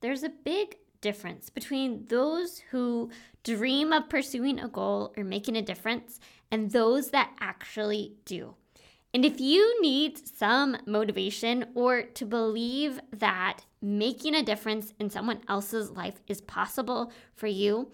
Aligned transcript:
there's 0.00 0.22
a 0.22 0.28
big 0.28 0.76
difference 1.00 1.50
between 1.50 2.06
those 2.06 2.58
who 2.70 3.10
dream 3.44 3.92
of 3.92 4.08
pursuing 4.08 4.58
a 4.58 4.68
goal 4.68 5.12
or 5.16 5.24
making 5.24 5.56
a 5.56 5.62
difference 5.62 6.18
and 6.50 6.70
those 6.70 7.10
that 7.10 7.30
actually 7.40 8.14
do. 8.24 8.54
And 9.14 9.24
if 9.24 9.40
you 9.40 9.80
need 9.80 10.20
some 10.36 10.76
motivation 10.86 11.66
or 11.74 12.02
to 12.02 12.26
believe 12.26 13.00
that 13.12 13.60
making 13.80 14.34
a 14.34 14.42
difference 14.42 14.92
in 14.98 15.08
someone 15.08 15.40
else's 15.48 15.90
life 15.90 16.20
is 16.26 16.40
possible 16.42 17.10
for 17.34 17.46
you, 17.46 17.90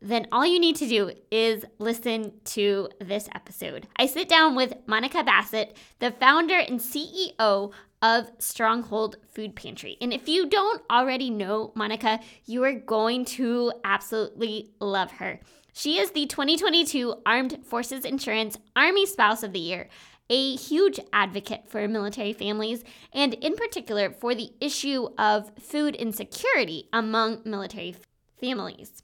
then 0.00 0.26
all 0.30 0.46
you 0.46 0.60
need 0.60 0.76
to 0.76 0.86
do 0.86 1.10
is 1.30 1.64
listen 1.78 2.32
to 2.44 2.88
this 3.00 3.28
episode. 3.34 3.88
I 3.96 4.06
sit 4.06 4.28
down 4.28 4.54
with 4.54 4.74
Monica 4.86 5.24
Bassett, 5.24 5.76
the 5.98 6.12
founder 6.12 6.58
and 6.58 6.78
CEO 6.78 7.72
of 8.02 8.30
Stronghold 8.38 9.16
Food 9.32 9.56
Pantry. 9.56 9.96
And 10.00 10.12
if 10.12 10.28
you 10.28 10.48
don't 10.48 10.82
already 10.90 11.30
know 11.30 11.72
Monica, 11.74 12.20
you 12.46 12.62
are 12.64 12.72
going 12.72 13.24
to 13.24 13.72
absolutely 13.84 14.70
love 14.80 15.12
her. 15.12 15.40
She 15.72 15.98
is 15.98 16.10
the 16.10 16.26
2022 16.26 17.22
Armed 17.24 17.64
Forces 17.64 18.04
Insurance 18.04 18.58
Army 18.74 19.06
Spouse 19.06 19.42
of 19.42 19.52
the 19.52 19.60
Year, 19.60 19.88
a 20.30 20.56
huge 20.56 21.00
advocate 21.12 21.68
for 21.68 21.86
military 21.88 22.32
families, 22.32 22.84
and 23.12 23.34
in 23.34 23.54
particular 23.56 24.10
for 24.10 24.34
the 24.34 24.50
issue 24.60 25.08
of 25.16 25.52
food 25.58 25.94
insecurity 25.94 26.88
among 26.92 27.42
military 27.44 27.96
families. 28.40 29.02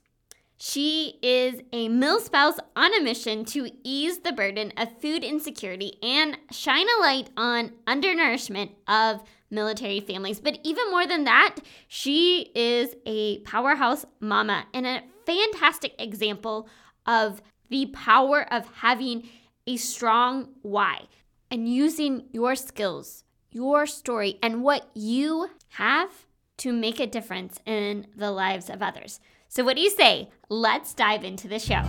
She 0.67 1.19
is 1.21 1.61
a 1.71 1.89
milspouse 1.89 2.57
on 2.75 2.91
a 2.95 3.03
mission 3.03 3.45
to 3.45 3.69
ease 3.83 4.17
the 4.17 4.31
burden 4.31 4.73
of 4.75 4.99
food 4.99 5.23
insecurity 5.23 5.99
and 6.01 6.39
shine 6.49 6.87
a 6.97 7.01
light 7.01 7.29
on 7.37 7.73
undernourishment 7.85 8.71
of 8.87 9.21
military 9.51 9.99
families. 9.99 10.39
But 10.39 10.57
even 10.63 10.89
more 10.89 11.05
than 11.05 11.25
that, 11.25 11.57
she 11.87 12.51
is 12.55 12.95
a 13.05 13.41
powerhouse 13.41 14.05
mama 14.19 14.65
and 14.73 14.87
a 14.87 15.03
fantastic 15.27 15.93
example 15.99 16.67
of 17.05 17.43
the 17.69 17.85
power 17.93 18.51
of 18.51 18.65
having 18.77 19.29
a 19.67 19.77
strong 19.77 20.49
why 20.63 21.03
and 21.51 21.71
using 21.71 22.25
your 22.31 22.55
skills, 22.55 23.23
your 23.51 23.85
story, 23.85 24.39
and 24.41 24.63
what 24.63 24.89
you 24.95 25.47
have 25.73 26.25
to 26.57 26.73
make 26.73 26.99
a 26.99 27.05
difference 27.05 27.59
in 27.67 28.07
the 28.15 28.31
lives 28.31 28.67
of 28.67 28.81
others. 28.81 29.19
So, 29.55 29.63
what 29.63 29.77
do 29.77 29.81
you 29.81 29.89
say? 29.89 30.27
Let's 30.49 30.93
dive 30.93 31.23
into 31.23 31.47
the 31.47 31.59
show. 31.59 31.81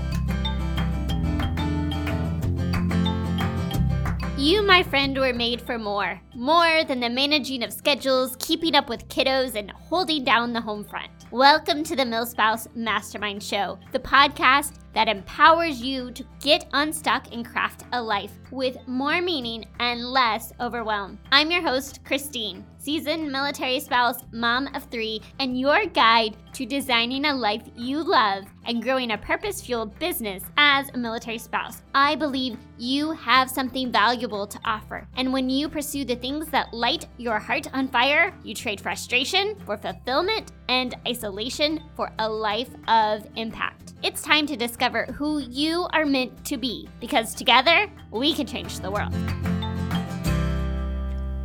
You, 4.39 4.63
my 4.63 4.85
friend, 4.85 5.19
were 5.19 5.33
made 5.33 5.61
for 5.61 5.77
more. 5.77 6.21
More 6.37 6.85
than 6.85 7.01
the 7.01 7.11
managing 7.11 7.65
of 7.65 7.73
schedules, 7.73 8.37
keeping 8.39 8.77
up 8.77 8.89
with 8.89 9.09
kiddos, 9.09 9.57
and 9.57 9.73
holding 9.73 10.23
down 10.23 10.53
the 10.53 10.61
home 10.61 10.85
front. 10.85 11.11
Welcome 11.33 11.83
to 11.83 11.97
the 11.97 12.05
Milspouse 12.05 12.69
Mastermind 12.77 13.43
Show, 13.43 13.81
the 13.91 13.99
podcast 13.99 14.75
that 14.97 15.09
empowers 15.09 15.83
you 15.83 16.11
to 16.11 16.25
get 16.41 16.67
unstuck 16.73 17.27
and 17.31 17.45
craft 17.45 17.85
a 17.93 18.03
life 18.03 18.33
with 18.51 18.79
more 18.89 19.21
meaning 19.21 19.67
and 19.79 20.03
less 20.03 20.55
overwhelm. 20.59 21.19
I'm 21.31 21.51
your 21.51 21.61
host, 21.61 22.01
Christine, 22.03 22.65
seasoned 22.79 23.31
military 23.31 23.79
spouse, 23.79 24.23
mom 24.33 24.69
of 24.75 24.85
three, 24.85 25.21
and 25.39 25.61
your 25.61 25.85
guide 25.85 26.35
to 26.55 26.65
designing 26.65 27.27
a 27.27 27.35
life 27.35 27.65
you 27.77 28.03
love 28.03 28.45
and 28.65 28.83
growing 28.83 29.11
a 29.11 29.19
purpose 29.19 29.61
fueled 29.61 29.99
business 29.99 30.43
as 30.57 30.89
a 30.89 30.97
military 30.97 31.37
spouse. 31.37 31.83
I 31.95 32.17
believe 32.17 32.57
you 32.79 33.11
have 33.11 33.51
something 33.51 33.93
valuable 33.93 34.47
to 34.47 34.61
offer. 34.65 35.07
And 35.17 35.31
when 35.31 35.51
you 35.51 35.69
pursue 35.69 36.07
the 36.07 36.17
things 36.17 36.49
that 36.49 36.73
light 36.73 37.07
your 37.19 37.39
heart 37.39 37.69
on 37.75 37.89
fire, 37.89 38.33
you 38.43 38.55
trade 38.55 38.81
frustration 38.81 39.57
for 39.67 39.77
fulfillment 39.77 40.53
and 40.69 40.95
isolation 41.07 41.83
for 41.95 42.11
a 42.19 42.29
life 42.29 42.71
of 42.89 43.27
impact. 43.37 43.95
It's 44.03 44.23
time 44.23 44.47
to 44.47 44.57
discover 44.57 45.05
who 45.07 45.39
you 45.39 45.87
are 45.93 46.07
meant 46.07 46.45
to 46.47 46.57
be 46.57 46.89
because 47.01 47.35
together 47.35 47.91
we 48.11 48.35
can 48.35 48.47
change 48.47 48.81
the 48.81 48.91
world. 48.91 49.15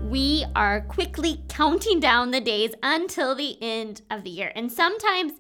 We 0.10 0.46
are 0.56 0.82
quickly 0.82 1.42
counting 1.48 2.00
down 2.00 2.32
the 2.32 2.42
days 2.42 2.72
until 2.84 3.34
the 3.34 3.58
end 3.62 4.02
of 4.10 4.24
the 4.24 4.30
year. 4.30 4.52
And 4.56 4.72
sometimes 4.72 5.34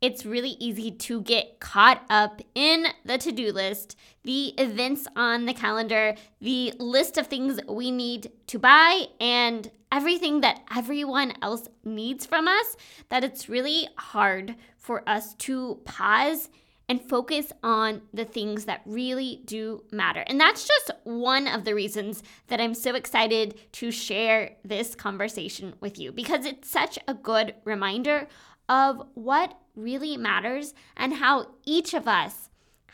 it's 0.00 0.26
really 0.26 0.56
easy 0.60 0.90
to 0.90 1.22
get 1.22 1.58
caught 1.58 2.02
up 2.10 2.42
in 2.54 2.86
the 3.04 3.18
to 3.18 3.32
do 3.32 3.52
list, 3.52 3.96
the 4.24 4.48
events 4.58 5.06
on 5.16 5.46
the 5.46 5.54
calendar, 5.54 6.14
the 6.40 6.72
list 6.78 7.16
of 7.16 7.26
things 7.26 7.60
we 7.68 7.90
need 7.90 8.30
to 8.48 8.58
buy, 8.58 9.06
and 9.20 9.70
everything 9.92 10.40
that 10.40 10.62
everyone 10.74 11.32
else 11.42 11.68
needs 11.84 12.26
from 12.26 12.48
us, 12.48 12.76
that 13.08 13.24
it's 13.24 13.48
really 13.48 13.88
hard 13.96 14.56
for 14.76 15.08
us 15.08 15.34
to 15.34 15.80
pause 15.84 16.48
and 16.88 17.02
focus 17.02 17.52
on 17.62 18.02
the 18.14 18.24
things 18.24 18.64
that 18.64 18.80
really 18.86 19.42
do 19.44 19.82
matter. 19.90 20.24
And 20.26 20.40
that's 20.40 20.66
just 20.66 20.92
one 21.04 21.48
of 21.48 21.64
the 21.64 21.74
reasons 21.74 22.22
that 22.46 22.60
I'm 22.60 22.74
so 22.74 22.94
excited 22.94 23.58
to 23.72 23.90
share 23.90 24.56
this 24.64 24.94
conversation 24.94 25.74
with 25.80 25.98
you 25.98 26.12
because 26.12 26.44
it's 26.44 26.70
such 26.70 26.98
a 27.08 27.14
good 27.14 27.54
reminder 27.64 28.28
of 28.68 29.02
what 29.14 29.58
really 29.74 30.16
matters 30.16 30.74
and 30.96 31.14
how 31.14 31.48
each 31.64 31.92
of 31.92 32.06
us 32.06 32.50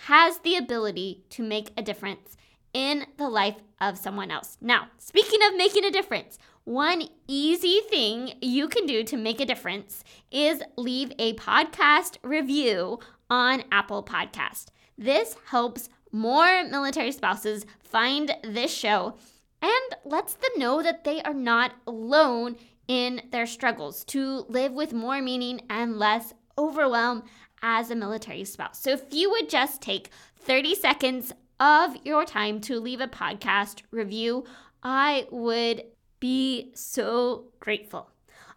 has 0.07 0.39
the 0.39 0.57
ability 0.57 1.25
to 1.31 1.43
make 1.43 1.71
a 1.77 1.83
difference 1.83 2.37
in 2.73 3.07
the 3.19 3.29
life 3.29 3.57
of 3.81 3.99
someone 3.99 4.31
else. 4.31 4.57
Now, 4.61 4.89
speaking 4.99 5.41
of 5.47 5.57
making 5.57 5.85
a 5.85 5.91
difference, 5.91 6.39
one 6.65 7.09
easy 7.27 7.81
thing 7.91 8.35
you 8.41 8.69
can 8.69 8.87
do 8.87 9.03
to 9.05 9.17
make 9.17 9.41
a 9.41 9.47
difference 9.47 10.05
is 10.31 10.63
leave 10.77 11.13
a 11.19 11.35
podcast 11.35 12.19
review 12.23 13.01
on 13.29 13.65
Apple 13.73 14.05
Podcast. 14.05 14.67
This 14.97 15.37
helps 15.47 15.89
more 16.13 16.65
military 16.65 17.11
spouses 17.11 17.67
find 17.83 18.35
this 18.45 18.73
show 18.73 19.17
and 19.61 19.97
lets 20.05 20.35
them 20.35 20.51
know 20.57 20.83
that 20.83 21.05
they 21.05 21.23
are 21.23 21.35
not 21.35 21.73
alone 21.87 22.57
in 22.87 23.23
their 23.31 23.47
struggles 23.47 24.05
to 24.05 24.45
live 24.49 24.73
with 24.73 24.93
more 24.93 25.23
meaning 25.23 25.63
and 25.71 25.99
less 25.99 26.35
overwhelm 26.59 27.25
as 27.63 27.91
a 27.91 27.97
military 27.97 28.45
spouse. 28.45 28.81
So 28.81 28.91
if 28.91 29.03
you 29.11 29.31
would 29.31 29.49
just 29.49 29.81
take 29.81 30.11
30 30.41 30.75
seconds 30.75 31.33
of 31.59 31.97
your 32.05 32.25
time 32.25 32.61
to 32.63 32.81
leave 32.81 33.01
a 33.01 33.07
podcast 33.07 33.83
review, 33.91 34.45
I 34.83 35.27
would 35.31 35.85
be 36.23 36.71
so 36.73 37.47
grateful. 37.59 38.09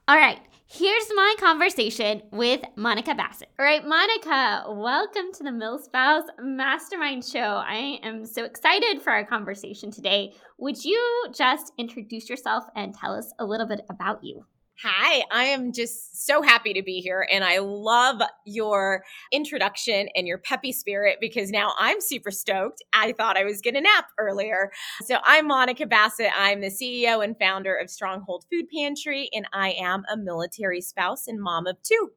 All 0.07 0.15
right, 0.15 0.37
here's 0.67 1.07
my 1.15 1.33
conversation 1.39 2.21
with 2.29 2.61
Monica 2.75 3.15
Bassett. 3.15 3.49
All 3.57 3.65
right, 3.65 3.83
Monica, 3.83 4.65
welcome 4.69 5.31
to 5.33 5.43
the 5.43 5.49
Milspouse 5.49 6.27
Mastermind 6.39 7.25
Show. 7.25 7.39
I 7.39 7.97
am 8.03 8.23
so 8.23 8.43
excited 8.43 9.01
for 9.01 9.11
our 9.11 9.25
conversation 9.25 9.89
today. 9.89 10.33
Would 10.59 10.85
you 10.85 11.25
just 11.33 11.73
introduce 11.79 12.29
yourself 12.29 12.65
and 12.75 12.93
tell 12.93 13.15
us 13.15 13.33
a 13.39 13.45
little 13.45 13.65
bit 13.65 13.81
about 13.89 14.23
you? 14.23 14.45
Hi, 14.83 15.23
I 15.31 15.45
am 15.45 15.71
just 15.71 16.25
so 16.25 16.41
happy 16.41 16.73
to 16.73 16.83
be 16.83 16.99
here. 16.99 17.25
And 17.31 17.45
I 17.45 17.59
love 17.59 18.21
your 18.45 19.03
introduction 19.31 20.09
and 20.15 20.27
your 20.27 20.37
peppy 20.37 20.73
spirit 20.73 21.19
because 21.21 21.49
now 21.49 21.71
I'm 21.79 22.01
super 22.01 22.29
stoked. 22.29 22.83
I 22.91 23.13
thought 23.13 23.37
I 23.37 23.45
was 23.45 23.61
going 23.61 23.75
to 23.75 23.81
nap 23.81 24.07
earlier. 24.19 24.71
So 25.05 25.19
I'm 25.23 25.47
Monica 25.47 25.85
Bassett. 25.85 26.29
I'm 26.37 26.59
the 26.59 26.67
CEO 26.67 27.23
and 27.23 27.39
founder 27.39 27.73
of 27.73 27.89
Stronghold 27.89 28.43
Food 28.51 28.65
Pantry, 28.75 29.29
and 29.31 29.47
I 29.53 29.75
am 29.79 30.03
a 30.11 30.17
military 30.17 30.81
spouse 30.81 31.27
and 31.27 31.41
mom 31.41 31.67
of 31.67 31.81
two. 31.81 32.11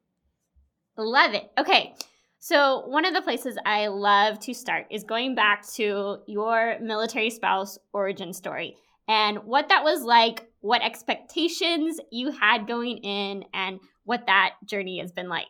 Love 0.97 1.33
it. 1.33 1.49
Okay. 1.57 1.95
So, 2.41 2.85
one 2.87 3.05
of 3.05 3.13
the 3.13 3.21
places 3.21 3.57
I 3.65 3.87
love 3.87 4.39
to 4.41 4.53
start 4.53 4.87
is 4.89 5.03
going 5.03 5.35
back 5.35 5.67
to 5.73 6.19
your 6.25 6.77
military 6.81 7.29
spouse 7.29 7.77
origin 7.93 8.31
story 8.31 8.77
and 9.09 9.39
what 9.39 9.69
that 9.69 9.83
was 9.83 10.03
like 10.03 10.48
what 10.61 10.81
expectations 10.81 11.99
you 12.11 12.31
had 12.31 12.67
going 12.67 12.97
in 12.97 13.45
and 13.53 13.79
what 14.03 14.25
that 14.27 14.55
journey 14.65 14.99
has 14.99 15.11
been 15.11 15.29
like. 15.29 15.47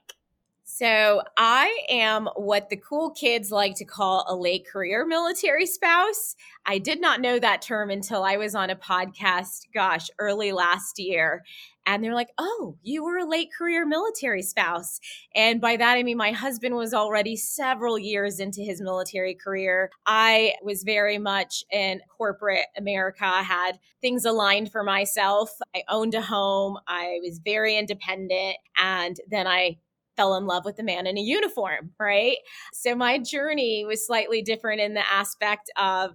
So, 0.72 1.24
I 1.36 1.76
am 1.90 2.30
what 2.36 2.70
the 2.70 2.78
cool 2.78 3.10
kids 3.10 3.52
like 3.52 3.74
to 3.78 3.86
call 3.86 4.24
a 4.28 4.36
late 4.36 4.68
career 4.68 5.04
military 5.04 5.66
spouse. 5.66 6.36
I 6.64 6.78
did 6.78 7.02
not 7.02 7.22
know 7.22 7.40
that 7.40 7.64
term 7.64 7.90
until 7.90 8.24
I 8.24 8.38
was 8.38 8.54
on 8.54 8.70
a 8.70 8.76
podcast, 8.76 9.66
gosh, 9.74 10.12
early 10.20 10.52
last 10.52 11.00
year. 11.00 11.44
And 11.90 12.04
they're 12.04 12.14
like, 12.14 12.30
oh, 12.38 12.78
you 12.84 13.04
were 13.04 13.18
a 13.18 13.28
late 13.28 13.50
career 13.58 13.84
military 13.84 14.44
spouse. 14.44 15.00
And 15.34 15.60
by 15.60 15.76
that, 15.76 15.98
I 15.98 16.04
mean, 16.04 16.18
my 16.18 16.32
husband 16.32 16.76
was 16.76 16.94
already 16.94 17.36
several 17.36 17.98
years 17.98 18.40
into 18.40 18.62
his 18.62 18.80
military 18.80 19.34
career. 19.34 19.90
I 20.06 20.54
was 20.62 20.84
very 20.84 21.18
much 21.18 21.64
in 21.72 22.02
corporate 22.16 22.68
America, 22.78 23.26
had 23.26 23.80
things 24.02 24.24
aligned 24.24 24.72
for 24.72 24.84
myself. 24.84 25.50
I 25.76 25.82
owned 25.90 26.14
a 26.14 26.22
home, 26.22 26.78
I 26.88 27.18
was 27.24 27.42
very 27.44 27.76
independent. 27.76 28.58
And 28.78 29.18
then 29.28 29.48
I 29.48 29.80
fell 30.16 30.36
in 30.36 30.46
love 30.46 30.66
with 30.66 30.78
a 30.78 30.84
man 30.84 31.08
in 31.08 31.18
a 31.18 31.22
uniform, 31.22 31.90
right? 32.00 32.38
So 32.72 32.94
my 32.94 33.18
journey 33.18 33.84
was 33.84 34.06
slightly 34.06 34.44
different 34.44 34.80
in 34.80 34.94
the 34.94 35.12
aspect 35.12 35.72
of 35.76 36.12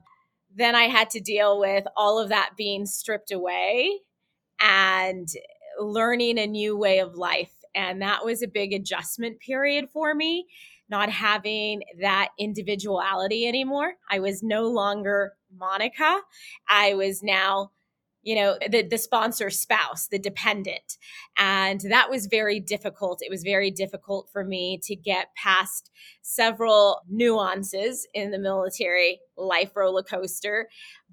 then 0.55 0.77
I 0.77 0.85
had 0.85 1.11
to 1.11 1.21
deal 1.21 1.59
with 1.59 1.85
all 1.97 2.21
of 2.21 2.29
that 2.29 2.51
being 2.57 2.87
stripped 2.87 3.33
away 3.33 4.03
and 4.61 5.29
learning 5.81 6.39
a 6.39 6.47
new 6.47 6.77
way 6.77 6.99
of 6.99 7.15
life 7.15 7.53
And 7.75 8.01
that 8.03 8.25
was 8.25 8.43
a 8.43 8.49
big 8.49 8.73
adjustment 8.73 9.41
period 9.41 9.89
for 9.93 10.15
me, 10.15 10.47
not 10.89 11.11
having 11.11 11.83
that 12.01 12.29
individuality 12.39 13.47
anymore. 13.49 13.95
I 14.11 14.21
was 14.21 14.43
no 14.43 14.69
longer 14.69 15.33
Monica. 15.57 16.21
I 16.69 16.95
was 16.95 17.23
now 17.23 17.71
you 18.25 18.35
know 18.35 18.57
the 18.71 18.83
the 18.83 18.99
sponsor 18.99 19.51
spouse 19.51 20.09
the 20.09 20.19
dependent 20.19 20.97
and 21.37 21.83
that 21.91 22.09
was 22.09 22.27
very 22.27 22.59
difficult 22.59 23.21
it 23.21 23.31
was 23.31 23.43
very 23.43 23.71
difficult 23.71 24.31
for 24.33 24.43
me 24.43 24.81
to 24.83 24.97
get 24.97 25.29
past 25.37 25.91
several 26.23 27.03
nuances 27.09 28.09
in 28.15 28.31
the 28.31 28.39
military 28.39 29.21
life 29.37 29.77
roller 29.77 30.03
coaster 30.03 30.69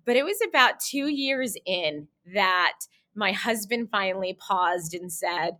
but 0.06 0.16
it 0.16 0.24
was 0.24 0.40
about 0.48 0.80
2 0.80 1.08
years 1.08 1.56
in 1.66 2.08
that 2.34 2.80
my 3.16 3.32
husband 3.32 3.90
finally 3.92 4.34
paused 4.34 4.94
and 4.94 5.12
said 5.12 5.58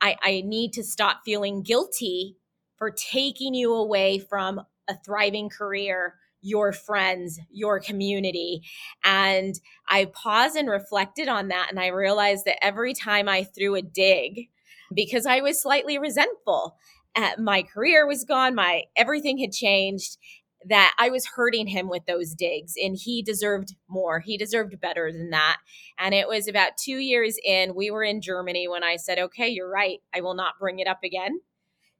I, 0.00 0.16
I 0.22 0.42
need 0.44 0.72
to 0.74 0.82
stop 0.84 1.22
feeling 1.24 1.62
guilty 1.62 2.36
for 2.76 2.90
taking 2.90 3.54
you 3.54 3.72
away 3.74 4.18
from 4.18 4.60
a 4.88 4.96
thriving 5.04 5.48
career 5.48 6.14
your 6.42 6.72
friends, 6.72 7.40
your 7.50 7.80
community. 7.80 8.62
And 9.04 9.58
I 9.88 10.06
paused 10.06 10.56
and 10.56 10.70
reflected 10.70 11.28
on 11.28 11.48
that. 11.48 11.68
And 11.70 11.80
I 11.80 11.88
realized 11.88 12.44
that 12.44 12.62
every 12.64 12.94
time 12.94 13.28
I 13.28 13.42
threw 13.42 13.74
a 13.74 13.82
dig, 13.82 14.48
because 14.94 15.26
I 15.26 15.40
was 15.40 15.60
slightly 15.60 15.98
resentful, 15.98 16.76
uh, 17.16 17.30
my 17.38 17.62
career 17.62 18.06
was 18.06 18.24
gone, 18.24 18.54
my 18.54 18.84
everything 18.96 19.38
had 19.38 19.50
changed 19.50 20.18
that 20.68 20.94
I 20.98 21.10
was 21.10 21.26
hurting 21.26 21.68
him 21.68 21.88
with 21.88 22.06
those 22.06 22.34
digs 22.34 22.74
and 22.82 22.96
he 22.96 23.22
deserved 23.22 23.74
more. 23.88 24.20
He 24.20 24.36
deserved 24.36 24.80
better 24.80 25.12
than 25.12 25.30
that. 25.30 25.58
And 25.98 26.14
it 26.14 26.28
was 26.28 26.48
about 26.48 26.76
2 26.76 26.98
years 26.98 27.38
in, 27.44 27.74
we 27.74 27.90
were 27.90 28.04
in 28.04 28.20
Germany 28.20 28.68
when 28.68 28.84
I 28.84 28.96
said, 28.96 29.18
"Okay, 29.18 29.48
you're 29.48 29.70
right. 29.70 30.00
I 30.14 30.20
will 30.20 30.34
not 30.34 30.58
bring 30.58 30.78
it 30.78 30.88
up 30.88 31.00
again." 31.04 31.40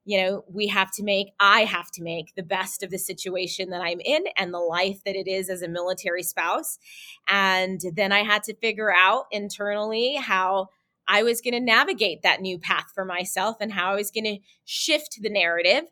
you 0.06 0.22
know, 0.22 0.44
we 0.48 0.68
have 0.68 0.92
to 0.92 1.02
make, 1.02 1.32
I 1.40 1.64
have 1.64 1.90
to 1.90 2.02
make 2.02 2.32
the 2.36 2.42
best 2.44 2.84
of 2.84 2.90
the 2.90 2.98
situation 2.98 3.70
that 3.70 3.82
I'm 3.82 4.00
in 4.00 4.24
and 4.36 4.54
the 4.54 4.58
life 4.58 5.02
that 5.04 5.16
it 5.16 5.26
is 5.26 5.50
as 5.50 5.62
a 5.62 5.68
military 5.68 6.22
spouse. 6.22 6.78
And 7.28 7.80
then 7.94 8.12
I 8.12 8.22
had 8.22 8.44
to 8.44 8.54
figure 8.54 8.94
out 8.94 9.24
internally 9.32 10.14
how 10.14 10.68
I 11.08 11.24
was 11.24 11.40
going 11.40 11.54
to 11.54 11.60
navigate 11.60 12.22
that 12.22 12.40
new 12.40 12.56
path 12.56 12.86
for 12.94 13.04
myself 13.04 13.56
and 13.60 13.72
how 13.72 13.92
I 13.92 13.96
was 13.96 14.12
going 14.12 14.24
to 14.24 14.38
shift 14.64 15.18
the 15.20 15.28
narrative. 15.28 15.84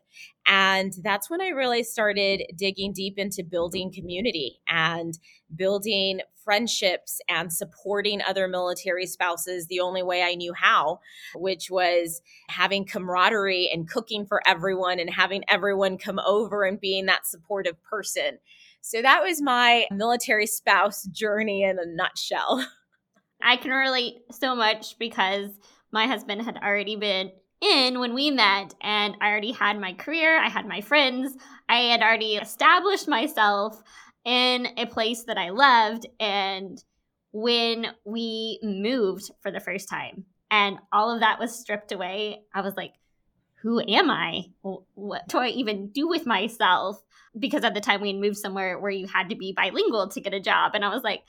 And 0.47 0.93
that's 1.03 1.29
when 1.29 1.41
I 1.41 1.47
really 1.47 1.83
started 1.83 2.43
digging 2.55 2.93
deep 2.93 3.17
into 3.17 3.43
building 3.43 3.91
community 3.91 4.59
and 4.67 5.17
building 5.55 6.21
friendships 6.43 7.19
and 7.27 7.51
supporting 7.51 8.21
other 8.21 8.47
military 8.47 9.07
spouses 9.07 9.65
the 9.65 9.79
only 9.79 10.03
way 10.03 10.21
I 10.21 10.35
knew 10.35 10.53
how, 10.53 10.99
which 11.33 11.71
was 11.71 12.21
having 12.49 12.85
camaraderie 12.85 13.69
and 13.73 13.89
cooking 13.89 14.27
for 14.27 14.41
everyone 14.47 14.99
and 14.99 15.09
having 15.09 15.43
everyone 15.47 15.97
come 15.97 16.19
over 16.19 16.63
and 16.63 16.79
being 16.79 17.07
that 17.07 17.25
supportive 17.25 17.81
person. 17.83 18.37
So 18.81 19.01
that 19.01 19.23
was 19.23 19.41
my 19.41 19.87
military 19.91 20.45
spouse 20.45 21.03
journey 21.05 21.63
in 21.63 21.79
a 21.79 21.85
nutshell. 21.87 22.65
I 23.41 23.57
can 23.57 23.71
relate 23.71 24.17
so 24.31 24.55
much 24.55 24.97
because 24.99 25.49
my 25.91 26.05
husband 26.05 26.43
had 26.43 26.57
already 26.57 26.95
been 26.95 27.31
in 27.61 27.99
when 27.99 28.13
we 28.13 28.31
met 28.31 28.73
and 28.81 29.15
I 29.21 29.29
already 29.29 29.51
had 29.51 29.79
my 29.79 29.93
career, 29.93 30.39
I 30.39 30.49
had 30.49 30.67
my 30.67 30.81
friends, 30.81 31.35
I 31.67 31.77
had 31.77 32.01
already 32.01 32.35
established 32.35 33.07
myself 33.07 33.81
in 34.23 34.67
a 34.77 34.85
place 34.85 35.23
that 35.23 35.37
I 35.37 35.49
loved 35.49 36.07
and 36.19 36.83
when 37.31 37.87
we 38.05 38.59
moved 38.63 39.29
for 39.41 39.51
the 39.51 39.59
first 39.59 39.89
time 39.89 40.25
and 40.49 40.77
all 40.91 41.11
of 41.11 41.19
that 41.19 41.39
was 41.39 41.57
stripped 41.59 41.91
away, 41.91 42.43
I 42.53 42.61
was 42.61 42.75
like, 42.75 42.93
who 43.61 43.81
am 43.81 44.11
I? 44.11 44.43
What 44.93 45.27
do 45.27 45.39
I 45.39 45.47
even 45.47 45.87
do 45.87 46.07
with 46.07 46.25
myself? 46.25 47.01
Because 47.37 47.63
at 47.63 47.73
the 47.73 47.81
time 47.81 47.99
we 47.99 48.09
had 48.09 48.21
moved 48.21 48.37
somewhere 48.37 48.79
where 48.79 48.91
you 48.91 49.07
had 49.07 49.29
to 49.29 49.35
be 49.35 49.53
bilingual 49.53 50.07
to 50.09 50.21
get 50.21 50.35
a 50.35 50.39
job. 50.39 50.75
And 50.75 50.85
I 50.85 50.89
was 50.89 51.03
like, 51.03 51.23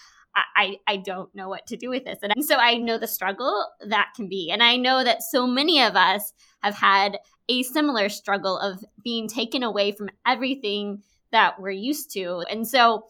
I, 0.55 0.77
I 0.87 0.99
don't 0.99 1.35
know 1.35 1.49
what 1.49 1.67
to 1.69 1.77
do 1.77 1.89
with 1.89 2.05
this. 2.05 2.19
And 2.23 2.45
so 2.45 2.57
I 2.57 2.77
know 2.77 2.99
the 2.99 3.07
struggle 3.07 3.67
that 3.81 4.13
can 4.15 4.29
be. 4.29 4.51
And 4.51 4.63
I 4.63 4.77
know 4.77 5.03
that 5.03 5.23
so 5.23 5.47
many 5.47 5.83
of 5.83 5.97
us 5.97 6.33
have 6.63 6.75
had 6.75 7.19
a 7.49 7.63
similar 7.63 8.09
struggle 8.09 8.59
of 8.59 8.85
being 9.03 9.29
taken 9.29 9.63
away 9.63 9.93
from 9.93 10.11
everything 10.27 11.03
that 11.33 11.61
we're 11.61 11.71
used 11.71 12.13
to. 12.13 12.45
And 12.51 12.67
so 12.67 13.07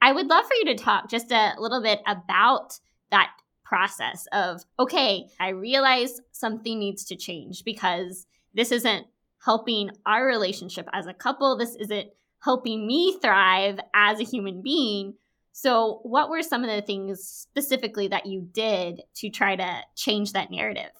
I 0.00 0.12
would 0.12 0.26
love 0.26 0.46
for 0.46 0.54
you 0.54 0.64
to 0.66 0.82
talk 0.82 1.10
just 1.10 1.30
a 1.32 1.54
little 1.58 1.82
bit 1.82 2.00
about 2.06 2.78
that 3.10 3.30
process 3.64 4.26
of, 4.32 4.62
okay, 4.78 5.26
I 5.40 5.50
realize 5.50 6.20
something 6.32 6.78
needs 6.78 7.04
to 7.06 7.16
change 7.16 7.64
because 7.64 8.26
this 8.54 8.72
isn't 8.72 9.06
helping 9.44 9.90
our 10.06 10.26
relationship 10.26 10.88
as 10.92 11.06
a 11.06 11.14
couple. 11.14 11.56
This 11.56 11.74
isn't 11.76 12.08
helping 12.40 12.86
me 12.86 13.18
thrive 13.20 13.80
as 13.94 14.20
a 14.20 14.24
human 14.24 14.62
being. 14.62 15.14
So, 15.56 16.00
what 16.02 16.30
were 16.30 16.42
some 16.42 16.64
of 16.64 16.68
the 16.68 16.82
things 16.82 17.22
specifically 17.22 18.08
that 18.08 18.26
you 18.26 18.40
did 18.40 19.02
to 19.14 19.30
try 19.30 19.54
to 19.54 19.82
change 19.94 20.32
that 20.32 20.50
narrative? 20.50 20.90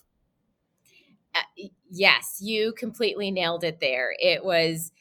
Uh, 1.34 1.66
yes, 1.90 2.38
you 2.40 2.72
completely 2.72 3.32
nailed 3.32 3.64
it 3.64 3.80
there. 3.80 4.14
It 4.16 4.44
was 4.44 4.92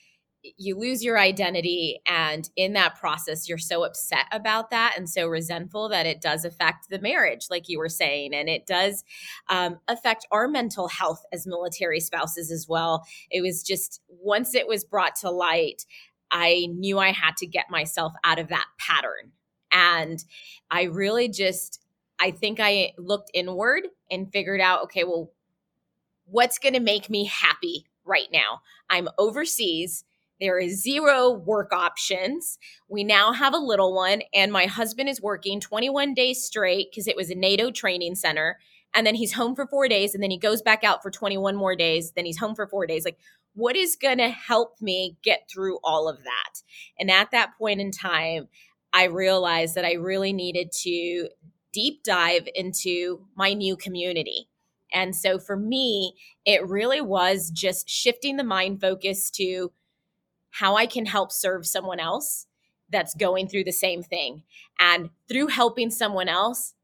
you 0.57 0.75
lose 0.75 1.03
your 1.03 1.19
identity 1.19 2.01
and 2.07 2.49
in 2.55 2.73
that 2.73 2.99
process 2.99 3.47
you're 3.47 3.59
so 3.59 3.83
upset 3.83 4.25
about 4.31 4.71
that 4.71 4.95
and 4.97 5.07
so 5.09 5.27
resentful 5.27 5.87
that 5.87 6.07
it 6.07 6.19
does 6.19 6.43
affect 6.43 6.89
the 6.89 6.99
marriage 6.99 7.45
like 7.49 7.69
you 7.69 7.77
were 7.77 7.87
saying 7.87 8.33
and 8.33 8.49
it 8.49 8.65
does 8.65 9.05
um, 9.49 9.79
affect 9.87 10.27
our 10.31 10.49
mental 10.49 10.89
health 10.89 11.23
as 11.31 11.47
military 11.47 12.01
spouses 12.01 12.51
as 12.51 12.67
well 12.67 13.05
it 13.31 13.41
was 13.41 13.63
just 13.63 14.01
once 14.09 14.53
it 14.53 14.67
was 14.67 14.83
brought 14.83 15.15
to 15.15 15.29
light 15.29 15.85
i 16.29 16.67
knew 16.71 16.99
i 16.99 17.13
had 17.13 17.37
to 17.37 17.47
get 17.47 17.69
myself 17.69 18.11
out 18.25 18.37
of 18.37 18.49
that 18.49 18.65
pattern 18.77 19.31
and 19.73 20.23
I 20.71 20.83
really 20.83 21.27
just, 21.27 21.81
I 22.19 22.31
think 22.31 22.59
I 22.61 22.93
looked 22.97 23.31
inward 23.33 23.87
and 24.09 24.31
figured 24.31 24.61
out, 24.61 24.83
okay, 24.83 25.03
well, 25.03 25.31
what's 26.25 26.59
going 26.59 26.73
to 26.73 26.79
make 26.79 27.09
me 27.09 27.25
happy 27.25 27.87
right 28.05 28.27
now? 28.31 28.61
I'm 28.89 29.09
overseas. 29.17 30.05
There 30.39 30.59
is 30.59 30.81
zero 30.81 31.31
work 31.31 31.73
options. 31.73 32.59
We 32.87 33.03
now 33.03 33.33
have 33.33 33.53
a 33.53 33.57
little 33.57 33.93
one, 33.93 34.23
and 34.33 34.51
my 34.51 34.65
husband 34.65 35.09
is 35.09 35.21
working 35.21 35.59
21 35.59 36.13
days 36.13 36.43
straight 36.43 36.91
because 36.91 37.07
it 37.07 37.15
was 37.15 37.29
a 37.29 37.35
NATO 37.35 37.71
training 37.71 38.15
center. 38.15 38.57
And 38.95 39.07
then 39.07 39.15
he's 39.15 39.33
home 39.33 39.55
for 39.55 39.65
four 39.65 39.87
days, 39.87 40.13
and 40.13 40.21
then 40.21 40.31
he 40.31 40.37
goes 40.37 40.61
back 40.61 40.83
out 40.83 41.01
for 41.01 41.09
21 41.09 41.55
more 41.55 41.75
days. 41.75 42.11
Then 42.11 42.25
he's 42.25 42.37
home 42.37 42.55
for 42.55 42.67
four 42.67 42.85
days. 42.85 43.05
Like, 43.05 43.17
what 43.55 43.75
is 43.75 43.95
going 43.95 44.17
to 44.17 44.29
help 44.29 44.81
me 44.81 45.17
get 45.23 45.49
through 45.51 45.79
all 45.83 46.07
of 46.07 46.23
that? 46.23 46.61
And 46.99 47.09
at 47.09 47.31
that 47.31 47.57
point 47.57 47.81
in 47.81 47.91
time, 47.91 48.49
I 48.93 49.05
realized 49.05 49.75
that 49.75 49.85
I 49.85 49.93
really 49.93 50.33
needed 50.33 50.71
to 50.83 51.29
deep 51.73 52.03
dive 52.03 52.47
into 52.53 53.25
my 53.35 53.53
new 53.53 53.75
community. 53.75 54.49
And 54.93 55.15
so 55.15 55.39
for 55.39 55.57
me, 55.57 56.13
it 56.45 56.67
really 56.67 57.01
was 57.01 57.49
just 57.49 57.89
shifting 57.89 58.37
the 58.37 58.43
mind 58.43 58.79
focus 58.79 59.31
to 59.31 59.71
how 60.51 60.75
I 60.75 60.85
can 60.85 61.07
help 61.07 61.31
serve 61.31 61.65
someone 61.65 61.99
else 61.99 62.45
that's 62.89 63.15
going 63.15 63.47
through 63.47 63.63
the 63.63 63.71
same 63.71 64.03
thing. 64.03 64.43
And 64.79 65.09
through 65.27 65.47
helping 65.47 65.89
someone 65.89 66.29
else, 66.29 66.75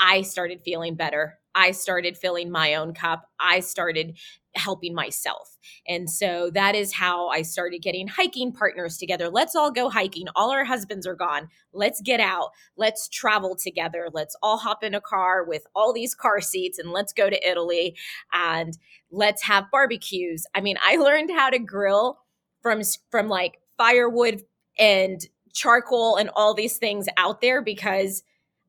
I 0.00 0.22
started 0.22 0.62
feeling 0.64 0.96
better. 0.96 1.38
I 1.54 1.70
started 1.70 2.16
filling 2.16 2.50
my 2.50 2.74
own 2.74 2.92
cup. 2.92 3.28
I 3.38 3.60
started 3.60 4.18
helping 4.56 4.94
myself. 4.94 5.58
And 5.86 6.08
so 6.08 6.50
that 6.54 6.74
is 6.74 6.92
how 6.92 7.28
I 7.28 7.42
started 7.42 7.82
getting 7.82 8.08
hiking 8.08 8.52
partners 8.52 8.98
together. 8.98 9.28
Let's 9.28 9.54
all 9.54 9.70
go 9.70 9.88
hiking. 9.88 10.26
All 10.34 10.50
our 10.50 10.64
husbands 10.64 11.06
are 11.06 11.14
gone. 11.14 11.48
Let's 11.72 12.00
get 12.00 12.20
out. 12.20 12.50
Let's 12.76 13.08
travel 13.08 13.56
together. 13.56 14.08
Let's 14.12 14.36
all 14.42 14.58
hop 14.58 14.84
in 14.84 14.94
a 14.94 15.00
car 15.00 15.44
with 15.44 15.66
all 15.74 15.92
these 15.92 16.14
car 16.14 16.40
seats 16.40 16.78
and 16.78 16.90
let's 16.90 17.12
go 17.12 17.28
to 17.28 17.48
Italy 17.48 17.96
and 18.32 18.76
let's 19.10 19.42
have 19.42 19.70
barbecues. 19.70 20.46
I 20.54 20.60
mean, 20.60 20.76
I 20.84 20.96
learned 20.96 21.30
how 21.30 21.50
to 21.50 21.58
grill 21.58 22.18
from 22.62 22.82
from 23.10 23.28
like 23.28 23.58
firewood 23.76 24.42
and 24.78 25.20
charcoal 25.52 26.16
and 26.16 26.30
all 26.34 26.54
these 26.54 26.78
things 26.78 27.06
out 27.16 27.40
there 27.40 27.62
because 27.62 28.22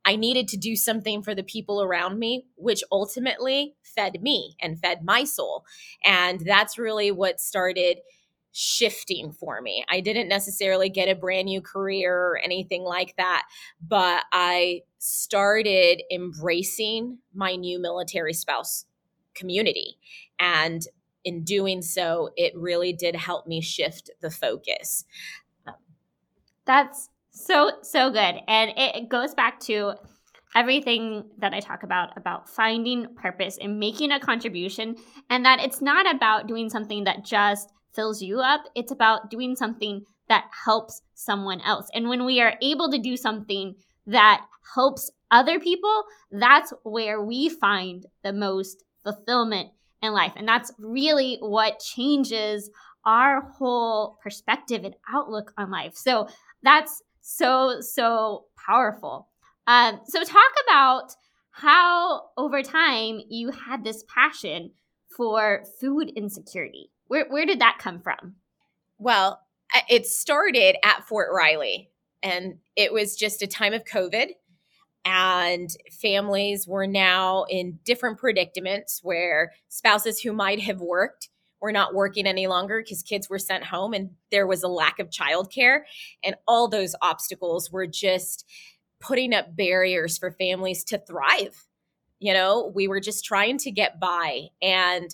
I 0.05 0.15
needed 0.15 0.47
to 0.49 0.57
do 0.57 0.75
something 0.75 1.23
for 1.23 1.33
the 1.33 1.43
people 1.43 1.81
around 1.81 2.19
me, 2.19 2.45
which 2.55 2.83
ultimately 2.91 3.75
fed 3.83 4.21
me 4.21 4.55
and 4.61 4.79
fed 4.79 5.03
my 5.03 5.23
soul. 5.23 5.65
And 6.03 6.39
that's 6.41 6.77
really 6.77 7.11
what 7.11 7.41
started 7.41 7.97
shifting 8.51 9.33
for 9.33 9.59
me. 9.61 9.83
I 9.89 9.99
didn't 9.99 10.29
necessarily 10.29 10.89
get 10.89 11.09
a 11.09 11.15
brand 11.15 11.47
new 11.47 11.59
career 11.59 12.15
or 12.15 12.37
anything 12.37 12.83
like 12.83 13.15
that, 13.17 13.43
but 13.85 14.23
I 14.31 14.83
started 14.97 16.03
embracing 16.09 17.17
my 17.33 17.55
new 17.55 17.81
military 17.81 18.33
spouse 18.33 18.85
community. 19.33 19.97
And 20.39 20.83
in 21.25 21.43
doing 21.43 21.81
so, 21.81 22.29
it 22.37 22.53
really 22.55 22.93
did 22.93 23.15
help 23.15 23.45
me 23.45 23.59
shift 23.59 24.09
the 24.21 24.31
focus. 24.31 25.03
Um, 25.67 25.73
that's 26.65 27.09
so, 27.35 27.71
so 27.81 28.09
good. 28.09 28.35
And 28.47 28.71
it, 28.77 29.09
goes 29.09 29.33
back 29.33 29.59
to 29.61 29.93
everything 30.55 31.25
that 31.37 31.53
I 31.53 31.59
talk 31.59 31.83
about, 31.83 32.17
about 32.17 32.49
finding 32.49 33.13
purpose 33.15 33.57
and 33.61 33.77
making 33.77 34.11
a 34.11 34.19
contribution, 34.19 34.95
and 35.29 35.45
that 35.45 35.59
it's 35.59 35.81
not 35.81 36.09
about 36.13 36.47
doing 36.47 36.69
something 36.69 37.03
that 37.03 37.25
just 37.25 37.69
fills 37.93 38.21
you 38.21 38.39
up, 38.39 38.63
it's 38.75 38.91
about 38.91 39.29
doing 39.29 39.55
something 39.55 40.03
that 40.27 40.45
helps 40.65 41.01
someone 41.13 41.61
else. 41.61 41.87
And 41.93 42.09
when 42.09 42.25
we 42.25 42.41
are 42.41 42.55
able 42.61 42.89
to 42.89 42.97
do 42.97 43.15
something 43.15 43.75
that 44.07 44.45
helps 44.73 45.11
other 45.29 45.59
people, 45.59 46.03
that's 46.31 46.73
where 46.83 47.21
we 47.21 47.49
find 47.49 48.05
the 48.23 48.33
most 48.33 48.83
fulfillment 49.03 49.69
in 50.01 50.13
life. 50.13 50.33
And 50.35 50.47
that's 50.47 50.71
really 50.79 51.37
what 51.41 51.79
changes 51.79 52.69
our 53.05 53.41
whole 53.41 54.17
perspective 54.23 54.83
and 54.83 54.95
outlook 55.13 55.53
on 55.57 55.69
life. 55.69 55.95
So 55.95 56.27
that's 56.63 57.03
so, 57.25 57.81
so 57.81 58.45
powerful. 58.55 59.27
Um, 59.65 59.99
so, 60.05 60.23
talk 60.23 60.51
about 60.67 61.15
how 61.49 62.25
over 62.37 62.61
time 62.61 63.19
you 63.29 63.49
had 63.49 63.83
this 63.83 64.03
passion 64.07 64.71
for 65.17 65.63
food 65.81 66.11
insecurity. 66.15 66.91
Where, 67.07 67.25
where 67.27 67.47
did 67.47 67.59
that 67.61 67.79
come 67.79 67.99
from? 67.99 68.35
Well, 68.99 69.41
it 69.89 70.05
started 70.05 70.75
at 70.85 71.07
Fort 71.07 71.29
Riley, 71.33 71.89
and 72.21 72.59
it 72.75 72.93
was 72.93 73.15
just 73.15 73.41
a 73.41 73.47
time 73.47 73.73
of 73.73 73.85
COVID. 73.85 74.27
And 75.03 75.69
families 75.91 76.67
were 76.67 76.87
now 76.87 77.45
in 77.49 77.79
different 77.83 78.19
predicaments 78.19 78.99
where 79.03 79.53
spouses 79.69 80.19
who 80.19 80.31
might 80.31 80.59
have 80.61 80.79
worked 80.79 81.29
were 81.65 81.71
not 81.71 81.95
working 81.95 82.27
any 82.27 82.45
longer 82.45 82.79
because 82.79 83.01
kids 83.01 83.27
were 83.27 83.39
sent 83.39 83.63
home 83.63 83.91
and 83.91 84.11
there 84.29 84.45
was 84.45 84.61
a 84.61 84.67
lack 84.67 84.99
of 84.99 85.09
childcare. 85.09 85.79
And 86.23 86.35
all 86.47 86.67
those 86.67 86.93
obstacles 87.01 87.71
were 87.71 87.87
just 87.87 88.45
putting 88.99 89.33
up 89.33 89.55
barriers 89.55 90.15
for 90.15 90.29
families 90.29 90.83
to 90.83 90.99
thrive. 90.99 91.65
You 92.19 92.33
know, 92.33 92.71
we 92.75 92.87
were 92.87 92.99
just 92.99 93.25
trying 93.25 93.57
to 93.57 93.71
get 93.71 93.99
by. 93.99 94.49
And 94.61 95.09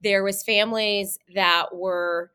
there 0.00 0.22
was 0.22 0.44
families 0.44 1.18
that 1.34 1.74
were 1.74 2.30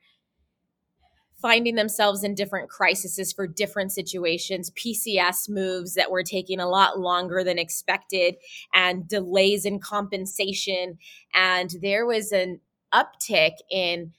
finding 1.42 1.76
themselves 1.76 2.26
in 2.26 2.36
different 2.36 2.70
crises 2.70 3.32
for 3.32 3.48
different 3.48 3.94
situations, 3.94 4.70
PCS 4.72 5.48
moves 5.48 5.94
that 5.94 6.12
were 6.12 6.24
taking 6.24 6.60
a 6.60 6.68
lot 6.68 7.00
longer 7.00 7.42
than 7.42 7.58
expected, 7.58 8.36
and 8.74 9.08
delays 9.08 9.64
in 9.64 9.80
compensation. 9.80 10.98
And 11.34 11.74
there 11.82 12.06
was 12.06 12.34
an 12.34 12.60
uptick 12.94 13.54
in 13.70 14.14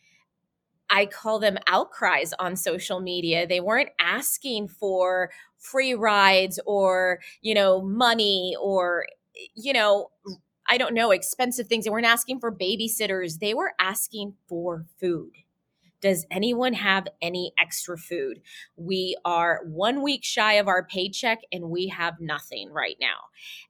I 0.91 1.07
call 1.07 1.39
them 1.39 1.57
outcries 1.67 2.35
on 2.39 2.55
social 2.57 3.01
media. 3.01 3.47
They 3.47 3.61
weren't 3.61 3.91
asking 3.99 4.69
for 4.69 5.31
free 5.59 5.95
rides 5.95 6.61
or, 6.67 7.21
you 7.41 7.55
know, 7.55 7.81
money 7.81 8.55
or, 8.61 9.07
you 9.55 9.73
know, 9.73 10.11
I 10.69 10.77
don't 10.77 10.95
know, 10.95 11.11
expensive 11.11 11.67
things. 11.67 11.85
They 11.85 11.91
weren't 11.91 12.07
asking 12.07 12.41
for 12.41 12.53
babysitters. 12.55 13.39
They 13.39 13.55
were 13.55 13.73
asking 13.81 14.35
for 14.49 14.85
food. 15.01 15.33
Does 16.01 16.27
anyone 16.31 16.75
have 16.75 17.07
any 17.23 17.53
extra 17.59 17.97
food? 17.97 18.43
We 18.77 19.17
are 19.25 19.61
one 19.65 20.03
week 20.03 20.25
shy 20.25 20.55
of 20.55 20.69
our 20.69 20.85
paycheck 20.85 21.41
and 21.53 21.71
we 21.71 21.89
have 21.89 22.21
nothing 22.21 22.71
right 22.71 22.97
now. 23.01 23.19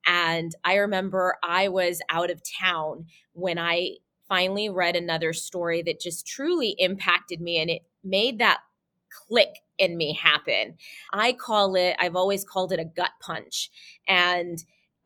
And 0.06 0.52
I 0.64 0.76
remember 0.76 1.36
I 1.44 1.68
was 1.68 2.00
out 2.08 2.30
of 2.30 2.42
town 2.42 3.06
when 3.34 3.58
I 3.58 3.96
finally 4.32 4.70
read 4.70 4.96
another 4.96 5.34
story 5.34 5.82
that 5.82 6.00
just 6.00 6.26
truly 6.26 6.74
impacted 6.78 7.38
me 7.38 7.58
and 7.58 7.68
it 7.68 7.82
made 8.02 8.38
that 8.38 8.60
click 9.28 9.58
in 9.76 9.94
me 9.94 10.14
happen. 10.14 10.74
I 11.12 11.34
call 11.34 11.74
it, 11.74 11.96
I've 12.00 12.16
always 12.16 12.42
called 12.42 12.72
it 12.72 12.80
a 12.80 12.84
gut 12.86 13.10
punch. 13.20 13.70
And 14.08 14.56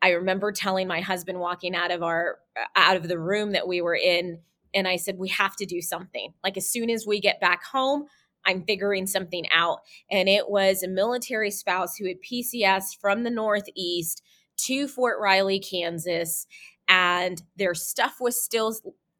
I 0.01 0.11
remember 0.11 0.53
telling 0.53 0.87
my 0.87 1.01
husband 1.01 1.39
walking 1.39 1.75
out 1.75 1.91
of 1.91 2.03
our 2.03 2.37
uh, 2.55 2.67
out 2.77 2.95
of 2.95 3.09
the 3.09 3.19
room 3.19 3.51
that 3.51 3.67
we 3.67 3.81
were 3.81 3.97
in 3.97 4.39
and 4.73 4.87
I 4.87 4.95
said 4.95 5.17
we 5.17 5.27
have 5.27 5.57
to 5.57 5.65
do 5.65 5.81
something. 5.81 6.33
Like 6.41 6.55
as 6.55 6.69
soon 6.69 6.89
as 6.89 7.05
we 7.05 7.19
get 7.19 7.41
back 7.41 7.65
home, 7.65 8.05
I'm 8.45 8.63
figuring 8.63 9.07
something 9.07 9.45
out. 9.51 9.79
And 10.09 10.29
it 10.29 10.49
was 10.49 10.83
a 10.83 10.87
military 10.87 11.51
spouse 11.51 11.97
who 11.97 12.07
had 12.07 12.21
PCS 12.21 12.97
from 13.01 13.23
the 13.23 13.29
Northeast 13.29 14.21
to 14.67 14.87
Fort 14.87 15.19
Riley, 15.19 15.59
Kansas, 15.59 16.47
and 16.87 17.43
their 17.57 17.73
stuff 17.73 18.21
was 18.21 18.41
still 18.41 18.73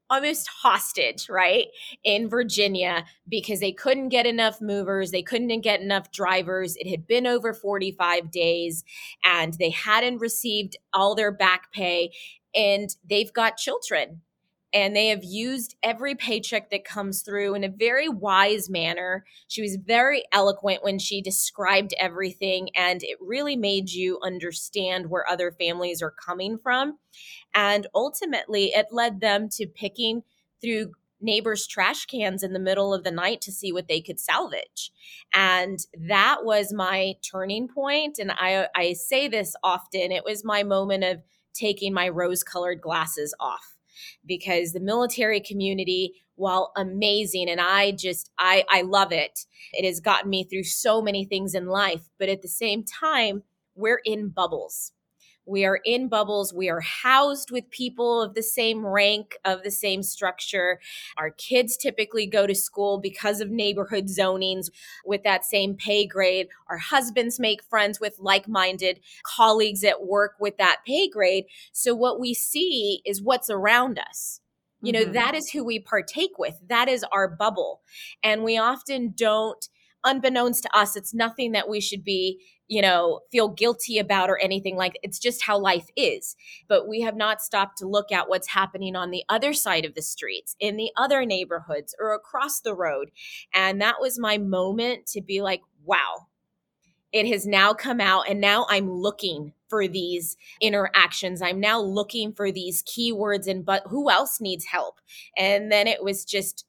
almost 0.10 0.48
hostage, 0.48 1.30
right, 1.30 1.68
in 2.04 2.30
Virginia 2.30 3.06
because 3.28 3.60
they 3.60 3.72
couldn't 3.72 4.10
get 4.10 4.26
enough 4.26 4.62
movers, 4.62 5.12
they 5.12 5.24
couldn't 5.24 5.62
get 5.62 5.82
enough 5.82 6.12
drivers. 6.12 6.76
It 6.78 6.90
had 6.90 7.08
been 7.08 7.28
over 7.28 7.54
45 7.54 8.32
days 8.32 8.84
and 9.24 9.54
they 9.54 9.70
hadn't 9.70 10.20
received 10.20 10.78
all 10.94 11.16
their 11.16 11.32
back 11.32 11.72
pay 11.72 12.12
and 12.56 12.90
they've 13.08 13.34
got 13.34 13.58
children 13.58 14.22
and 14.78 14.96
they 14.96 15.08
have 15.08 15.24
used 15.24 15.76
every 15.82 16.14
paycheck 16.14 16.70
that 16.70 16.86
comes 16.86 17.24
through 17.24 17.56
in 17.56 17.64
a 17.64 17.70
very 17.70 18.08
wise 18.08 18.70
manner. 18.70 19.26
She 19.48 19.64
was 19.64 19.76
very 19.76 20.24
eloquent 20.32 20.84
when 20.84 21.00
she 21.00 21.20
described 21.20 21.96
everything, 22.00 22.70
and 22.76 23.02
it 23.02 23.18
really 23.20 23.56
made 23.56 23.90
you 23.90 24.20
understand 24.22 25.10
where 25.10 25.28
other 25.28 25.52
families 25.52 26.04
are 26.04 26.12
coming 26.12 26.60
from. 26.60 27.00
And 27.56 27.88
ultimately, 27.96 28.66
it 28.66 28.88
led 28.92 29.20
them 29.20 29.50
to 29.54 29.66
picking 29.66 30.22
through 30.62 30.92
neighbors' 31.20 31.66
trash 31.66 32.06
cans 32.06 32.44
in 32.44 32.54
the 32.54 32.60
middle 32.60 32.94
of 32.94 33.04
the 33.04 33.10
night 33.10 33.42
to 33.42 33.52
see 33.52 33.72
what 33.72 33.88
they 33.88 34.00
could 34.00 34.20
salvage. 34.20 34.92
And 35.34 35.80
that 36.08 36.46
was 36.46 36.72
my 36.72 37.16
turning 37.24 37.68
point. 37.68 38.20
And 38.20 38.32
I, 38.32 38.68
I 38.76 38.94
say 38.94 39.28
this 39.28 39.56
often 39.64 40.12
it 40.12 40.24
was 40.24 40.46
my 40.46 40.62
moment 40.62 41.04
of 41.04 41.24
taking 41.56 41.96
my 41.96 42.08
rose 42.08 42.44
colored 42.44 42.80
glasses 42.80 43.34
off 43.40 43.77
because 44.26 44.72
the 44.72 44.80
military 44.80 45.40
community 45.40 46.14
while 46.36 46.72
amazing 46.76 47.50
and 47.50 47.60
i 47.60 47.92
just 47.92 48.32
i 48.38 48.64
i 48.70 48.82
love 48.82 49.12
it 49.12 49.40
it 49.74 49.86
has 49.86 50.00
gotten 50.00 50.30
me 50.30 50.44
through 50.44 50.64
so 50.64 51.02
many 51.02 51.26
things 51.26 51.54
in 51.56 51.68
life 51.68 52.10
but 52.20 52.30
at 52.30 52.42
the 52.42 52.48
same 52.48 52.84
time 52.84 53.44
we're 53.76 54.02
in 54.06 54.30
bubbles 54.30 54.92
we 55.48 55.66
are 55.66 55.80
in 55.86 56.10
bubbles. 56.10 56.54
We 56.54 56.70
are 56.70 56.82
housed 56.82 57.52
with 57.52 57.70
people 57.70 58.22
of 58.22 58.36
the 58.36 58.44
same 58.44 58.86
rank, 58.86 59.38
of 59.46 59.64
the 59.64 59.72
same 59.72 60.04
structure. 60.04 60.80
Our 61.18 61.32
kids 61.32 61.78
typically 61.78 62.28
go 62.28 62.46
to 62.46 62.54
school 62.54 63.00
because 63.00 63.40
of 63.40 63.50
neighborhood 63.50 64.06
zonings 64.06 64.70
with 65.06 65.24
that 65.24 65.46
same 65.46 65.76
pay 65.76 66.06
grade. 66.06 66.48
Our 66.70 66.78
husbands 66.78 67.40
make 67.40 67.64
friends 67.64 68.00
with 68.00 68.20
like 68.20 68.48
minded 68.48 69.00
colleagues 69.24 69.84
at 69.84 70.06
work 70.06 70.34
with 70.40 70.58
that 70.58 70.80
pay 70.86 71.08
grade. 71.08 71.46
So 71.72 71.96
what 71.96 72.20
we 72.20 72.34
see 72.34 73.02
is 73.06 73.22
what's 73.22 73.50
around 73.50 74.00
us. 74.00 74.42
You 74.82 74.92
know, 74.92 75.04
mm-hmm. 75.04 75.14
that 75.14 75.34
is 75.34 75.50
who 75.50 75.64
we 75.64 75.80
partake 75.80 76.38
with. 76.38 76.60
That 76.68 76.88
is 76.88 77.04
our 77.12 77.28
bubble. 77.28 77.82
And 78.22 78.44
we 78.44 78.58
often 78.58 79.14
don't 79.16 79.68
unbeknownst 80.04 80.64
to 80.64 80.78
us, 80.78 80.96
it's 80.96 81.14
nothing 81.14 81.52
that 81.54 81.70
we 81.70 81.80
should 81.80 82.04
be 82.04 82.40
you 82.68 82.82
know, 82.82 83.22
feel 83.32 83.48
guilty 83.48 83.98
about 83.98 84.30
or 84.30 84.38
anything 84.40 84.76
like 84.76 85.00
it's 85.02 85.20
just 85.20 85.44
how 85.44 85.58
life 85.58 85.88
is. 85.96 86.36
But 86.68 86.88
we 86.88 87.02
have 87.02 87.16
not 87.16 87.42
stopped 87.42 87.78
to 87.78 87.88
look 87.88 88.12
at 88.12 88.30
what's 88.30 88.50
happening 88.50 88.96
on 88.96 89.12
the 89.12 89.24
other 89.30 89.54
side 89.54 89.86
of 89.86 89.96
the 89.96 90.02
streets, 90.02 90.56
in 90.60 90.76
the 90.76 90.92
other 90.98 91.26
neighborhoods 91.26 91.96
or 92.00 92.14
across 92.14 92.60
the 92.60 92.76
road. 92.76 93.12
And 93.54 93.82
that 93.82 94.02
was 94.02 94.20
my 94.20 94.38
moment 94.38 95.06
to 95.08 95.22
be 95.22 95.42
like, 95.42 95.62
wow, 95.84 96.28
it 97.14 97.26
has 97.28 97.48
now 97.48 97.74
come 97.74 98.02
out 98.02 98.30
and 98.30 98.42
now 98.42 98.66
I'm 98.70 98.92
looking 98.92 99.54
for 99.70 99.88
these 99.88 100.36
interactions. 100.62 101.42
I'm 101.42 101.60
now 101.60 101.80
looking 101.80 102.34
for 102.34 102.52
these 102.52 102.84
keywords 102.84 103.48
and 103.48 103.66
but 103.66 103.84
who 103.88 104.10
else 104.10 104.42
needs 104.42 104.66
help? 104.66 105.00
And 105.38 105.72
then 105.72 105.88
it 105.88 106.04
was 106.04 106.26
just 106.26 106.66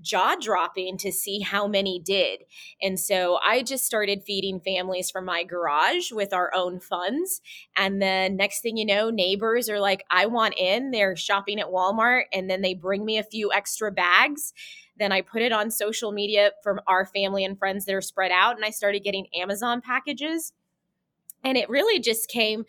jaw 0.00 0.36
dropping 0.40 0.98
to 0.98 1.10
see 1.10 1.40
how 1.40 1.66
many 1.66 1.98
did. 1.98 2.44
And 2.82 2.98
so 3.00 3.38
I 3.42 3.62
just 3.62 3.86
started 3.86 4.22
feeding 4.22 4.60
families 4.60 5.10
from 5.10 5.24
my 5.24 5.44
garage 5.44 6.12
with 6.12 6.32
our 6.32 6.52
own 6.54 6.80
funds. 6.80 7.40
And 7.76 8.00
then 8.00 8.36
next 8.36 8.60
thing 8.60 8.76
you 8.76 8.84
know, 8.84 9.10
neighbors 9.10 9.68
are 9.68 9.80
like, 9.80 10.04
I 10.10 10.26
want 10.26 10.54
in. 10.56 10.90
They're 10.90 11.16
shopping 11.16 11.60
at 11.60 11.68
Walmart 11.68 12.24
and 12.32 12.50
then 12.50 12.62
they 12.62 12.74
bring 12.74 13.04
me 13.04 13.18
a 13.18 13.24
few 13.24 13.52
extra 13.52 13.90
bags. 13.90 14.52
Then 14.98 15.12
I 15.12 15.20
put 15.20 15.42
it 15.42 15.52
on 15.52 15.70
social 15.70 16.12
media 16.12 16.52
from 16.62 16.80
our 16.86 17.06
family 17.06 17.44
and 17.44 17.58
friends 17.58 17.84
that 17.84 17.94
are 17.94 18.00
spread 18.00 18.30
out. 18.30 18.56
And 18.56 18.64
I 18.64 18.70
started 18.70 19.04
getting 19.04 19.26
Amazon 19.34 19.80
packages. 19.80 20.52
And 21.44 21.56
it 21.56 21.68
really 21.68 22.00
just 22.00 22.28
came 22.28 22.64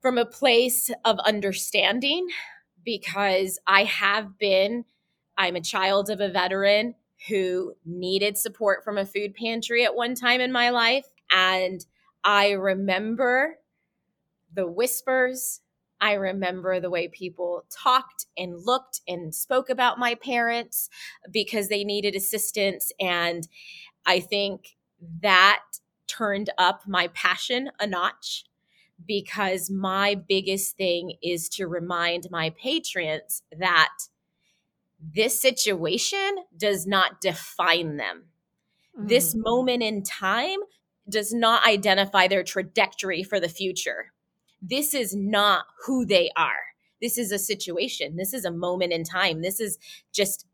from 0.00 0.18
a 0.18 0.26
place 0.26 0.90
of 1.04 1.18
understanding 1.20 2.28
because 2.84 3.58
I 3.66 3.84
have 3.84 4.38
been 4.38 4.84
I'm 5.40 5.56
a 5.56 5.62
child 5.62 6.10
of 6.10 6.20
a 6.20 6.28
veteran 6.28 6.96
who 7.26 7.72
needed 7.86 8.36
support 8.36 8.84
from 8.84 8.98
a 8.98 9.06
food 9.06 9.34
pantry 9.34 9.86
at 9.86 9.94
one 9.94 10.14
time 10.14 10.42
in 10.42 10.52
my 10.52 10.68
life. 10.68 11.06
And 11.30 11.82
I 12.22 12.50
remember 12.50 13.56
the 14.54 14.66
whispers. 14.66 15.62
I 15.98 16.12
remember 16.12 16.78
the 16.78 16.90
way 16.90 17.08
people 17.08 17.64
talked 17.70 18.26
and 18.36 18.66
looked 18.66 19.00
and 19.08 19.34
spoke 19.34 19.70
about 19.70 19.98
my 19.98 20.14
parents 20.14 20.90
because 21.30 21.68
they 21.68 21.84
needed 21.84 22.14
assistance. 22.14 22.92
And 23.00 23.48
I 24.04 24.20
think 24.20 24.76
that 25.22 25.62
turned 26.06 26.50
up 26.58 26.82
my 26.86 27.08
passion 27.08 27.70
a 27.80 27.86
notch 27.86 28.44
because 29.06 29.70
my 29.70 30.16
biggest 30.16 30.76
thing 30.76 31.14
is 31.22 31.48
to 31.48 31.66
remind 31.66 32.30
my 32.30 32.50
patrons 32.50 33.42
that 33.58 33.88
this 35.00 35.40
situation 35.40 36.36
does 36.56 36.86
not 36.86 37.20
define 37.20 37.96
them. 37.96 38.24
Mm-hmm. 38.96 39.08
This 39.08 39.34
moment 39.34 39.82
in 39.82 40.02
time 40.02 40.58
does 41.08 41.32
not 41.32 41.66
identify 41.66 42.28
their 42.28 42.44
trajectory 42.44 43.22
for 43.22 43.40
the 43.40 43.48
future. 43.48 44.12
This 44.62 44.94
is 44.94 45.14
not 45.14 45.64
who 45.86 46.04
they 46.04 46.30
are. 46.36 46.58
This 47.00 47.16
is 47.16 47.32
a 47.32 47.38
situation. 47.38 48.16
This 48.16 48.34
is 48.34 48.44
a 48.44 48.50
moment 48.50 48.92
in 48.92 49.04
time. 49.04 49.40
This 49.40 49.58
is 49.58 49.78
just 50.12 50.46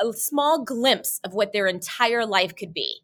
a 0.00 0.12
small 0.12 0.64
glimpse 0.64 1.20
of 1.22 1.34
what 1.34 1.52
their 1.52 1.66
entire 1.66 2.24
life 2.24 2.56
could 2.56 2.72
be. 2.72 3.00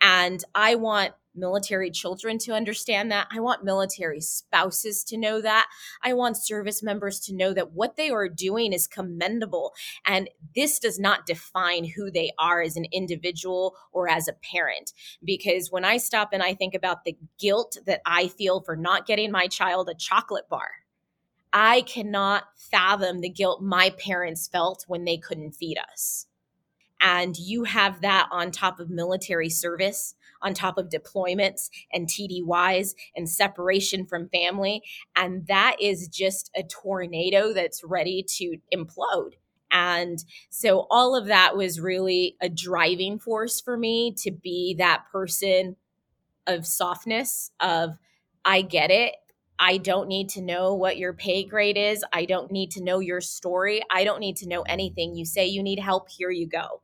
And 0.00 0.42
I 0.54 0.76
want 0.76 1.12
military 1.34 1.90
children 1.90 2.38
to 2.38 2.52
understand 2.52 3.10
that. 3.10 3.28
I 3.30 3.40
want 3.40 3.64
military 3.64 4.20
spouses 4.20 5.04
to 5.04 5.16
know 5.16 5.40
that. 5.40 5.66
I 6.02 6.12
want 6.12 6.36
service 6.36 6.82
members 6.82 7.20
to 7.20 7.34
know 7.34 7.52
that 7.54 7.72
what 7.72 7.96
they 7.96 8.10
are 8.10 8.28
doing 8.28 8.72
is 8.72 8.86
commendable. 8.86 9.72
And 10.04 10.28
this 10.54 10.78
does 10.78 10.98
not 10.98 11.26
define 11.26 11.84
who 11.84 12.10
they 12.10 12.32
are 12.38 12.62
as 12.62 12.76
an 12.76 12.86
individual 12.92 13.76
or 13.92 14.08
as 14.08 14.28
a 14.28 14.32
parent. 14.32 14.92
Because 15.24 15.70
when 15.70 15.84
I 15.84 15.96
stop 15.96 16.30
and 16.32 16.42
I 16.42 16.54
think 16.54 16.74
about 16.74 17.04
the 17.04 17.16
guilt 17.38 17.78
that 17.86 18.00
I 18.04 18.28
feel 18.28 18.60
for 18.60 18.76
not 18.76 19.06
getting 19.06 19.30
my 19.30 19.46
child 19.46 19.88
a 19.88 19.94
chocolate 19.94 20.48
bar, 20.48 20.68
I 21.52 21.82
cannot 21.82 22.44
fathom 22.56 23.20
the 23.20 23.28
guilt 23.28 23.60
my 23.60 23.90
parents 23.90 24.46
felt 24.46 24.84
when 24.86 25.04
they 25.04 25.16
couldn't 25.16 25.52
feed 25.52 25.78
us. 25.92 26.26
And 27.00 27.36
you 27.36 27.64
have 27.64 28.00
that 28.02 28.28
on 28.30 28.50
top 28.50 28.80
of 28.80 28.90
military 28.90 29.48
service 29.48 30.14
on 30.42 30.54
top 30.54 30.78
of 30.78 30.88
deployments 30.88 31.68
and 31.92 32.06
TDYs 32.06 32.94
and 33.16 33.28
separation 33.28 34.06
from 34.06 34.28
family. 34.28 34.82
And 35.16 35.46
that 35.46 35.76
is 35.80 36.08
just 36.08 36.50
a 36.56 36.62
tornado 36.62 37.52
that's 37.52 37.84
ready 37.84 38.24
to 38.36 38.56
implode. 38.74 39.34
And 39.70 40.22
so 40.48 40.86
all 40.90 41.14
of 41.14 41.26
that 41.26 41.56
was 41.56 41.80
really 41.80 42.36
a 42.40 42.48
driving 42.48 43.18
force 43.18 43.60
for 43.60 43.76
me 43.76 44.12
to 44.18 44.30
be 44.30 44.74
that 44.78 45.04
person 45.12 45.76
of 46.46 46.66
softness, 46.66 47.52
of 47.60 47.98
I 48.44 48.62
get 48.62 48.90
it. 48.90 49.14
I 49.58 49.76
don't 49.76 50.08
need 50.08 50.30
to 50.30 50.40
know 50.40 50.74
what 50.74 50.96
your 50.96 51.12
pay 51.12 51.44
grade 51.44 51.76
is. 51.76 52.02
I 52.14 52.24
don't 52.24 52.50
need 52.50 52.70
to 52.72 52.82
know 52.82 52.98
your 52.98 53.20
story. 53.20 53.82
I 53.92 54.04
don't 54.04 54.18
need 54.18 54.38
to 54.38 54.48
know 54.48 54.62
anything. 54.62 55.14
You 55.14 55.26
say 55.26 55.46
you 55.46 55.62
need 55.62 55.78
help, 55.78 56.08
here 56.08 56.30
you 56.30 56.46
go. 56.46 56.80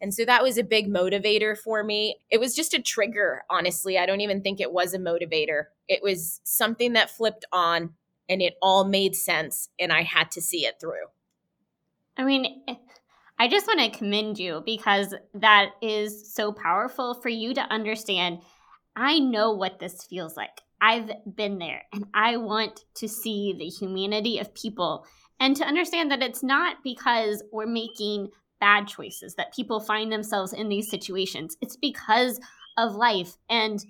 And 0.00 0.14
so 0.14 0.24
that 0.24 0.42
was 0.42 0.56
a 0.56 0.64
big 0.64 0.88
motivator 0.88 1.56
for 1.56 1.84
me. 1.84 2.16
It 2.30 2.40
was 2.40 2.54
just 2.54 2.72
a 2.72 2.80
trigger, 2.80 3.42
honestly. 3.50 3.98
I 3.98 4.06
don't 4.06 4.22
even 4.22 4.42
think 4.42 4.60
it 4.60 4.72
was 4.72 4.94
a 4.94 4.98
motivator. 4.98 5.64
It 5.88 6.02
was 6.02 6.40
something 6.44 6.94
that 6.94 7.10
flipped 7.10 7.44
on 7.52 7.94
and 8.28 8.40
it 8.40 8.54
all 8.62 8.84
made 8.84 9.14
sense 9.14 9.68
and 9.78 9.92
I 9.92 10.02
had 10.02 10.30
to 10.32 10.40
see 10.40 10.64
it 10.64 10.76
through. 10.80 11.06
I 12.16 12.24
mean, 12.24 12.62
I 13.38 13.48
just 13.48 13.66
want 13.66 13.80
to 13.80 13.98
commend 13.98 14.38
you 14.38 14.62
because 14.64 15.14
that 15.34 15.70
is 15.82 16.32
so 16.34 16.52
powerful 16.52 17.14
for 17.14 17.28
you 17.28 17.54
to 17.54 17.62
understand. 17.62 18.40
I 18.96 19.18
know 19.18 19.52
what 19.52 19.78
this 19.80 20.04
feels 20.04 20.36
like. 20.36 20.60
I've 20.80 21.10
been 21.34 21.58
there 21.58 21.82
and 21.92 22.06
I 22.14 22.36
want 22.36 22.84
to 22.96 23.08
see 23.08 23.54
the 23.58 23.66
humanity 23.66 24.38
of 24.38 24.54
people 24.54 25.06
and 25.38 25.56
to 25.56 25.64
understand 25.64 26.10
that 26.10 26.22
it's 26.22 26.42
not 26.42 26.76
because 26.84 27.42
we're 27.52 27.66
making 27.66 28.28
bad 28.60 28.86
choices 28.86 29.34
that 29.34 29.54
people 29.54 29.80
find 29.80 30.12
themselves 30.12 30.52
in 30.52 30.68
these 30.68 30.90
situations. 30.90 31.56
It's 31.60 31.76
because 31.76 32.38
of 32.76 32.94
life. 32.94 33.36
And 33.48 33.84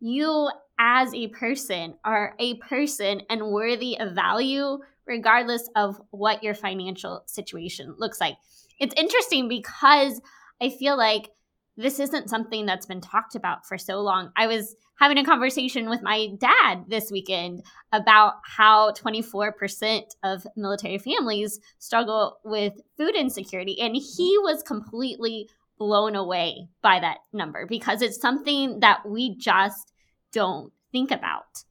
you, 0.00 0.50
as 0.78 1.14
a 1.14 1.28
person, 1.28 1.94
are 2.04 2.34
a 2.38 2.54
person 2.54 3.22
and 3.30 3.46
worthy 3.46 3.98
of 3.98 4.14
value, 4.14 4.78
regardless 5.06 5.68
of 5.76 6.00
what 6.10 6.42
your 6.42 6.54
financial 6.54 7.22
situation 7.26 7.94
looks 7.98 8.20
like. 8.20 8.36
It's 8.78 8.94
interesting 8.96 9.48
because 9.48 10.20
I 10.60 10.70
feel 10.70 10.96
like 10.96 11.30
this 11.76 12.00
isn't 12.00 12.30
something 12.30 12.64
that's 12.64 12.86
been 12.86 13.00
talked 13.00 13.34
about 13.34 13.66
for 13.66 13.76
so 13.76 14.00
long. 14.00 14.30
I 14.36 14.46
was 14.46 14.74
having 14.98 15.18
a 15.18 15.24
conversation 15.24 15.90
with 15.90 16.02
my 16.02 16.28
dad 16.38 16.84
this 16.88 17.10
weekend 17.10 17.62
about 17.92 18.34
how 18.44 18.92
24% 18.92 20.02
of 20.22 20.46
military 20.56 20.98
families 20.98 21.60
struggle 21.78 22.38
with 22.44 22.72
food 22.96 23.14
insecurity. 23.14 23.78
And 23.80 23.94
he 23.94 24.38
was 24.38 24.62
completely 24.62 25.50
blown 25.78 26.16
away 26.16 26.68
by 26.80 26.98
that 27.00 27.18
number 27.32 27.66
because 27.66 28.00
it's 28.00 28.20
something 28.20 28.80
that 28.80 29.06
we 29.06 29.36
just 29.36 29.92
don't 30.32 30.72
think 30.92 31.10
about. 31.10 31.64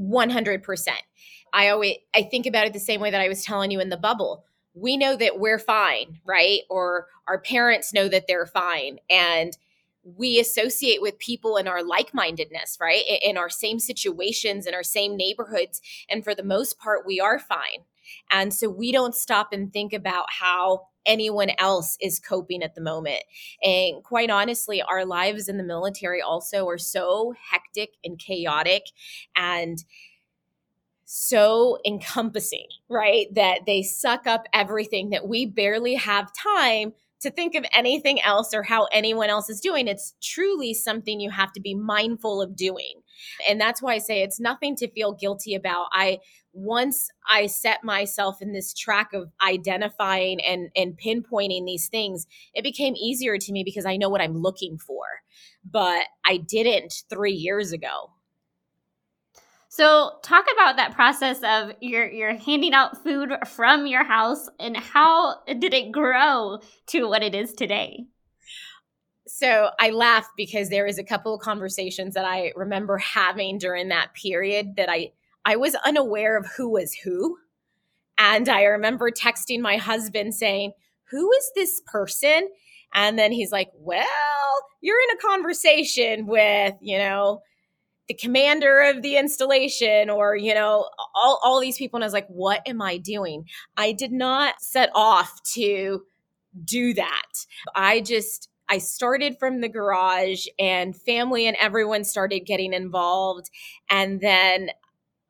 100%. 0.00 0.88
I 1.52 1.68
always 1.68 1.96
I 2.14 2.22
think 2.22 2.46
about 2.46 2.66
it 2.66 2.72
the 2.72 2.80
same 2.80 3.00
way 3.00 3.10
that 3.10 3.20
I 3.20 3.28
was 3.28 3.44
telling 3.44 3.70
you 3.70 3.78
in 3.78 3.90
the 3.90 3.96
bubble. 3.96 4.44
We 4.74 4.96
know 4.96 5.16
that 5.16 5.38
we're 5.38 5.58
fine, 5.58 6.20
right? 6.24 6.60
Or 6.70 7.06
our 7.28 7.38
parents 7.38 7.92
know 7.92 8.08
that 8.08 8.26
they're 8.26 8.46
fine. 8.46 8.98
And 9.10 9.56
we 10.04 10.40
associate 10.40 11.00
with 11.00 11.18
people 11.18 11.56
in 11.56 11.68
our 11.68 11.82
like-mindedness 11.82 12.78
right? 12.80 13.02
In 13.22 13.36
our 13.36 13.48
same 13.48 13.78
situations 13.78 14.66
in 14.66 14.74
our 14.74 14.82
same 14.82 15.16
neighborhoods. 15.16 15.80
And 16.08 16.24
for 16.24 16.34
the 16.34 16.42
most 16.42 16.78
part 16.78 17.06
we 17.06 17.20
are 17.20 17.38
fine. 17.38 17.84
And 18.30 18.52
so 18.52 18.68
we 18.68 18.90
don't 18.90 19.14
stop 19.14 19.52
and 19.52 19.72
think 19.72 19.92
about 19.92 20.26
how 20.40 20.88
anyone 21.06 21.50
else 21.58 21.96
is 22.00 22.18
coping 22.18 22.62
at 22.62 22.74
the 22.74 22.80
moment. 22.80 23.22
And 23.62 24.02
quite 24.02 24.30
honestly 24.30 24.82
our 24.82 25.04
lives 25.04 25.48
in 25.48 25.56
the 25.56 25.64
military 25.64 26.20
also 26.20 26.68
are 26.68 26.78
so 26.78 27.34
hectic 27.50 27.90
and 28.04 28.18
chaotic. 28.18 28.86
And 29.36 29.84
so 31.14 31.76
encompassing, 31.84 32.68
right? 32.88 33.26
That 33.34 33.66
they 33.66 33.82
suck 33.82 34.26
up 34.26 34.46
everything 34.54 35.10
that 35.10 35.28
we 35.28 35.44
barely 35.44 35.94
have 35.96 36.32
time 36.32 36.94
to 37.20 37.30
think 37.30 37.54
of 37.54 37.66
anything 37.74 38.18
else 38.22 38.54
or 38.54 38.62
how 38.62 38.88
anyone 38.92 39.28
else 39.28 39.50
is 39.50 39.60
doing. 39.60 39.88
It's 39.88 40.14
truly 40.22 40.72
something 40.72 41.20
you 41.20 41.28
have 41.28 41.52
to 41.52 41.60
be 41.60 41.74
mindful 41.74 42.40
of 42.40 42.56
doing. 42.56 43.02
And 43.46 43.60
that's 43.60 43.82
why 43.82 43.92
I 43.92 43.98
say 43.98 44.22
it's 44.22 44.40
nothing 44.40 44.74
to 44.76 44.90
feel 44.90 45.12
guilty 45.12 45.54
about. 45.54 45.88
I 45.92 46.20
once 46.54 47.10
I 47.30 47.46
set 47.46 47.84
myself 47.84 48.40
in 48.40 48.54
this 48.54 48.72
track 48.72 49.12
of 49.12 49.30
identifying 49.46 50.40
and 50.40 50.70
and 50.74 50.98
pinpointing 50.98 51.66
these 51.66 51.88
things, 51.88 52.26
it 52.54 52.62
became 52.62 52.96
easier 52.96 53.36
to 53.36 53.52
me 53.52 53.64
because 53.64 53.84
I 53.84 53.98
know 53.98 54.08
what 54.08 54.22
I'm 54.22 54.38
looking 54.38 54.78
for. 54.78 55.04
But 55.62 56.06
I 56.24 56.38
didn't 56.38 57.04
3 57.10 57.32
years 57.32 57.70
ago. 57.72 58.12
So, 59.74 60.18
talk 60.22 60.44
about 60.52 60.76
that 60.76 60.92
process 60.92 61.38
of 61.42 61.74
you're 61.80 62.10
you're 62.10 62.36
handing 62.36 62.74
out 62.74 63.02
food 63.02 63.32
from 63.46 63.86
your 63.86 64.04
house 64.04 64.46
and 64.60 64.76
how 64.76 65.36
did 65.46 65.72
it 65.72 65.92
grow 65.92 66.58
to 66.88 67.08
what 67.08 67.22
it 67.22 67.34
is 67.34 67.54
today? 67.54 68.04
So, 69.26 69.70
I 69.80 69.88
laugh 69.88 70.28
because 70.36 70.68
there 70.68 70.84
is 70.84 70.98
a 70.98 71.02
couple 71.02 71.34
of 71.34 71.40
conversations 71.40 72.12
that 72.12 72.26
I 72.26 72.52
remember 72.54 72.98
having 72.98 73.56
during 73.56 73.88
that 73.88 74.12
period 74.12 74.76
that 74.76 74.90
I 74.90 75.12
I 75.46 75.56
was 75.56 75.74
unaware 75.86 76.36
of 76.36 76.46
who 76.54 76.68
was 76.68 76.92
who. 76.92 77.38
And 78.18 78.50
I 78.50 78.64
remember 78.64 79.10
texting 79.10 79.60
my 79.60 79.78
husband 79.78 80.34
saying, 80.34 80.72
"Who 81.12 81.32
is 81.32 81.50
this 81.54 81.80
person?" 81.86 82.50
And 82.92 83.18
then 83.18 83.32
he's 83.32 83.52
like, 83.52 83.70
"Well, 83.72 84.04
you're 84.82 85.00
in 85.00 85.16
a 85.16 85.28
conversation 85.28 86.26
with, 86.26 86.74
you 86.82 86.98
know, 86.98 87.40
the 88.08 88.14
commander 88.14 88.80
of 88.80 89.02
the 89.02 89.16
installation 89.16 90.10
or 90.10 90.36
you 90.36 90.54
know 90.54 90.88
all, 91.14 91.40
all 91.42 91.60
these 91.60 91.78
people 91.78 91.96
and 91.96 92.04
i 92.04 92.06
was 92.06 92.12
like 92.12 92.28
what 92.28 92.60
am 92.66 92.82
i 92.82 92.96
doing 92.96 93.44
i 93.76 93.92
did 93.92 94.12
not 94.12 94.60
set 94.60 94.90
off 94.94 95.42
to 95.42 96.02
do 96.64 96.92
that 96.94 97.46
i 97.74 98.00
just 98.00 98.48
i 98.68 98.78
started 98.78 99.38
from 99.38 99.60
the 99.60 99.68
garage 99.68 100.46
and 100.58 100.96
family 100.96 101.46
and 101.46 101.56
everyone 101.60 102.04
started 102.04 102.40
getting 102.40 102.72
involved 102.72 103.50
and 103.88 104.20
then 104.20 104.70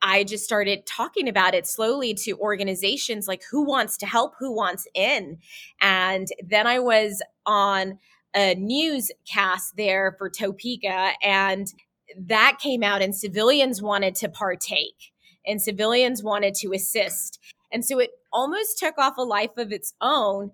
I 0.05 0.25
just 0.25 0.45
started 0.45 0.85
talking 0.85 1.29
about 1.29 1.55
it 1.55 1.65
slowly 1.65 2.13
to 2.25 2.37
organizations 2.39 3.29
like 3.29 3.45
who 3.49 3.65
wants 3.65 3.97
to 3.99 4.07
help, 4.07 4.35
who 4.37 4.53
wants 4.53 4.89
in. 4.95 5.39
And 5.81 6.27
then 6.45 6.67
I 6.67 6.81
was 6.81 7.23
on 7.47 8.01
a 8.35 8.57
newscast 8.57 9.77
there 9.77 10.17
for 10.19 10.29
Topeka 10.29 11.13
and 11.23 11.73
that 12.19 12.59
came 12.61 12.83
out 12.83 13.03
and 13.03 13.15
civilians 13.15 13.83
wanted 13.83 14.15
to 14.17 14.29
partake 14.29 15.13
and 15.47 15.61
civilians 15.61 16.23
wanted 16.23 16.55
to 16.55 16.73
assist. 16.73 17.39
And 17.73 17.85
so 17.85 17.99
it 17.99 18.11
almost 18.33 18.79
took 18.79 18.99
off 18.99 19.17
a 19.17 19.23
life 19.23 19.57
of 19.57 19.73
its 19.73 19.95
own. 20.01 20.53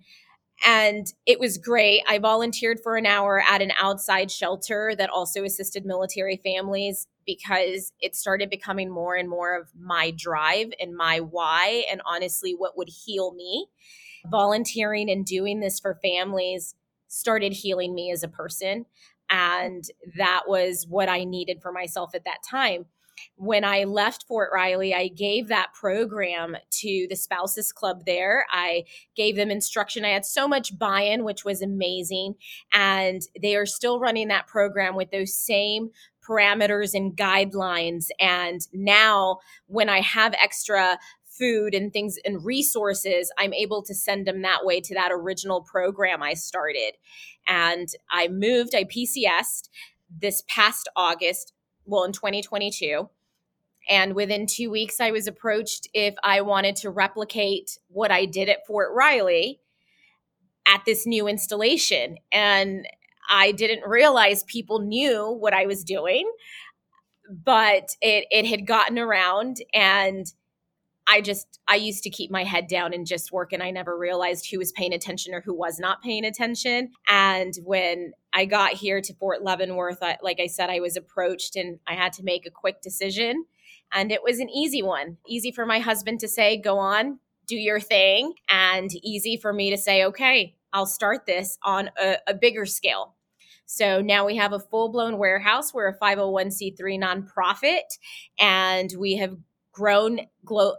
And 0.67 1.07
it 1.25 1.39
was 1.39 1.57
great. 1.57 2.03
I 2.09 2.19
volunteered 2.19 2.81
for 2.83 2.97
an 2.97 3.07
hour 3.07 3.43
at 3.49 3.63
an 3.63 3.73
outside 3.81 4.31
shelter 4.31 4.93
that 4.99 5.11
also 5.11 5.45
assisted 5.45 5.87
military 5.87 6.41
families 6.43 7.07
because 7.25 7.93
it 8.01 8.17
started 8.17 8.51
becoming 8.51 8.91
more 8.91 9.15
and 9.15 9.29
more 9.29 9.57
of 9.57 9.69
my 9.79 10.11
drive 10.11 10.73
and 10.81 10.97
my 10.97 11.21
why, 11.21 11.85
and 11.91 12.01
honestly, 12.05 12.55
what 12.57 12.77
would 12.77 12.89
heal 12.89 13.35
me. 13.35 13.67
Volunteering 14.29 15.09
and 15.11 15.25
doing 15.25 15.61
this 15.61 15.79
for 15.79 15.99
families 16.03 16.75
started 17.07 17.53
healing 17.53 17.95
me 17.95 18.11
as 18.11 18.23
a 18.23 18.29
person. 18.29 18.87
And 19.31 19.85
that 20.17 20.43
was 20.47 20.87
what 20.89 21.09
I 21.09 21.25
needed 21.25 21.61
for 21.63 21.73
myself 21.73 22.15
at 22.15 22.25
that 22.25 22.39
time. 22.49 22.87
when 23.37 23.65
I 23.65 23.85
left 23.85 24.25
Fort 24.27 24.51
Riley, 24.53 24.95
I 24.95 25.09
gave 25.09 25.49
that 25.49 25.73
program 25.75 26.57
to 26.71 27.07
the 27.09 27.17
Spouses 27.17 27.73
Club 27.73 28.05
there. 28.07 28.47
I 28.51 28.85
gave 29.17 29.37
them 29.37 29.51
instruction. 29.51 30.05
I 30.05 30.11
had 30.11 30.25
so 30.25 30.49
much 30.49 30.79
buy 30.79 31.03
in, 31.03 31.25
which 31.25 31.45
was 31.45 31.63
amazing. 31.63 32.35
And 32.73 33.23
they 33.41 33.57
are 33.57 33.67
still 33.67 34.01
running 34.01 34.29
that 34.29 34.47
program 34.47 34.95
with 34.95 35.11
those 35.11 35.35
same 35.35 35.91
parameters 36.27 36.95
and 36.95 37.17
guidelines. 37.17 38.07
And 38.21 38.61
now, 38.73 39.39
when 39.67 39.89
I 39.89 40.01
have 40.01 40.35
extra 40.35 40.99
food 41.39 41.75
and 41.75 41.93
things 41.93 42.17
and 42.25 42.45
resources, 42.45 43.31
I'm 43.39 43.55
able 43.55 43.83
to 43.85 43.95
send 43.95 44.27
them 44.27 44.43
that 44.43 44.65
way 44.65 44.81
to 44.81 44.95
that 44.95 45.11
original 45.13 45.63
program 45.63 46.23
I 46.23 46.35
started. 46.35 46.93
And 47.47 47.89
I 48.11 48.29
moved, 48.29 48.75
I 48.75 48.85
PCSed 48.85 49.69
this 50.11 50.43
past 50.49 50.89
August, 50.97 51.53
well, 51.85 52.05
in 52.05 52.13
2022. 52.13 53.09
And 53.89 54.15
within 54.15 54.47
two 54.47 54.71
weeks, 54.71 55.01
I 55.01 55.11
was 55.11 55.27
approached 55.27 55.89
if 55.95 56.15
I 56.23 56.43
wanted 56.43 56.77
to 56.77 56.91
replicate 56.91 57.79
what 57.89 58.11
I 58.11 58.27
did 58.27 58.49
at 58.49 58.67
Fort 58.67 58.91
Riley 58.95 59.61
at 60.67 60.83
this 60.85 61.07
new 61.07 61.27
installation. 61.27 62.19
And 62.31 62.87
I 63.31 63.53
didn't 63.53 63.89
realize 63.89 64.45
people 64.45 64.81
knew 64.81 65.31
what 65.31 65.55
I 65.55 65.67
was 65.67 65.85
doing, 65.85 66.31
but 67.31 67.91
it, 68.03 68.27
it 68.31 68.47
had 68.47 68.67
gotten 68.67 68.99
around. 68.99 69.59
And 69.73 70.27
I 71.09 71.21
just, 71.21 71.61
I 71.67 71.77
used 71.77 72.03
to 72.05 72.11
keep 72.11 72.31
my 72.31 72.45
head 72.45 72.67
down 72.69 72.93
and 72.93 73.07
just 73.07 73.33
work, 73.33 73.53
and 73.53 73.63
I 73.63 73.71
never 73.71 73.97
realized 73.97 74.51
who 74.51 74.59
was 74.59 74.73
paying 74.73 74.93
attention 74.93 75.35
or 75.35 75.41
who 75.41 75.55
was 75.55 75.79
not 75.79 76.03
paying 76.03 76.25
attention. 76.25 76.91
And 77.09 77.55
when 77.65 78.13
I 78.33 78.45
got 78.45 78.75
here 78.75 79.01
to 79.01 79.15
Fort 79.15 79.43
Leavenworth, 79.43 80.03
I, 80.03 80.19
like 80.23 80.39
I 80.41 80.47
said, 80.47 80.71
I 80.71 80.81
was 80.81 80.97
approached 80.97 81.57
and 81.57 81.79
I 81.87 81.95
had 81.95 82.13
to 82.15 82.23
make 82.23 82.47
a 82.47 82.51
quick 82.51 82.83
decision 82.83 83.47
and 83.93 84.13
it 84.13 84.23
was 84.23 84.39
an 84.39 84.51
easy 84.51 84.83
one. 84.83 85.17
Easy 85.27 85.51
for 85.51 85.65
my 85.65 85.79
husband 85.79 86.21
to 86.21 86.29
say, 86.29 86.61
go 86.61 86.79
on, 86.79 87.19
do 87.47 87.57
your 87.57 87.81
thing. 87.81 88.35
And 88.49 88.91
easy 89.03 89.37
for 89.37 89.53
me 89.53 89.71
to 89.71 89.79
say, 89.79 90.05
okay, 90.05 90.57
I'll 90.73 90.87
start 90.87 91.27
this 91.27 91.59
on 91.63 91.91
a, 92.01 92.17
a 92.27 92.35
bigger 92.35 92.67
scale. 92.67 93.15
So 93.65 94.01
now 94.01 94.27
we 94.27 94.37
have 94.37 94.53
a 94.53 94.61
full 94.61 94.91
blown 94.91 95.19
warehouse. 95.19 95.73
We're 95.73 95.89
a 95.89 95.99
501c3 95.99 96.77
nonprofit, 96.99 97.99
and 98.39 98.91
we 98.99 99.17
have 99.17 99.37
grown 99.73 100.21
glo- 100.45 100.77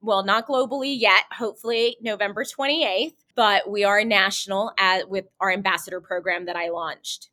well, 0.00 0.24
not 0.24 0.46
globally 0.46 0.94
yet, 0.98 1.24
hopefully 1.32 1.96
November 2.00 2.44
28th, 2.44 3.14
but 3.34 3.68
we 3.70 3.84
are 3.84 4.04
national 4.04 4.72
at, 4.78 5.08
with 5.08 5.26
our 5.40 5.50
ambassador 5.50 6.00
program 6.00 6.46
that 6.46 6.56
I 6.56 6.70
launched. 6.70 7.30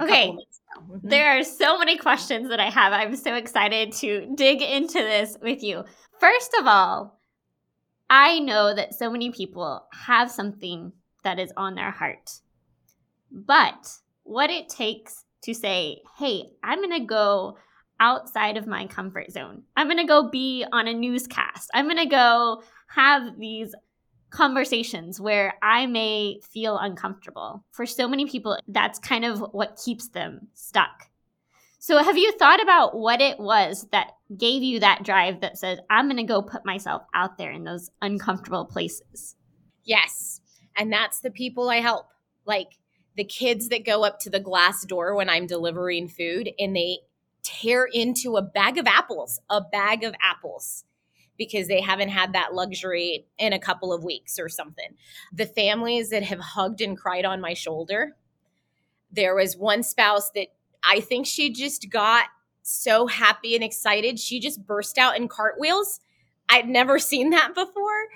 okay. 0.00 0.30
Mm-hmm. 0.30 1.08
There 1.08 1.38
are 1.38 1.42
so 1.42 1.78
many 1.78 1.96
questions 1.96 2.48
that 2.48 2.60
I 2.60 2.70
have. 2.70 2.92
I'm 2.92 3.16
so 3.16 3.34
excited 3.34 3.92
to 3.94 4.32
dig 4.36 4.62
into 4.62 4.98
this 4.98 5.36
with 5.42 5.62
you. 5.62 5.84
First 6.20 6.54
of 6.60 6.66
all, 6.66 7.18
I 8.08 8.38
know 8.38 8.74
that 8.74 8.94
so 8.94 9.10
many 9.10 9.30
people 9.30 9.86
have 10.06 10.30
something 10.30 10.92
that 11.22 11.38
is 11.38 11.52
on 11.56 11.74
their 11.74 11.90
heart. 11.90 12.40
But 13.30 13.96
what 14.24 14.50
it 14.50 14.68
takes 14.68 15.24
to 15.42 15.54
say, 15.54 16.02
hey, 16.18 16.50
I'm 16.62 16.78
going 16.78 17.00
to 17.00 17.06
go 17.06 17.56
outside 18.00 18.56
of 18.56 18.66
my 18.66 18.86
comfort 18.86 19.30
zone. 19.30 19.62
I'm 19.76 19.86
going 19.86 19.98
to 19.98 20.04
go 20.04 20.28
be 20.28 20.64
on 20.72 20.88
a 20.88 20.94
newscast. 20.94 21.70
I'm 21.74 21.84
going 21.84 21.98
to 21.98 22.06
go 22.06 22.62
have 22.88 23.38
these 23.38 23.74
conversations 24.30 25.20
where 25.20 25.54
I 25.62 25.86
may 25.86 26.40
feel 26.42 26.78
uncomfortable. 26.78 27.64
For 27.72 27.86
so 27.86 28.08
many 28.08 28.26
people, 28.26 28.58
that's 28.66 28.98
kind 28.98 29.24
of 29.24 29.40
what 29.52 29.80
keeps 29.84 30.08
them 30.08 30.48
stuck. 30.54 31.10
So, 31.82 32.02
have 32.02 32.18
you 32.18 32.32
thought 32.32 32.62
about 32.62 32.96
what 32.96 33.20
it 33.20 33.38
was 33.38 33.86
that 33.90 34.12
gave 34.36 34.62
you 34.62 34.80
that 34.80 35.02
drive 35.02 35.40
that 35.40 35.58
says, 35.58 35.78
I'm 35.88 36.06
going 36.06 36.18
to 36.18 36.24
go 36.24 36.42
put 36.42 36.64
myself 36.64 37.02
out 37.14 37.38
there 37.38 37.50
in 37.50 37.64
those 37.64 37.90
uncomfortable 38.02 38.66
places? 38.66 39.34
Yes. 39.84 40.40
And 40.76 40.92
that's 40.92 41.20
the 41.20 41.30
people 41.30 41.70
I 41.70 41.76
help. 41.76 42.06
Like 42.44 42.78
the 43.16 43.24
kids 43.24 43.68
that 43.70 43.86
go 43.86 44.04
up 44.04 44.18
to 44.20 44.30
the 44.30 44.40
glass 44.40 44.84
door 44.84 45.14
when 45.14 45.28
I'm 45.28 45.46
delivering 45.46 46.08
food 46.08 46.50
and 46.58 46.76
they 46.76 46.98
tear 47.60 47.88
into 47.90 48.36
a 48.36 48.42
bag 48.42 48.78
of 48.78 48.86
apples, 48.86 49.40
a 49.50 49.60
bag 49.60 50.04
of 50.04 50.14
apples 50.22 50.84
because 51.36 51.68
they 51.68 51.80
haven't 51.80 52.10
had 52.10 52.34
that 52.34 52.54
luxury 52.54 53.26
in 53.38 53.52
a 53.52 53.58
couple 53.58 53.92
of 53.92 54.04
weeks 54.04 54.38
or 54.38 54.48
something. 54.48 54.94
The 55.32 55.46
families 55.46 56.10
that 56.10 56.22
have 56.22 56.38
hugged 56.38 56.82
and 56.82 56.98
cried 56.98 57.24
on 57.24 57.40
my 57.40 57.54
shoulder. 57.54 58.16
There 59.10 59.34
was 59.34 59.56
one 59.56 59.82
spouse 59.82 60.30
that 60.32 60.48
I 60.84 61.00
think 61.00 61.26
she 61.26 61.50
just 61.50 61.90
got 61.90 62.26
so 62.62 63.06
happy 63.06 63.54
and 63.54 63.64
excited. 63.64 64.18
She 64.18 64.38
just 64.38 64.66
burst 64.66 64.98
out 64.98 65.16
in 65.16 65.28
cartwheels. 65.28 66.00
I'd 66.48 66.68
never 66.68 66.98
seen 66.98 67.30
that 67.30 67.54
before, 67.54 68.08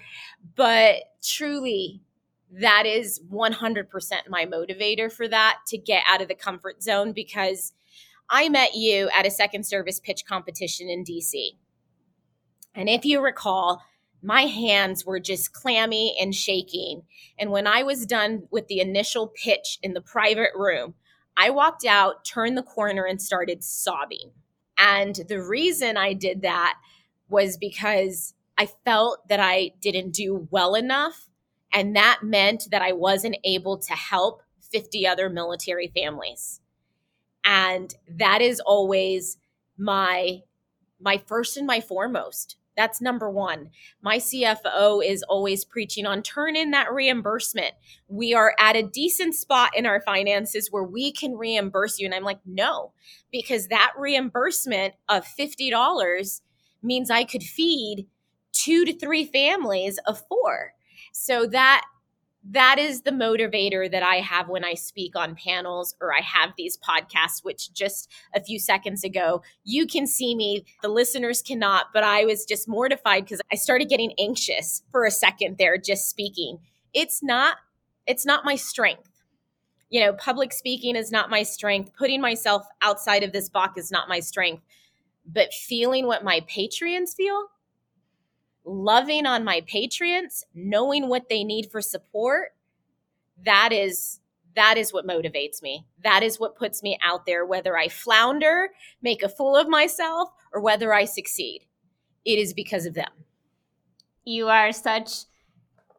but 0.55 0.97
truly, 1.23 2.03
that 2.51 2.85
is 2.87 3.21
100% 3.33 3.87
my 4.29 4.45
motivator 4.45 5.11
for 5.11 5.27
that 5.29 5.59
to 5.69 5.79
get 5.79 6.03
out 6.07 6.21
of 6.21 6.29
the 6.29 6.35
comfort 6.35 6.83
zone 6.83 7.13
because 7.13 7.73
I 8.29 8.49
met 8.49 8.75
you 8.75 9.11
at 9.17 9.27
a 9.27 9.31
second 9.31 9.65
service 9.65 10.01
pitch 10.01 10.25
competition 10.27 10.89
in 10.89 11.05
DC. 11.05 11.51
And 12.75 12.89
if 12.89 13.05
you 13.05 13.23
recall, 13.23 13.83
my 14.23 14.43
hands 14.43 15.05
were 15.05 15.21
just 15.21 15.53
clammy 15.53 16.17
and 16.19 16.35
shaking. 16.35 17.03
And 17.39 17.51
when 17.51 17.67
I 17.67 17.83
was 17.83 18.07
done 18.07 18.45
with 18.51 18.69
the 18.69 18.81
initial 18.81 19.29
pitch 19.29 19.79
in 19.83 19.93
the 19.93 20.01
private 20.01 20.51
room, 20.55 20.95
I 21.37 21.51
walked 21.51 21.85
out, 21.85 22.25
turned 22.25 22.57
the 22.57 22.63
corner, 22.63 23.05
and 23.05 23.21
started 23.21 23.63
sobbing. 23.63 24.31
And 24.79 25.15
the 25.29 25.43
reason 25.43 25.97
I 25.97 26.15
did 26.15 26.43
that 26.43 26.79
was 27.29 27.57
because 27.57 28.35
I 28.57 28.67
felt 28.85 29.29
that 29.29 29.41
I 29.41 29.73
didn't 29.81 30.13
do 30.13 30.49
well 30.51 30.75
enough. 30.75 31.29
And 31.73 31.95
that 31.97 32.21
meant 32.23 32.69
that 32.71 32.83
I 32.83 32.93
wasn't 32.93 33.37
able 33.45 33.79
to 33.79 33.93
help 33.93 34.43
50 34.73 35.07
other 35.07 35.29
military 35.29 35.89
families. 35.95 36.61
And 37.45 37.95
that 38.09 38.41
is 38.41 38.61
always 38.61 39.39
my 39.77 40.41
my 41.01 41.19
first 41.19 41.57
and 41.57 41.67
my 41.67 41.81
foremost 41.81 42.57
that's 42.77 43.01
number 43.01 43.31
one. 43.31 43.71
My 44.03 44.19
CFO 44.19 45.05
is 45.05 45.23
always 45.23 45.65
preaching 45.65 46.07
on 46.07 46.23
turn 46.23 46.57
in 46.57 46.73
that 46.73 46.93
reimbursement. 46.93 47.73
We 48.09 48.35
are 48.35 48.55
at 48.59 48.77
a 48.77 48.83
decent 48.83 49.35
spot 49.35 49.77
in 49.77 49.87
our 49.87 50.01
finances 50.01 50.69
where 50.71 50.83
we 50.83 51.13
can 51.13 51.37
reimburse 51.37 51.99
you. 51.99 52.07
And 52.07 52.15
I'm 52.15 52.25
like, 52.25 52.41
no, 52.45 52.93
because 53.31 53.69
that 53.69 53.93
reimbursement 53.97 54.95
of 55.09 55.25
$50 55.25 56.41
means 56.83 57.11
I 57.11 57.25
could 57.25 57.43
feed 57.43 58.07
two 58.53 58.85
to 58.85 58.93
three 58.93 59.25
families 59.25 59.99
of 60.07 60.23
four. 60.29 60.73
So 61.13 61.47
that 61.47 61.85
that 62.51 62.79
is 62.79 63.03
the 63.03 63.11
motivator 63.11 63.91
that 63.91 64.03
I 64.03 64.17
have 64.17 64.49
when 64.49 64.65
I 64.65 64.75
speak 64.75 65.17
on 65.17 65.35
panels 65.35 65.95
or 66.01 66.13
I 66.13 66.21
have 66.21 66.51
these 66.57 66.77
podcasts, 66.77 67.43
which 67.43 67.73
just 67.73 68.11
a 68.35 68.43
few 68.43 68.59
seconds 68.59 69.03
ago, 69.03 69.43
you 69.65 69.87
can 69.87 70.07
see 70.07 70.35
me, 70.35 70.67
the 70.83 70.89
listeners 70.89 71.41
cannot, 71.41 71.87
but 71.95 72.05
I 72.05 72.27
was 72.27 72.45
just 72.45 72.69
mortified 72.69 73.25
because 73.25 73.41
I 73.51 73.57
started 73.57 73.89
getting 73.89 74.13
anxious 74.19 74.83
for 74.93 75.07
a 75.07 75.11
second 75.11 75.57
there 75.59 75.79
just 75.79 76.11
speaking. 76.11 76.59
It's 76.93 77.23
not, 77.23 77.57
it's 78.07 78.27
not 78.27 78.45
my 78.45 78.57
strength. 78.57 79.09
You 79.89 80.01
know, 80.01 80.13
public 80.13 80.53
speaking 80.53 80.97
is 80.97 81.11
not 81.11 81.31
my 81.31 81.45
strength. 81.45 81.93
Putting 81.97 82.21
myself 82.21 82.67
outside 82.83 83.23
of 83.23 83.33
this 83.33 83.49
box 83.49 83.79
is 83.79 83.91
not 83.91 84.09
my 84.09 84.21
strength. 84.21 84.63
But 85.27 85.55
feeling 85.55 86.07
what 86.07 86.25
my 86.25 86.41
patrons 86.47 87.15
feel, 87.15 87.47
loving 88.65 89.27
on 89.27 89.45
my 89.45 89.63
patrons, 89.67 90.45
knowing 90.55 91.09
what 91.09 91.29
they 91.29 91.45
need 91.45 91.71
for 91.71 91.81
support, 91.81 92.55
that 93.45 93.73
is 93.73 94.21
that 94.57 94.79
is 94.79 94.93
what 94.93 95.07
motivates 95.07 95.63
me. 95.63 95.85
That 96.05 96.23
is 96.23 96.39
what 96.39 96.57
puts 96.57 96.83
me 96.83 96.97
out 97.03 97.27
there 97.27 97.45
whether 97.45 97.77
I 97.77 97.89
flounder, 97.89 98.71
make 99.03 99.23
a 99.23 99.29
fool 99.29 99.57
of 99.57 99.69
myself 99.69 100.31
or 100.53 100.61
whether 100.61 100.95
I 100.95 101.05
succeed. 101.05 101.67
It 102.25 102.39
is 102.39 102.55
because 102.55 102.87
of 102.87 102.95
them. 102.95 103.11
You 104.25 104.49
are 104.49 104.73
such 104.73 105.25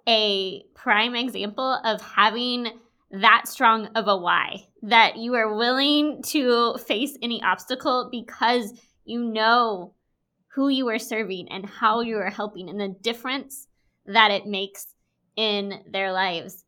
a 0.08 0.64
prime 0.74 1.16
example 1.16 1.80
of 1.84 2.02
having 2.02 2.80
that 3.12 3.48
strong 3.48 3.88
of 3.96 4.08
a 4.08 4.18
why 4.18 4.68
that 4.82 5.18
you 5.18 5.36
are 5.36 5.56
willing 5.56 6.22
to 6.24 6.78
face 6.78 7.18
any 7.22 7.42
obstacle 7.44 8.10
because 8.12 8.74
you 9.06 9.24
know 9.24 9.94
who 10.56 10.70
you 10.70 10.88
are 10.88 11.00
serving 11.00 11.48
and 11.52 11.66
how 11.66 12.00
you 12.00 12.18
are 12.18 12.30
helping 12.30 12.70
and 12.70 12.80
the 12.80 12.96
difference 13.02 13.68
that 14.06 14.32
it 14.32 14.46
makes 14.46 14.88
in 15.36 15.82
their 15.92 16.14
lives. 16.14 16.64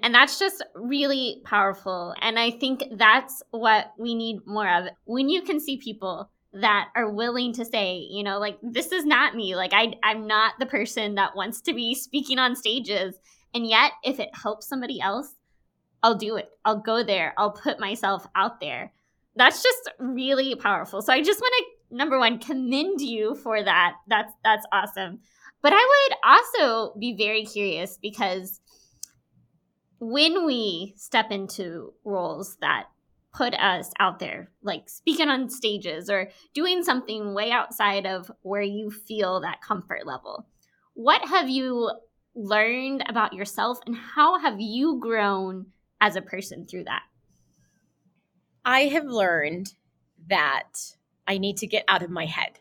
And 0.00 0.14
that's 0.14 0.38
just 0.38 0.64
really 0.74 1.42
powerful. 1.44 2.14
And 2.20 2.38
I 2.38 2.52
think 2.52 2.84
that's 2.92 3.42
what 3.50 3.92
we 3.98 4.14
need 4.14 4.40
more 4.46 4.68
of. 4.68 4.86
When 5.04 5.28
you 5.28 5.42
can 5.42 5.58
see 5.58 5.76
people 5.76 6.30
that 6.52 6.88
are 6.94 7.10
willing 7.10 7.52
to 7.54 7.64
say, 7.64 8.06
you 8.10 8.22
know, 8.22 8.38
like 8.38 8.58
this 8.62 8.92
is 8.92 9.04
not 9.04 9.34
me. 9.34 9.56
Like 9.56 9.72
I 9.72 9.94
I'm 10.04 10.26
not 10.26 10.54
the 10.58 10.66
person 10.66 11.16
that 11.16 11.34
wants 11.34 11.60
to 11.62 11.72
be 11.72 11.94
speaking 11.94 12.38
on 12.38 12.54
stages. 12.54 13.16
And 13.54 13.66
yet 13.66 13.92
if 14.04 14.20
it 14.20 14.30
helps 14.34 14.68
somebody 14.68 15.00
else, 15.00 15.34
I'll 16.02 16.16
do 16.16 16.36
it. 16.36 16.48
I'll 16.64 16.80
go 16.80 17.02
there. 17.02 17.34
I'll 17.36 17.52
put 17.52 17.80
myself 17.80 18.26
out 18.34 18.60
there. 18.60 18.92
That's 19.34 19.62
just 19.62 19.90
really 19.98 20.54
powerful. 20.54 21.00
So 21.00 21.12
I 21.12 21.22
just 21.22 21.40
want 21.40 21.54
to 21.58 21.64
number 21.92 22.18
one 22.18 22.38
commend 22.38 23.00
you 23.00 23.34
for 23.34 23.62
that. 23.62 23.94
That's 24.08 24.32
that's 24.42 24.66
awesome. 24.72 25.20
But 25.62 25.72
I 25.74 26.08
would 26.10 26.16
also 26.24 26.98
be 26.98 27.14
very 27.16 27.44
curious 27.44 27.98
because 28.00 28.60
when 30.00 30.44
we 30.44 30.94
step 30.96 31.30
into 31.30 31.92
roles 32.04 32.56
that 32.60 32.86
put 33.32 33.54
us 33.54 33.92
out 34.00 34.18
there, 34.18 34.50
like 34.62 34.88
speaking 34.88 35.28
on 35.28 35.48
stages 35.48 36.10
or 36.10 36.28
doing 36.54 36.82
something 36.82 37.34
way 37.34 37.52
outside 37.52 38.06
of 38.06 38.30
where 38.42 38.62
you 38.62 38.90
feel 38.90 39.40
that 39.40 39.62
comfort 39.62 40.04
level, 40.04 40.46
what 40.94 41.26
have 41.28 41.48
you 41.48 41.90
learned 42.34 43.04
about 43.08 43.32
yourself 43.32 43.78
and 43.86 43.96
how 43.96 44.40
have 44.40 44.60
you 44.60 44.98
grown 45.00 45.66
as 46.00 46.16
a 46.16 46.22
person 46.22 46.66
through 46.66 46.84
that? 46.84 47.02
I 48.64 48.82
have 48.86 49.06
learned 49.06 49.72
that 50.28 50.72
I 51.26 51.38
need 51.38 51.56
to 51.58 51.66
get 51.66 51.84
out 51.88 52.02
of 52.02 52.10
my 52.10 52.26
head. 52.26 52.58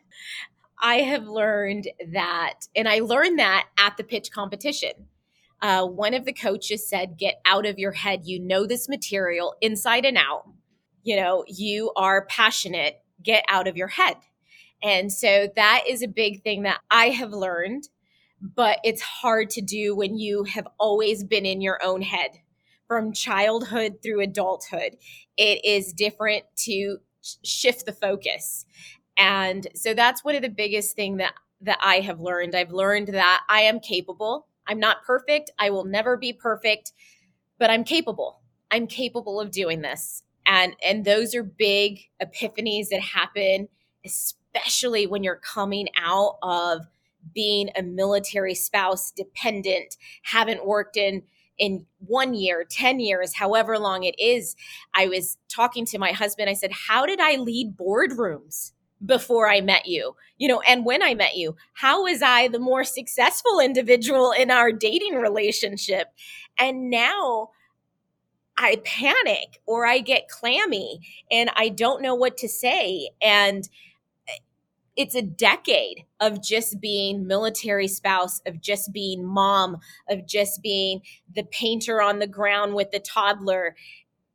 I 0.81 0.97
have 0.97 1.27
learned 1.27 1.89
that, 2.11 2.61
and 2.75 2.87
I 2.89 2.99
learned 2.99 3.39
that 3.39 3.67
at 3.77 3.97
the 3.97 4.03
pitch 4.03 4.31
competition. 4.31 4.91
Uh, 5.61 5.85
one 5.85 6.15
of 6.15 6.25
the 6.25 6.33
coaches 6.33 6.89
said, 6.89 7.17
Get 7.17 7.39
out 7.45 7.67
of 7.67 7.77
your 7.77 7.91
head. 7.91 8.21
You 8.25 8.39
know 8.39 8.65
this 8.65 8.89
material 8.89 9.55
inside 9.61 10.05
and 10.05 10.17
out. 10.17 10.45
You 11.03 11.17
know, 11.17 11.43
you 11.47 11.91
are 11.95 12.25
passionate. 12.25 13.01
Get 13.21 13.43
out 13.47 13.67
of 13.67 13.77
your 13.77 13.87
head. 13.87 14.17
And 14.81 15.11
so 15.13 15.47
that 15.55 15.83
is 15.87 16.01
a 16.01 16.07
big 16.07 16.41
thing 16.41 16.63
that 16.63 16.81
I 16.89 17.09
have 17.09 17.31
learned, 17.31 17.89
but 18.41 18.79
it's 18.83 19.01
hard 19.01 19.51
to 19.51 19.61
do 19.61 19.95
when 19.95 20.17
you 20.17 20.45
have 20.45 20.67
always 20.79 21.23
been 21.23 21.45
in 21.45 21.61
your 21.61 21.79
own 21.83 22.01
head 22.01 22.31
from 22.87 23.13
childhood 23.13 23.99
through 24.01 24.21
adulthood. 24.21 24.97
It 25.37 25.63
is 25.63 25.93
different 25.93 26.45
to 26.63 26.97
shift 27.43 27.85
the 27.85 27.93
focus. 27.93 28.65
And 29.17 29.67
so 29.75 29.93
that's 29.93 30.23
one 30.23 30.35
of 30.35 30.41
the 30.41 30.49
biggest 30.49 30.95
thing 30.95 31.17
that 31.17 31.33
that 31.63 31.77
I 31.81 31.99
have 31.99 32.19
learned. 32.19 32.55
I've 32.55 32.71
learned 32.71 33.09
that 33.09 33.43
I 33.47 33.61
am 33.61 33.79
capable. 33.79 34.47
I'm 34.65 34.79
not 34.79 35.03
perfect. 35.03 35.51
I 35.59 35.69
will 35.69 35.85
never 35.85 36.17
be 36.17 36.33
perfect, 36.33 36.91
but 37.59 37.69
I'm 37.69 37.83
capable. 37.83 38.41
I'm 38.71 38.87
capable 38.87 39.39
of 39.39 39.51
doing 39.51 39.81
this. 39.81 40.23
And 40.45 40.75
and 40.83 41.05
those 41.05 41.35
are 41.35 41.43
big 41.43 41.99
epiphanies 42.21 42.89
that 42.89 43.01
happen 43.01 43.67
especially 44.05 45.07
when 45.07 45.23
you're 45.23 45.35
coming 45.35 45.87
out 45.97 46.37
of 46.41 46.87
being 47.33 47.69
a 47.75 47.83
military 47.83 48.55
spouse 48.55 49.11
dependent, 49.11 49.95
haven't 50.23 50.65
worked 50.65 50.97
in 50.97 51.23
in 51.61 51.85
one 51.99 52.33
year, 52.33 52.65
10 52.67 52.99
years, 52.99 53.35
however 53.35 53.77
long 53.77 54.03
it 54.03 54.15
is. 54.19 54.55
I 54.95 55.07
was 55.07 55.37
talking 55.47 55.85
to 55.85 55.99
my 55.99 56.11
husband. 56.11 56.49
I 56.49 56.53
said, 56.53 56.71
How 56.71 57.05
did 57.05 57.21
I 57.21 57.35
lead 57.35 57.77
boardrooms? 57.77 58.73
before 59.03 59.49
I 59.49 59.61
met 59.61 59.87
you, 59.87 60.15
you 60.37 60.47
know, 60.47 60.61
and 60.61 60.85
when 60.85 61.01
I 61.01 61.15
met 61.15 61.35
you, 61.35 61.55
how 61.73 62.03
was 62.03 62.21
I 62.21 62.49
the 62.49 62.59
more 62.59 62.83
successful 62.83 63.59
individual 63.59 64.31
in 64.31 64.51
our 64.51 64.71
dating 64.71 65.15
relationship? 65.15 66.09
And 66.59 66.91
now 66.91 67.49
I 68.57 68.79
panic 68.85 69.59
or 69.65 69.87
I 69.87 70.01
get 70.01 70.29
clammy 70.29 70.99
and 71.31 71.49
I 71.55 71.69
don't 71.69 72.03
know 72.03 72.13
what 72.13 72.37
to 72.37 72.47
say. 72.47 73.09
And 73.23 73.67
it's 75.01 75.15
a 75.15 75.21
decade 75.23 76.05
of 76.19 76.43
just 76.43 76.79
being 76.79 77.25
military 77.25 77.87
spouse, 77.87 78.39
of 78.45 78.61
just 78.61 78.93
being 78.93 79.25
mom, 79.25 79.77
of 80.07 80.27
just 80.27 80.61
being 80.61 81.01
the 81.33 81.43
painter 81.43 82.03
on 82.03 82.19
the 82.19 82.27
ground 82.27 82.75
with 82.75 82.91
the 82.91 82.99
toddler. 82.99 83.75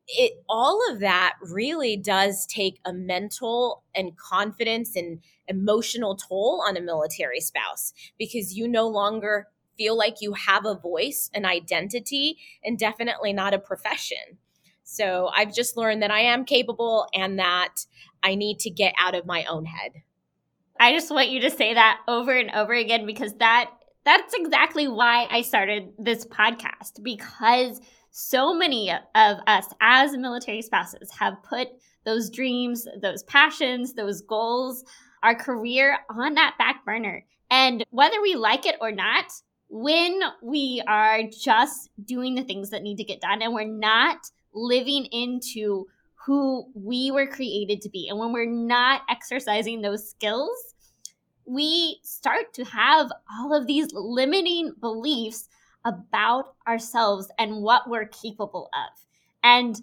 It 0.08 0.32
all 0.48 0.80
of 0.90 0.98
that 0.98 1.34
really 1.40 1.96
does 1.96 2.46
take 2.46 2.80
a 2.84 2.92
mental 2.92 3.84
and 3.94 4.16
confidence 4.16 4.96
and 4.96 5.20
emotional 5.46 6.16
toll 6.16 6.64
on 6.66 6.76
a 6.76 6.80
military 6.80 7.40
spouse 7.40 7.92
because 8.18 8.56
you 8.56 8.66
no 8.66 8.88
longer 8.88 9.46
feel 9.78 9.96
like 9.96 10.16
you 10.20 10.32
have 10.32 10.66
a 10.66 10.74
voice, 10.74 11.30
an 11.32 11.44
identity, 11.44 12.38
and 12.64 12.76
definitely 12.76 13.32
not 13.32 13.54
a 13.54 13.58
profession. 13.60 14.38
So 14.82 15.30
I've 15.32 15.54
just 15.54 15.76
learned 15.76 16.02
that 16.02 16.10
I 16.10 16.22
am 16.22 16.44
capable 16.44 17.06
and 17.14 17.38
that 17.38 17.86
I 18.20 18.34
need 18.34 18.58
to 18.60 18.70
get 18.70 18.94
out 18.98 19.14
of 19.14 19.26
my 19.26 19.44
own 19.44 19.66
head. 19.66 20.02
I 20.80 20.92
just 20.92 21.10
want 21.10 21.30
you 21.30 21.40
to 21.40 21.50
say 21.50 21.74
that 21.74 22.00
over 22.08 22.32
and 22.32 22.50
over 22.50 22.72
again 22.72 23.06
because 23.06 23.34
that 23.34 23.70
that's 24.04 24.34
exactly 24.34 24.86
why 24.86 25.26
I 25.30 25.42
started 25.42 25.92
this 25.98 26.24
podcast 26.26 27.02
because 27.02 27.80
so 28.10 28.54
many 28.54 28.90
of 28.90 29.38
us 29.46 29.66
as 29.80 30.16
military 30.16 30.62
spouses 30.62 31.10
have 31.18 31.42
put 31.42 31.68
those 32.04 32.30
dreams, 32.30 32.86
those 33.02 33.24
passions, 33.24 33.94
those 33.94 34.22
goals, 34.22 34.84
our 35.22 35.34
career 35.34 35.98
on 36.08 36.34
that 36.34 36.54
back 36.56 36.84
burner. 36.84 37.24
And 37.50 37.84
whether 37.90 38.22
we 38.22 38.36
like 38.36 38.64
it 38.64 38.76
or 38.80 38.92
not, 38.92 39.32
when 39.68 40.20
we 40.42 40.82
are 40.86 41.22
just 41.24 41.90
doing 42.04 42.36
the 42.36 42.44
things 42.44 42.70
that 42.70 42.82
need 42.82 42.98
to 42.98 43.04
get 43.04 43.20
done 43.20 43.42
and 43.42 43.52
we're 43.52 43.64
not 43.64 44.30
living 44.54 45.06
into 45.06 45.86
who 46.26 46.66
we 46.74 47.12
were 47.12 47.26
created 47.26 47.80
to 47.80 47.88
be. 47.88 48.08
And 48.08 48.18
when 48.18 48.32
we're 48.32 48.50
not 48.50 49.02
exercising 49.08 49.80
those 49.80 50.10
skills, 50.10 50.74
we 51.46 52.00
start 52.02 52.52
to 52.54 52.64
have 52.64 53.12
all 53.32 53.54
of 53.54 53.68
these 53.68 53.92
limiting 53.92 54.72
beliefs 54.80 55.48
about 55.84 56.56
ourselves 56.66 57.30
and 57.38 57.62
what 57.62 57.88
we're 57.88 58.06
capable 58.06 58.68
of. 58.74 59.00
And 59.44 59.80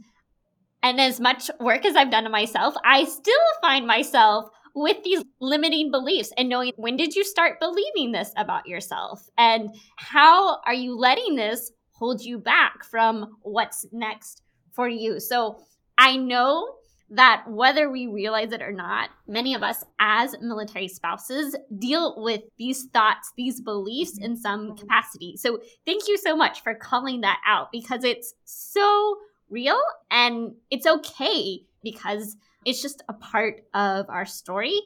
and 0.84 1.00
as 1.00 1.22
much 1.22 1.50
work 1.62 1.86
as 1.86 1.96
I've 1.96 2.12
done 2.12 2.26
to 2.26 2.30
myself, 2.30 2.76
I 2.84 3.06
still 3.06 3.34
find 3.62 3.88
myself 3.88 4.50
with 4.76 5.02
these 5.06 5.24
limiting 5.40 5.92
beliefs 5.92 6.34
and 6.38 6.50
knowing 6.50 6.74
when 6.76 6.98
did 6.98 7.16
you 7.16 7.24
start 7.24 7.62
believing 7.62 8.12
this 8.12 8.34
about 8.36 8.68
yourself 8.68 9.30
and 9.38 9.70
how 9.96 10.60
are 10.66 10.74
you 10.74 10.98
letting 10.98 11.36
this 11.38 11.72
hold 11.92 12.22
you 12.22 12.38
back 12.38 12.84
from 12.84 13.38
what's 13.44 13.86
next 13.94 14.42
for 14.74 14.90
you. 14.90 15.22
So 15.22 15.64
I 15.98 16.18
know 16.18 16.76
that 17.10 17.44
whether 17.48 17.92
we 17.92 18.08
realize 18.08 18.52
it 18.52 18.62
or 18.62 18.72
not, 18.72 19.10
many 19.28 19.54
of 19.54 19.62
us 19.62 19.84
as 20.00 20.36
military 20.42 20.88
spouses 20.88 21.56
deal 21.78 22.16
with 22.18 22.42
these 22.58 22.86
thoughts, 22.86 23.32
these 23.38 23.62
beliefs 23.62 24.18
in 24.18 24.36
some 24.36 24.68
mm-hmm. 24.68 24.78
capacity. 24.78 25.38
So 25.38 25.60
thank 25.86 26.08
you 26.08 26.18
so 26.18 26.36
much 26.36 26.64
for 26.64 26.74
calling 26.74 27.22
that 27.22 27.40
out 27.46 27.72
because 27.72 28.04
it's 28.04 28.34
so 28.46 29.18
real 29.50 29.80
and 30.10 30.54
it's 30.72 30.88
okay 30.88 31.60
because 31.84 32.36
it's 32.66 32.82
just 32.82 33.04
a 33.08 33.14
part 33.14 33.64
of 33.76 34.10
our 34.10 34.26
story. 34.26 34.80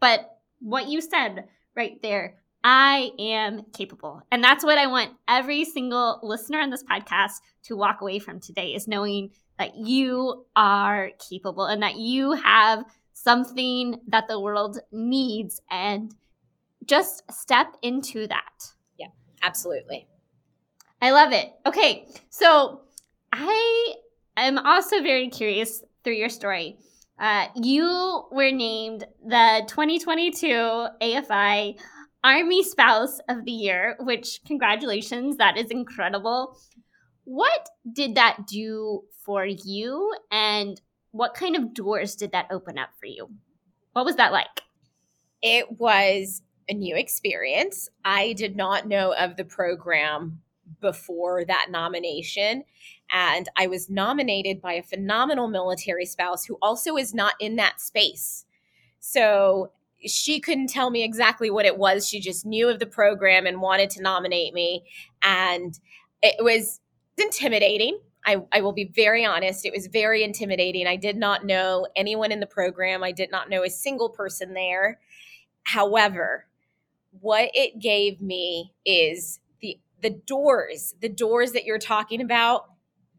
But 0.00 0.30
what 0.60 0.88
you 0.88 1.02
said 1.02 1.48
right 1.76 2.00
there, 2.00 2.36
I 2.62 3.10
am 3.18 3.64
capable. 3.76 4.22
And 4.32 4.42
that's 4.42 4.64
what 4.64 4.78
I 4.78 4.86
want 4.86 5.10
every 5.28 5.66
single 5.66 6.20
listener 6.22 6.60
on 6.60 6.70
this 6.70 6.82
podcast 6.82 7.40
to 7.64 7.76
walk 7.76 8.00
away 8.00 8.18
from 8.18 8.40
today 8.40 8.74
is 8.74 8.88
knowing 8.88 9.32
that 9.58 9.76
you 9.76 10.44
are 10.56 11.10
capable 11.30 11.66
and 11.66 11.82
that 11.82 11.96
you 11.96 12.32
have 12.32 12.84
something 13.12 14.00
that 14.08 14.28
the 14.28 14.40
world 14.40 14.78
needs 14.92 15.60
and 15.70 16.14
just 16.84 17.22
step 17.32 17.76
into 17.82 18.26
that. 18.26 18.72
Yeah, 18.98 19.08
absolutely. 19.42 20.06
I 21.00 21.10
love 21.12 21.32
it. 21.32 21.52
Okay, 21.66 22.06
so 22.30 22.80
I 23.32 23.94
am 24.36 24.58
also 24.58 25.02
very 25.02 25.28
curious 25.28 25.82
through 26.02 26.14
your 26.14 26.28
story. 26.28 26.78
Uh, 27.18 27.46
you 27.54 28.24
were 28.32 28.50
named 28.50 29.06
the 29.24 29.62
2022 29.68 30.46
AFI 31.00 31.76
Army 32.24 32.64
Spouse 32.64 33.20
of 33.28 33.44
the 33.44 33.52
Year, 33.52 33.96
which 34.00 34.40
congratulations, 34.46 35.36
that 35.36 35.56
is 35.56 35.70
incredible. 35.70 36.58
What 37.24 37.68
did 37.90 38.14
that 38.16 38.46
do 38.46 39.04
for 39.24 39.46
you 39.46 40.14
and 40.30 40.80
what 41.10 41.34
kind 41.34 41.56
of 41.56 41.74
doors 41.74 42.16
did 42.16 42.32
that 42.32 42.48
open 42.50 42.78
up 42.78 42.90
for 42.98 43.06
you? 43.06 43.30
What 43.92 44.04
was 44.04 44.16
that 44.16 44.32
like? 44.32 44.62
It 45.42 45.78
was 45.78 46.42
a 46.68 46.74
new 46.74 46.96
experience. 46.96 47.88
I 48.04 48.32
did 48.32 48.56
not 48.56 48.88
know 48.88 49.14
of 49.14 49.36
the 49.36 49.44
program 49.44 50.40
before 50.80 51.44
that 51.44 51.68
nomination. 51.70 52.64
And 53.12 53.48
I 53.56 53.66
was 53.66 53.90
nominated 53.90 54.60
by 54.60 54.74
a 54.74 54.82
phenomenal 54.82 55.48
military 55.48 56.06
spouse 56.06 56.44
who 56.44 56.58
also 56.60 56.96
is 56.96 57.14
not 57.14 57.34
in 57.38 57.56
that 57.56 57.80
space. 57.80 58.44
So 58.98 59.72
she 60.06 60.40
couldn't 60.40 60.68
tell 60.68 60.90
me 60.90 61.04
exactly 61.04 61.50
what 61.50 61.66
it 61.66 61.78
was. 61.78 62.08
She 62.08 62.20
just 62.20 62.44
knew 62.44 62.68
of 62.68 62.78
the 62.78 62.86
program 62.86 63.46
and 63.46 63.60
wanted 63.60 63.90
to 63.90 64.02
nominate 64.02 64.54
me. 64.54 64.84
And 65.22 65.78
it 66.22 66.42
was 66.42 66.80
intimidating. 67.18 67.98
I, 68.26 68.38
I 68.52 68.62
will 68.62 68.72
be 68.72 68.90
very 68.94 69.24
honest. 69.24 69.66
It 69.66 69.72
was 69.72 69.86
very 69.86 70.22
intimidating. 70.24 70.86
I 70.86 70.96
did 70.96 71.16
not 71.16 71.44
know 71.44 71.86
anyone 71.94 72.32
in 72.32 72.40
the 72.40 72.46
program, 72.46 73.02
I 73.02 73.12
did 73.12 73.30
not 73.30 73.50
know 73.50 73.62
a 73.62 73.70
single 73.70 74.08
person 74.08 74.54
there. 74.54 74.98
However, 75.64 76.46
what 77.20 77.50
it 77.54 77.78
gave 77.78 78.20
me 78.20 78.72
is 78.84 79.40
the 79.60 79.78
the 80.00 80.10
doors, 80.10 80.94
the 81.00 81.08
doors 81.08 81.52
that 81.52 81.64
you're 81.64 81.78
talking 81.78 82.20
about, 82.20 82.66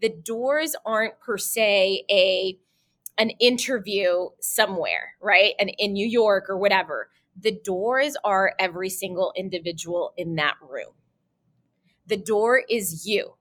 the 0.02 0.10
doors 0.10 0.76
aren't 0.86 1.20
per 1.20 1.38
se 1.38 2.04
a 2.10 2.60
an 3.18 3.30
interview 3.40 4.28
somewhere, 4.42 5.14
right? 5.22 5.54
And 5.60 5.72
in 5.78 5.94
New 5.94 6.08
York 6.08 6.50
or 6.50 6.58
whatever, 6.58 7.10
the 7.40 7.58
doors 7.64 8.18
are 8.24 8.54
every 8.60 8.90
single 8.90 9.32
individual 9.36 10.14
in 10.18 10.36
that 10.36 10.56
room. 10.62 10.94
The 12.08 12.18
door 12.18 12.64
is 12.70 13.08
you. 13.08 13.36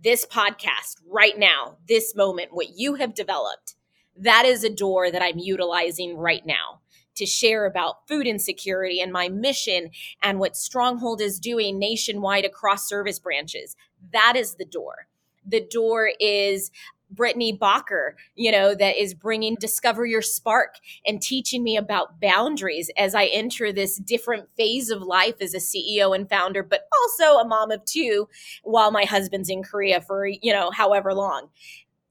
This 0.00 0.24
podcast 0.24 0.96
right 1.10 1.36
now, 1.36 1.78
this 1.88 2.14
moment, 2.14 2.50
what 2.52 2.76
you 2.76 2.94
have 2.94 3.14
developed, 3.14 3.74
that 4.16 4.44
is 4.44 4.62
a 4.62 4.70
door 4.70 5.10
that 5.10 5.22
I'm 5.22 5.38
utilizing 5.38 6.16
right 6.16 6.46
now 6.46 6.80
to 7.16 7.26
share 7.26 7.66
about 7.66 8.06
food 8.06 8.24
insecurity 8.24 9.00
and 9.00 9.12
my 9.12 9.28
mission 9.28 9.90
and 10.22 10.38
what 10.38 10.56
Stronghold 10.56 11.20
is 11.20 11.40
doing 11.40 11.80
nationwide 11.80 12.44
across 12.44 12.88
service 12.88 13.18
branches. 13.18 13.74
That 14.12 14.34
is 14.36 14.54
the 14.54 14.64
door. 14.64 15.08
The 15.44 15.66
door 15.68 16.12
is 16.20 16.70
Brittany 17.10 17.56
Bacher, 17.56 18.12
you 18.34 18.52
know, 18.52 18.74
that 18.74 18.96
is 19.00 19.14
bringing 19.14 19.56
Discover 19.56 20.06
Your 20.06 20.22
Spark 20.22 20.76
and 21.06 21.20
teaching 21.20 21.62
me 21.62 21.76
about 21.76 22.20
boundaries 22.20 22.90
as 22.96 23.14
I 23.14 23.26
enter 23.26 23.72
this 23.72 23.96
different 23.96 24.48
phase 24.56 24.90
of 24.90 25.02
life 25.02 25.36
as 25.40 25.54
a 25.54 25.58
CEO 25.58 26.14
and 26.14 26.28
founder, 26.28 26.62
but 26.62 26.88
also 27.02 27.38
a 27.38 27.46
mom 27.46 27.70
of 27.70 27.84
two 27.84 28.28
while 28.62 28.90
my 28.90 29.04
husband's 29.04 29.48
in 29.48 29.62
Korea 29.62 30.00
for, 30.00 30.26
you 30.26 30.52
know, 30.52 30.70
however 30.70 31.14
long. 31.14 31.48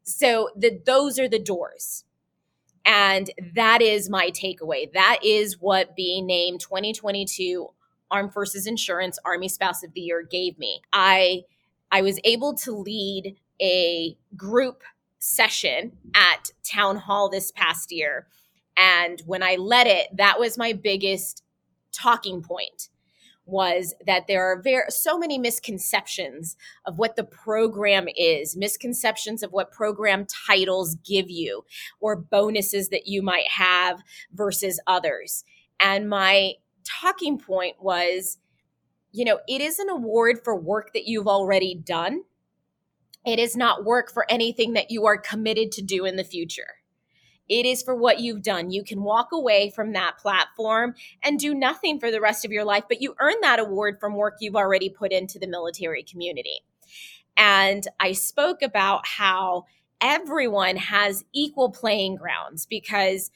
So 0.04 0.50
the, 0.56 0.82
those 0.86 1.20
are 1.20 1.28
the 1.28 1.40
doors. 1.40 2.04
And 2.86 3.30
that 3.54 3.82
is 3.82 4.10
my 4.10 4.32
takeaway. 4.32 4.92
That 4.94 5.20
is 5.22 5.60
what 5.60 5.96
being 5.96 6.26
named 6.26 6.62
2022 6.62 7.68
Armed 8.10 8.34
Forces 8.34 8.66
Insurance 8.66 9.20
Army 9.26 9.50
Spouse 9.50 9.84
of 9.84 9.94
the 9.94 10.00
Year 10.02 10.24
gave 10.24 10.58
me. 10.58 10.82
I 10.94 11.42
I 11.92 12.02
was 12.02 12.20
able 12.24 12.54
to 12.56 12.72
lead 12.74 13.38
a 13.62 14.18
group 14.36 14.84
session 15.20 15.98
at 16.16 16.52
town 16.64 16.98
hall 16.98 17.30
this 17.30 17.52
past 17.52 17.92
year. 17.92 18.28
And 18.78 19.22
when 19.26 19.42
I 19.42 19.56
led 19.56 19.88
it, 19.88 20.08
that 20.16 20.40
was 20.40 20.58
my 20.58 20.74
biggest 20.74 21.44
talking 21.92 22.42
point 22.42 22.90
was 23.48 23.96
that 24.06 24.28
there 24.28 24.46
are 24.46 24.62
very 24.62 24.84
so 24.90 25.18
many 25.18 25.38
misconceptions 25.38 26.58
of 26.86 26.98
what 26.98 27.16
the 27.16 27.24
program 27.24 28.08
is, 28.16 28.58
misconceptions 28.58 29.42
of 29.42 29.54
what 29.54 29.72
program 29.72 30.26
titles 30.48 30.96
give 30.96 31.30
you 31.30 31.64
or 32.02 32.16
bonuses 32.16 32.90
that 32.90 33.08
you 33.08 33.22
might 33.22 33.48
have 33.50 34.04
versus 34.34 34.82
others. 34.86 35.46
And 35.80 36.10
my 36.10 36.54
talking 36.84 37.40
point 37.40 37.78
was, 37.82 38.38
you 39.14 39.24
know, 39.24 39.40
it 39.48 39.62
is 39.62 39.80
an 39.80 39.90
award 39.90 40.42
for 40.44 40.56
work 40.56 40.92
that 40.94 41.08
you've 41.08 41.28
already 41.28 41.74
done 41.74 42.24
it 43.28 43.40
is 43.40 43.58
not 43.58 43.84
work 43.84 44.10
for 44.10 44.26
anything 44.30 44.74
that 44.74 44.90
you 44.90 45.06
are 45.06 45.18
committed 45.18 45.74
to 45.74 45.82
do 45.82 46.06
in 46.06 46.16
the 46.16 46.24
future. 46.24 46.76
It 47.50 47.66
is 47.66 47.84
for 47.84 47.94
what 47.94 48.22
you've 48.22 48.42
done. 48.42 48.72
You 48.72 48.84
can 48.84 49.04
walk 49.04 49.30
away 49.34 49.70
from 49.70 49.92
that 49.94 50.18
platform 50.18 50.96
and 51.22 51.38
do 51.38 51.54
nothing 51.54 52.00
for 52.00 52.10
the 52.10 52.22
rest 52.22 52.46
of 52.46 52.52
your 52.52 52.64
life, 52.64 52.86
but 52.88 53.02
you 53.02 53.16
earn 53.20 53.36
that 53.42 53.60
award 53.60 54.00
from 54.00 54.16
work 54.16 54.38
you've 54.40 54.56
already 54.56 54.90
put 54.90 55.12
into 55.12 55.40
the 55.40 55.48
military 55.48 56.04
community. 56.04 56.64
And 57.36 57.86
I 58.00 58.14
spoke 58.14 58.62
about 58.62 59.06
how 59.06 59.66
everyone 60.00 60.78
has 60.78 61.26
equal 61.34 61.70
playing 61.70 62.16
grounds 62.16 62.66
because 62.66 63.30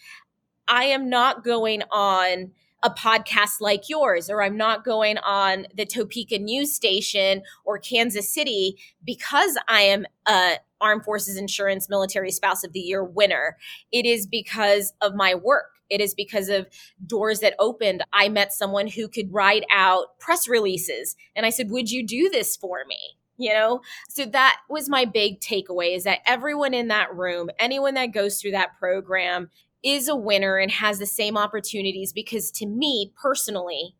I 0.70 0.86
am 0.86 1.10
not 1.10 1.44
going 1.44 1.84
on 1.92 2.52
a 2.84 2.90
podcast 2.90 3.62
like 3.62 3.90
yours, 3.90 4.30
or 4.30 4.42
I'm 4.42 4.58
not 4.58 4.84
going 4.84 5.18
on 5.20 5.68
the 5.74 5.86
Topeka 5.86 6.40
news 6.40 6.74
station 6.74 7.44
or 7.64 7.78
Kansas 7.78 8.34
City 8.34 8.78
because 9.04 9.58
I 9.68 9.82
am 9.82 10.06
a 10.28 10.56
Armed 10.80 11.04
Forces 11.04 11.38
Insurance 11.38 11.90
Military 11.90 12.32
Spouse 12.32 12.64
of 12.64 12.74
the 12.74 12.80
Year 12.80 13.04
winner. 13.04 13.58
It 13.92 14.06
is 14.06 14.26
because 14.26 14.94
of 15.02 15.14
my 15.14 15.36
work. 15.36 15.66
It 15.90 16.02
is 16.02 16.16
because 16.16 16.50
of 16.50 16.68
doors 17.06 17.42
that 17.42 17.54
opened. 17.60 18.04
I 18.14 18.30
met 18.30 18.54
someone 18.54 18.88
who 18.88 19.08
could 19.08 19.32
write 19.32 19.66
out 19.72 20.18
press 20.20 20.48
releases. 20.48 21.16
And 21.36 21.46
I 21.46 21.50
said, 21.50 21.70
Would 21.70 21.92
you 21.92 22.06
do 22.06 22.30
this 22.30 22.56
for 22.56 22.84
me? 22.88 22.98
you 23.38 23.52
know 23.52 23.82
so 24.10 24.26
that 24.26 24.58
was 24.70 24.90
my 24.90 25.06
big 25.06 25.40
takeaway 25.40 25.96
is 25.96 26.04
that 26.04 26.20
everyone 26.28 26.74
in 26.74 26.90
that 26.90 27.14
room 27.16 27.50
anyone 27.60 27.94
that 27.94 28.08
goes 28.08 28.40
through 28.40 28.52
that 28.52 28.78
program 28.78 29.50
is 29.84 30.08
a 30.08 30.16
winner 30.16 30.58
and 30.58 30.72
has 30.72 31.00
the 31.00 31.06
same 31.06 31.38
opportunities 31.38 32.14
because 32.14 32.52
to 32.52 32.66
me 32.66 33.12
personally 33.20 33.96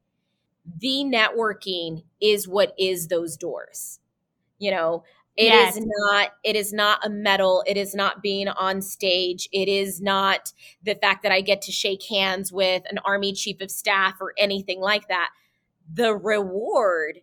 the 0.80 1.04
networking 1.04 2.04
is 2.22 2.48
what 2.48 2.74
is 2.78 3.08
those 3.08 3.36
doors 3.36 4.00
you 4.62 4.72
know? 4.72 5.04
It 5.36 5.46
yes. 5.46 5.76
is 5.76 5.86
not 5.86 6.30
it 6.44 6.56
is 6.56 6.72
not 6.72 7.06
a 7.06 7.10
medal. 7.10 7.64
It 7.66 7.78
is 7.78 7.96
not 7.96 8.22
being 8.22 8.48
on 8.48 8.82
stage. 8.82 9.50
It 9.52 9.68
is 9.68 10.02
not 10.02 10.54
the 10.84 10.94
fact 10.96 11.24
that 11.24 11.32
i 11.32 11.42
get 11.42 11.62
to 11.64 11.72
shake 11.72 12.04
hands 12.04 12.52
with 12.52 12.84
an 12.90 13.00
army 13.00 13.34
chief 13.34 13.60
of 13.60 13.72
staff 13.72 14.16
or 14.22 14.34
anything 14.38 14.80
like 14.80 15.08
that. 15.08 15.32
The 15.92 16.16
reward 16.16 17.22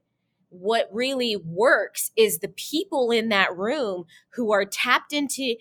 what 0.51 0.89
really 0.91 1.37
works 1.37 2.11
is 2.17 2.39
the 2.39 2.49
people 2.49 3.11
in 3.11 3.29
that 3.29 3.55
room 3.55 4.07
who 4.31 4.51
are 4.51 4.65
tapped 4.65 5.13
into 5.13 5.55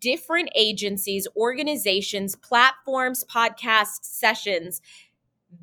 different 0.00 0.50
agencies, 0.54 1.26
organizations, 1.36 2.36
platforms, 2.36 3.24
podcasts, 3.24 4.04
sessions. 4.04 4.80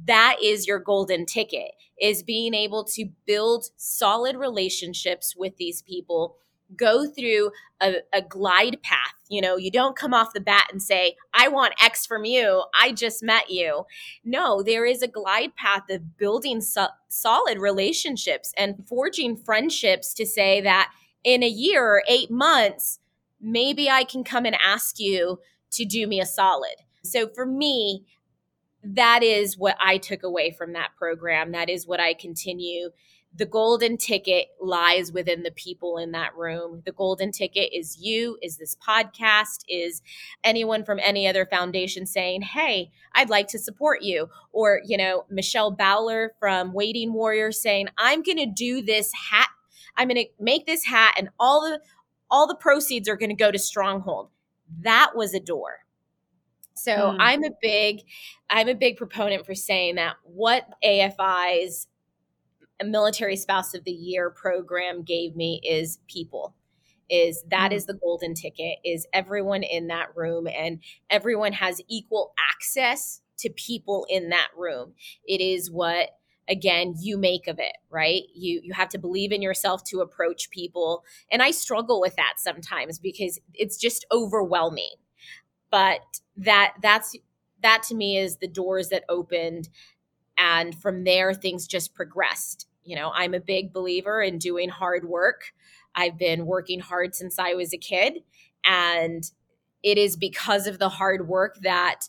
That 0.06 0.38
is 0.42 0.68
your 0.68 0.80
golden 0.80 1.26
ticket 1.26 1.72
is 2.00 2.24
being 2.24 2.54
able 2.54 2.84
to 2.84 3.10
build 3.26 3.70
solid 3.78 4.36
relationships 4.36 5.36
with 5.36 5.58
these 5.58 5.82
people 5.82 6.38
go 6.76 7.06
through 7.06 7.52
a, 7.82 7.96
a, 8.14 8.22
glide 8.22 8.82
path. 8.82 9.14
You 9.30 9.42
know, 9.42 9.58
you 9.58 9.72
don't 9.72 9.96
come 9.96 10.14
off 10.14 10.34
the 10.34 10.40
bat 10.40 10.68
and 10.72 10.82
say, 10.82 11.16
I 11.34 11.48
want 11.48 11.74
X 11.82 12.06
from 12.06 12.26
you. 12.26 12.64
I 12.80 12.92
just 12.92 13.24
met 13.24 13.50
you. 13.50 13.86
No, 14.24 14.62
there 14.62 14.86
is 14.86 15.02
a 15.02 15.08
glide 15.08 15.56
path 15.56 15.90
of 15.90 16.18
building 16.18 16.62
so- 16.62 16.88
solid 17.08 17.60
relationships 17.60 18.54
and 18.58 18.88
forging 18.88 19.36
friendships 19.36 20.14
to 20.16 20.26
say 20.26 20.62
that 20.62 20.92
in 21.24 21.44
a 21.44 21.48
year 21.48 21.84
or 21.86 22.04
eight 22.08 22.32
months, 22.32 23.00
maybe 23.42 23.90
I 23.90 24.04
can 24.04 24.24
come 24.24 24.46
and 24.46 24.56
ask 24.64 25.00
you 25.00 25.40
to 25.72 25.86
do 25.86 26.08
me 26.08 26.20
a 26.20 26.26
solid. 26.26 26.76
So 27.04 27.28
for 27.28 27.46
me, 27.46 28.06
that 28.84 29.24
is 29.24 29.58
what 29.58 29.78
I 29.80 29.98
took 29.98 30.24
away 30.24 30.52
from 30.52 30.74
that 30.74 30.92
program. 30.98 31.52
That 31.52 31.70
is 31.70 31.88
what 31.88 32.00
I 32.00 32.14
continue 32.14 32.90
the 33.34 33.46
golden 33.46 33.98
ticket 33.98 34.48
lies 34.60 35.12
within 35.12 35.44
the 35.44 35.52
people 35.52 35.98
in 35.98 36.12
that 36.12 36.36
room. 36.36 36.82
The 36.86 36.92
golden 36.92 37.32
ticket 37.32 37.70
is 37.74 37.98
you, 37.98 38.38
is 38.42 38.58
this 38.58 38.76
podcast, 38.76 39.64
is 39.70 40.02
anyone 40.44 40.84
from 40.84 41.00
any 41.02 41.28
other 41.28 41.46
foundation 41.46 42.06
saying, 42.06 42.42
Hey, 42.42 42.92
I'd 43.14 43.30
like 43.30 43.48
to 43.50 43.60
support 43.60 44.02
you. 44.02 44.30
Or, 44.52 44.82
you 44.86 44.98
know, 44.98 45.26
Michelle 45.30 45.72
Bowler 45.72 46.34
from 46.40 46.74
Waiting 46.74 47.14
Warrior 47.14 47.52
saying, 47.52 47.88
I'm 47.98 48.22
going 48.22 48.38
to 48.38 48.46
do 48.46 48.82
this 48.82 49.12
hat. 49.30 49.50
I'm 49.96 50.10
going 50.10 50.26
to 50.26 50.30
make 50.40 50.66
this 50.66 50.86
hat 50.86 51.14
and 51.18 51.30
all 51.40 51.62
the 51.62 51.80
all 52.32 52.48
the 52.48 52.56
proceeds 52.56 53.08
are 53.08 53.18
going 53.18 53.30
to 53.30 53.36
go 53.36 53.52
to 53.52 53.60
Stronghold. 53.60 54.30
That 54.80 55.12
was 55.16 55.34
a 55.34 55.40
door. 55.40 55.80
So 56.74 56.92
mm. 56.92 57.18
I'm 57.20 57.44
a 57.44 57.52
big 57.62 58.00
I'm 58.50 58.70
a 58.70 58.74
big 58.74 58.98
proponent 58.98 59.46
for 59.46 59.54
saying 59.54 59.96
that 59.96 60.16
what 60.24 60.68
AFI's 60.84 61.88
military 62.84 63.36
spouse 63.36 63.74
of 63.74 63.84
the 63.84 63.92
year 63.92 64.30
program 64.30 65.04
gave 65.04 65.36
me 65.36 65.62
is 65.68 66.00
people 66.08 66.56
is 67.10 67.44
that 67.50 67.70
mm-hmm. 67.70 67.74
is 67.76 67.86
the 67.86 67.94
golden 67.94 68.34
ticket 68.34 68.78
is 68.84 69.06
everyone 69.14 69.64
in 69.64 69.88
that 69.88 70.08
room 70.16 70.48
and 70.48 70.80
everyone 71.10 71.54
has 71.54 71.82
equal 71.88 72.34
access 72.52 73.22
to 73.38 73.50
people 73.52 74.06
in 74.10 74.30
that 74.30 74.48
room 74.58 74.94
it 75.28 75.42
is 75.42 75.70
what 75.70 76.10
again 76.50 76.94
you 77.00 77.18
make 77.18 77.48
of 77.48 77.60
it 77.60 77.78
right 77.90 78.24
you 78.34 78.60
you 78.64 78.74
have 78.74 78.90
to 78.90 78.98
believe 78.98 79.32
in 79.32 79.42
yourself 79.42 79.84
to 79.84 80.02
approach 80.02 80.50
people 80.50 81.04
and 81.32 81.42
i 81.42 81.52
struggle 81.52 82.02
with 82.02 82.16
that 82.16 82.34
sometimes 82.38 83.00
because 83.00 83.40
it's 83.54 83.78
just 83.78 84.06
overwhelming 84.12 84.96
but 85.70 86.02
that 86.36 86.74
that's 86.82 87.16
that 87.62 87.84
to 87.84 87.96
me 87.96 88.18
is 88.18 88.38
the 88.38 88.48
doors 88.48 88.90
that 88.90 89.04
opened 89.08 89.70
and 90.38 90.76
from 90.82 91.04
there 91.04 91.34
things 91.34 91.68
just 91.68 91.94
progressed 91.94 92.68
you 92.84 92.96
know, 92.96 93.12
I'm 93.14 93.34
a 93.34 93.40
big 93.40 93.74
believer 93.74 94.22
in 94.22 94.38
doing 94.38 94.70
hard 94.70 95.08
work. 95.08 95.54
I've 95.96 96.18
been 96.18 96.46
working 96.46 96.80
hard 96.80 97.16
since 97.16 97.38
I 97.38 97.54
was 97.54 97.74
a 97.74 97.78
kid. 97.78 98.24
And 98.66 99.24
it 99.84 99.98
is 99.98 100.16
because 100.16 100.68
of 100.68 100.80
the 100.80 100.90
hard 100.90 101.28
work 101.28 101.58
that 101.62 102.02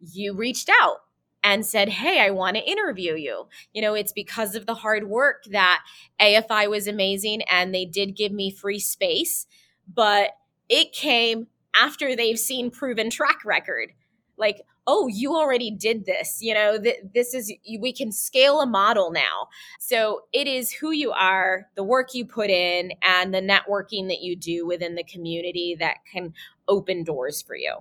you 0.00 0.34
reached 0.34 0.70
out 0.82 0.98
and 1.46 1.64
said, 1.64 1.88
Hey, 1.88 2.20
I 2.20 2.30
want 2.30 2.56
to 2.56 2.68
interview 2.68 3.14
you. 3.14 3.46
You 3.72 3.80
know, 3.80 3.94
it's 3.94 4.12
because 4.12 4.56
of 4.56 4.66
the 4.66 4.74
hard 4.74 5.08
work 5.08 5.44
that 5.52 5.84
AFI 6.20 6.68
was 6.68 6.88
amazing 6.88 7.42
and 7.42 7.72
they 7.72 7.84
did 7.84 8.16
give 8.16 8.32
me 8.32 8.50
free 8.50 8.80
space, 8.80 9.46
but 9.86 10.30
it 10.68 10.92
came 10.92 11.46
after 11.80 12.16
they've 12.16 12.38
seen 12.38 12.72
proven 12.72 13.10
track 13.10 13.44
record. 13.44 13.92
Like, 14.36 14.62
oh, 14.88 15.06
you 15.06 15.36
already 15.36 15.70
did 15.70 16.04
this. 16.04 16.38
You 16.42 16.54
know, 16.54 16.80
th- 16.80 17.04
this 17.14 17.32
is, 17.32 17.52
we 17.78 17.92
can 17.92 18.10
scale 18.10 18.60
a 18.60 18.66
model 18.66 19.12
now. 19.12 19.46
So 19.78 20.22
it 20.32 20.48
is 20.48 20.72
who 20.72 20.90
you 20.90 21.12
are, 21.12 21.68
the 21.76 21.84
work 21.84 22.12
you 22.12 22.26
put 22.26 22.50
in, 22.50 22.90
and 23.02 23.32
the 23.32 23.40
networking 23.40 24.08
that 24.08 24.20
you 24.20 24.34
do 24.34 24.66
within 24.66 24.96
the 24.96 25.04
community 25.04 25.76
that 25.78 25.98
can 26.12 26.34
open 26.66 27.04
doors 27.04 27.40
for 27.40 27.54
you. 27.54 27.76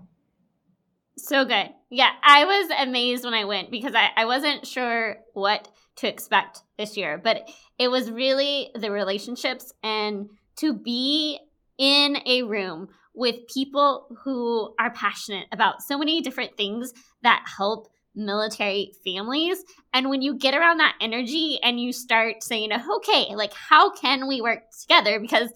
So 1.18 1.45
good. 1.45 1.70
Yeah, 1.89 2.09
I 2.24 2.45
was 2.45 2.70
amazed 2.88 3.24
when 3.24 3.34
I 3.34 3.45
went 3.45 3.72
because 3.72 3.95
I, 3.95 4.09
I 4.18 4.26
wasn't 4.26 4.68
sure 4.68 5.18
what 5.34 5.70
to 5.97 6.07
expect 6.07 6.61
this 6.78 6.97
year, 6.97 7.18
but 7.18 7.49
it 7.80 7.88
was 7.88 8.11
really 8.11 8.70
the 8.76 8.91
relationships 8.91 9.72
and 9.82 10.30
to 10.57 10.74
be 10.74 11.39
in 11.78 12.18
a 12.26 12.43
room 12.43 12.89
with 13.13 13.47
people 13.47 14.07
who 14.24 14.74
are 14.78 14.91
passionate 14.91 15.47
about 15.53 15.82
so 15.82 15.97
many 15.97 16.22
different 16.22 16.57
things 16.57 16.91
that 17.24 17.45
help 17.57 17.88
military 18.13 18.91
families. 19.05 19.63
And 19.93 20.09
when 20.09 20.22
you 20.22 20.36
get 20.36 20.53
around 20.53 20.78
that 20.78 20.95
energy 20.99 21.59
and 21.63 21.80
you 21.80 21.93
start 21.93 22.43
saying, 22.43 22.72
okay, 22.74 23.36
like, 23.36 23.53
how 23.53 23.91
can 23.91 24.28
we 24.28 24.41
work 24.41 24.63
together? 24.82 25.20
Because 25.20 25.49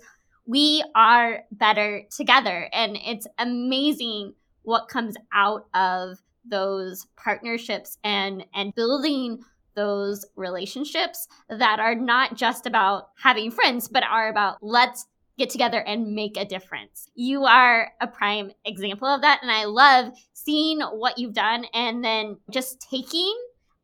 we 0.45 0.83
are 0.95 1.43
better 1.51 2.03
together. 2.15 2.69
And 2.71 2.97
it's 2.97 3.27
amazing 3.37 4.33
what 4.69 4.87
comes 4.87 5.15
out 5.33 5.67
of 5.73 6.19
those 6.45 7.07
partnerships 7.17 7.97
and 8.03 8.45
and 8.53 8.73
building 8.75 9.39
those 9.75 10.25
relationships 10.35 11.27
that 11.49 11.79
are 11.79 11.95
not 11.95 12.35
just 12.35 12.65
about 12.65 13.09
having 13.21 13.49
friends 13.51 13.87
but 13.87 14.03
are 14.03 14.29
about 14.29 14.57
let's 14.61 15.07
get 15.39 15.49
together 15.49 15.79
and 15.79 16.13
make 16.13 16.37
a 16.37 16.45
difference. 16.45 17.07
You 17.15 17.45
are 17.45 17.91
a 18.01 18.07
prime 18.07 18.51
example 18.65 19.07
of 19.07 19.21
that. 19.21 19.39
And 19.41 19.49
I 19.49 19.65
love 19.65 20.13
seeing 20.33 20.81
what 20.81 21.17
you've 21.17 21.33
done 21.33 21.63
and 21.73 22.03
then 22.03 22.37
just 22.51 22.85
taking 22.91 23.33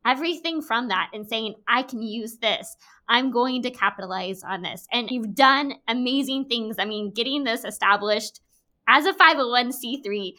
everything 0.04 0.60
from 0.60 0.88
that 0.88 1.10
and 1.12 1.26
saying, 1.26 1.54
I 1.66 1.82
can 1.82 2.02
use 2.02 2.36
this. 2.36 2.76
I'm 3.08 3.30
going 3.30 3.62
to 3.62 3.70
capitalize 3.70 4.42
on 4.44 4.62
this. 4.62 4.86
And 4.92 5.10
you've 5.10 5.34
done 5.34 5.74
amazing 5.88 6.44
things. 6.44 6.76
I 6.78 6.84
mean, 6.84 7.12
getting 7.12 7.44
this 7.44 7.64
established 7.64 8.40
as 8.86 9.06
a 9.06 9.12
501c3. 9.14 10.32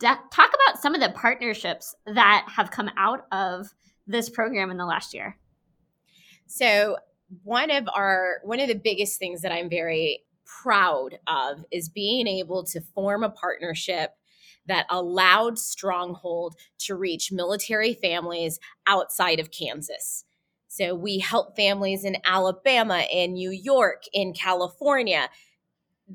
Talk 0.00 0.30
about 0.32 0.80
some 0.80 0.94
of 0.94 1.00
the 1.00 1.10
partnerships 1.10 1.94
that 2.06 2.46
have 2.56 2.70
come 2.70 2.90
out 2.96 3.26
of 3.32 3.68
this 4.06 4.28
program 4.28 4.70
in 4.70 4.76
the 4.76 4.86
last 4.86 5.14
year. 5.14 5.38
So, 6.46 6.96
one 7.42 7.70
of 7.70 7.88
our 7.94 8.40
one 8.44 8.60
of 8.60 8.68
the 8.68 8.74
biggest 8.74 9.18
things 9.18 9.42
that 9.42 9.52
I'm 9.52 9.70
very 9.70 10.24
proud 10.44 11.18
of 11.26 11.64
is 11.70 11.88
being 11.88 12.26
able 12.26 12.64
to 12.64 12.80
form 12.80 13.24
a 13.24 13.30
partnership 13.30 14.10
that 14.66 14.86
allowed 14.90 15.58
Stronghold 15.58 16.54
to 16.78 16.94
reach 16.94 17.32
military 17.32 17.94
families 17.94 18.58
outside 18.86 19.40
of 19.40 19.50
Kansas. 19.50 20.24
So 20.68 20.94
we 20.94 21.18
help 21.18 21.54
families 21.54 22.04
in 22.04 22.16
Alabama, 22.24 23.04
in 23.12 23.34
New 23.34 23.50
York, 23.50 24.04
in 24.12 24.32
California. 24.32 25.28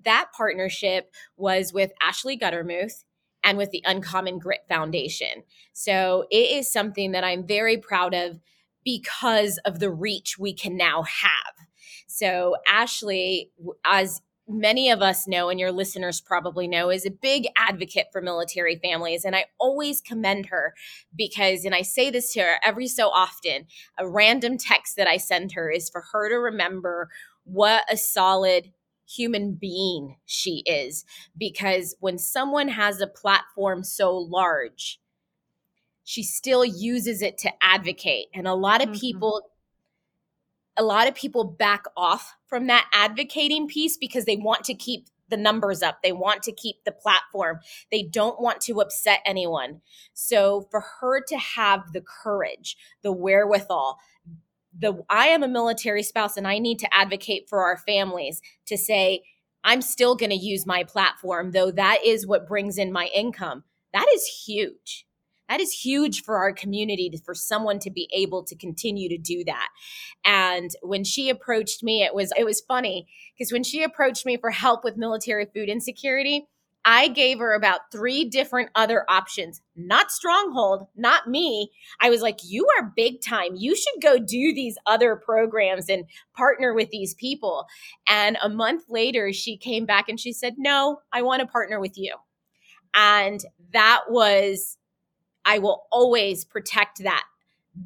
That 0.04 0.30
partnership 0.36 1.14
was 1.38 1.72
with 1.72 1.92
Ashley 2.02 2.38
Gutermuth 2.38 3.04
and 3.44 3.58
with 3.58 3.72
the 3.72 3.84
Uncommon 3.86 4.40
Grit 4.40 4.66
Foundation. 4.68 5.44
So 5.74 6.26
it 6.30 6.52
is 6.58 6.72
something 6.72 7.12
that 7.12 7.24
I'm 7.24 7.46
very 7.46 7.78
proud 7.78 8.14
of 8.14 8.40
because 8.84 9.58
of 9.66 9.80
the 9.80 9.92
reach 9.92 10.38
we 10.40 10.54
can 10.54 10.78
now 10.78 11.04
have. 11.04 11.68
So, 12.08 12.56
Ashley, 12.68 13.52
as 13.86 14.22
many 14.48 14.90
of 14.90 15.02
us 15.02 15.28
know, 15.28 15.50
and 15.50 15.60
your 15.60 15.72
listeners 15.72 16.20
probably 16.20 16.68
know, 16.68 16.90
is 16.90 17.06
a 17.06 17.12
big 17.12 17.48
advocate 17.56 18.08
for 18.12 18.22
military 18.22 18.78
families. 18.78 19.24
And 19.24 19.36
I 19.36 19.46
always 19.60 20.02
commend 20.02 20.48
her 20.48 20.74
because, 21.16 21.66
and 21.66 21.76
I 21.76 21.84
say 21.84 22.10
this 22.10 22.34
to 22.34 22.42
her 22.42 22.56
every 22.64 22.88
so 22.88 23.10
often, 23.10 23.68
a 23.98 24.10
random 24.10 24.58
text 24.58 24.96
that 24.98 25.08
I 25.08 25.18
send 25.18 25.52
her 25.52 25.70
is 25.70 25.90
for 25.90 26.04
her 26.12 26.30
to 26.30 26.36
remember 26.36 27.10
what 27.44 27.84
a 27.92 27.98
solid 27.98 28.72
human 29.10 29.53
being 29.53 30.18
she 30.26 30.64
is. 30.66 31.05
Because 31.38 31.95
when 31.99 32.18
someone 32.18 32.68
has 32.70 33.01
a 33.01 33.07
platform 33.07 33.84
so 33.84 34.16
large, 34.16 34.99
she 36.03 36.24
still 36.24 36.66
uses 36.66 37.22
it 37.22 37.38
to 37.39 37.51
advocate. 37.62 38.28
And 38.34 38.47
a 38.47 38.53
lot 38.53 38.82
of 38.82 38.89
mm-hmm. 38.89 38.99
people 38.99 39.51
a 40.78 40.84
lot 40.84 41.10
of 41.10 41.14
people 41.14 41.43
back 41.43 41.84
off 41.97 42.38
from 42.47 42.68
that 42.68 42.89
advocating 42.93 43.68
piece 43.68 43.97
because 43.97 44.24
they 44.24 44.38
want 44.38 44.64
to 44.64 44.74
keep 44.74 45.07
the 45.30 45.36
numbers 45.38 45.84
up. 45.84 46.01
They 46.01 46.14
want 46.14 46.41
to 46.43 46.53
keep 46.53 46.84
the 46.86 46.91
platform. 46.93 47.60
They 47.91 48.03
don't 48.03 48.41
want 48.41 48.62
to 48.62 48.82
upset 48.82 49.20
anyone. 49.26 49.82
So 50.14 50.68
for 50.72 50.84
her 51.01 51.22
to 51.28 51.38
have 51.38 51.91
the 51.91 52.01
courage, 52.01 52.78
the 53.01 53.12
wherewithal, 53.12 53.99
the 54.78 55.04
I 55.10 55.28
am 55.28 55.44
a 55.44 55.48
military 55.48 56.04
spouse 56.04 56.38
and 56.38 56.48
I 56.48 56.60
need 56.60 56.80
to 56.80 56.94
advocate 56.94 57.48
for 57.50 57.64
our 57.64 57.78
families 57.78 58.42
to 58.68 58.78
say 58.78 59.24
I'm 59.64 59.82
still 59.82 60.16
going 60.16 60.30
to 60.30 60.36
use 60.36 60.66
my 60.66 60.84
platform 60.84 61.52
though 61.52 61.72
that 61.72 62.00
is 62.06 62.28
what 62.28 62.48
brings 62.48 62.78
in 62.78 62.92
my 62.92 63.10
income. 63.14 63.64
That 63.94 64.08
is 64.14 64.44
huge. 64.46 65.06
That 65.50 65.60
is 65.60 65.72
huge 65.72 66.22
for 66.24 66.38
our 66.38 66.54
community 66.54 67.12
for 67.26 67.34
someone 67.34 67.80
to 67.80 67.90
be 67.90 68.08
able 68.14 68.44
to 68.44 68.56
continue 68.56 69.10
to 69.10 69.18
do 69.18 69.44
that. 69.46 69.70
And 70.24 70.70
when 70.84 71.04
she 71.04 71.30
approached 71.30 71.82
me, 71.82 72.04
it 72.04 72.14
was 72.14 72.32
it 72.38 72.46
was 72.46 72.62
funny 72.62 73.08
because 73.36 73.52
when 73.52 73.64
she 73.64 73.84
approached 73.84 74.28
me 74.28 74.38
for 74.38 74.52
help 74.52 74.84
with 74.84 74.96
military 74.96 75.46
food 75.46 75.68
insecurity, 75.68 76.48
I 76.86 77.10
gave 77.10 77.40
her 77.40 77.54
about 77.54 77.92
three 77.92 78.26
different 78.26 78.70
other 78.74 79.06
options, 79.10 79.62
not 79.76 80.12
Stronghold, 80.12 80.88
not 80.96 81.28
me. 81.28 81.72
I 82.00 82.10
was 82.10 82.22
like, 82.22 82.40
You 82.44 82.68
are 82.80 82.94
big 82.96 83.22
time. 83.22 83.56
You 83.56 83.76
should 83.76 84.02
go 84.02 84.18
do 84.18 84.54
these 84.54 84.78
other 84.86 85.16
programs 85.16 85.90
and 85.90 86.06
partner 86.36 86.74
with 86.74 86.90
these 86.90 87.14
people. 87.14 87.68
And 88.08 88.38
a 88.42 88.50
month 88.50 88.86
later, 88.90 89.34
she 89.34 89.58
came 89.58 89.86
back 89.86 90.10
and 90.10 90.20
she 90.20 90.32
said, 90.32 90.56
No, 90.58 91.02
I 91.12 91.22
want 91.22 91.42
to 91.42 91.48
partner 91.48 91.80
with 91.80 91.98
you. 91.98 92.16
And 92.96 93.44
that 93.72 94.04
was 94.10 94.78
I 95.46 95.60
will 95.60 95.84
always 95.92 96.46
protect 96.46 97.04
that 97.04 97.24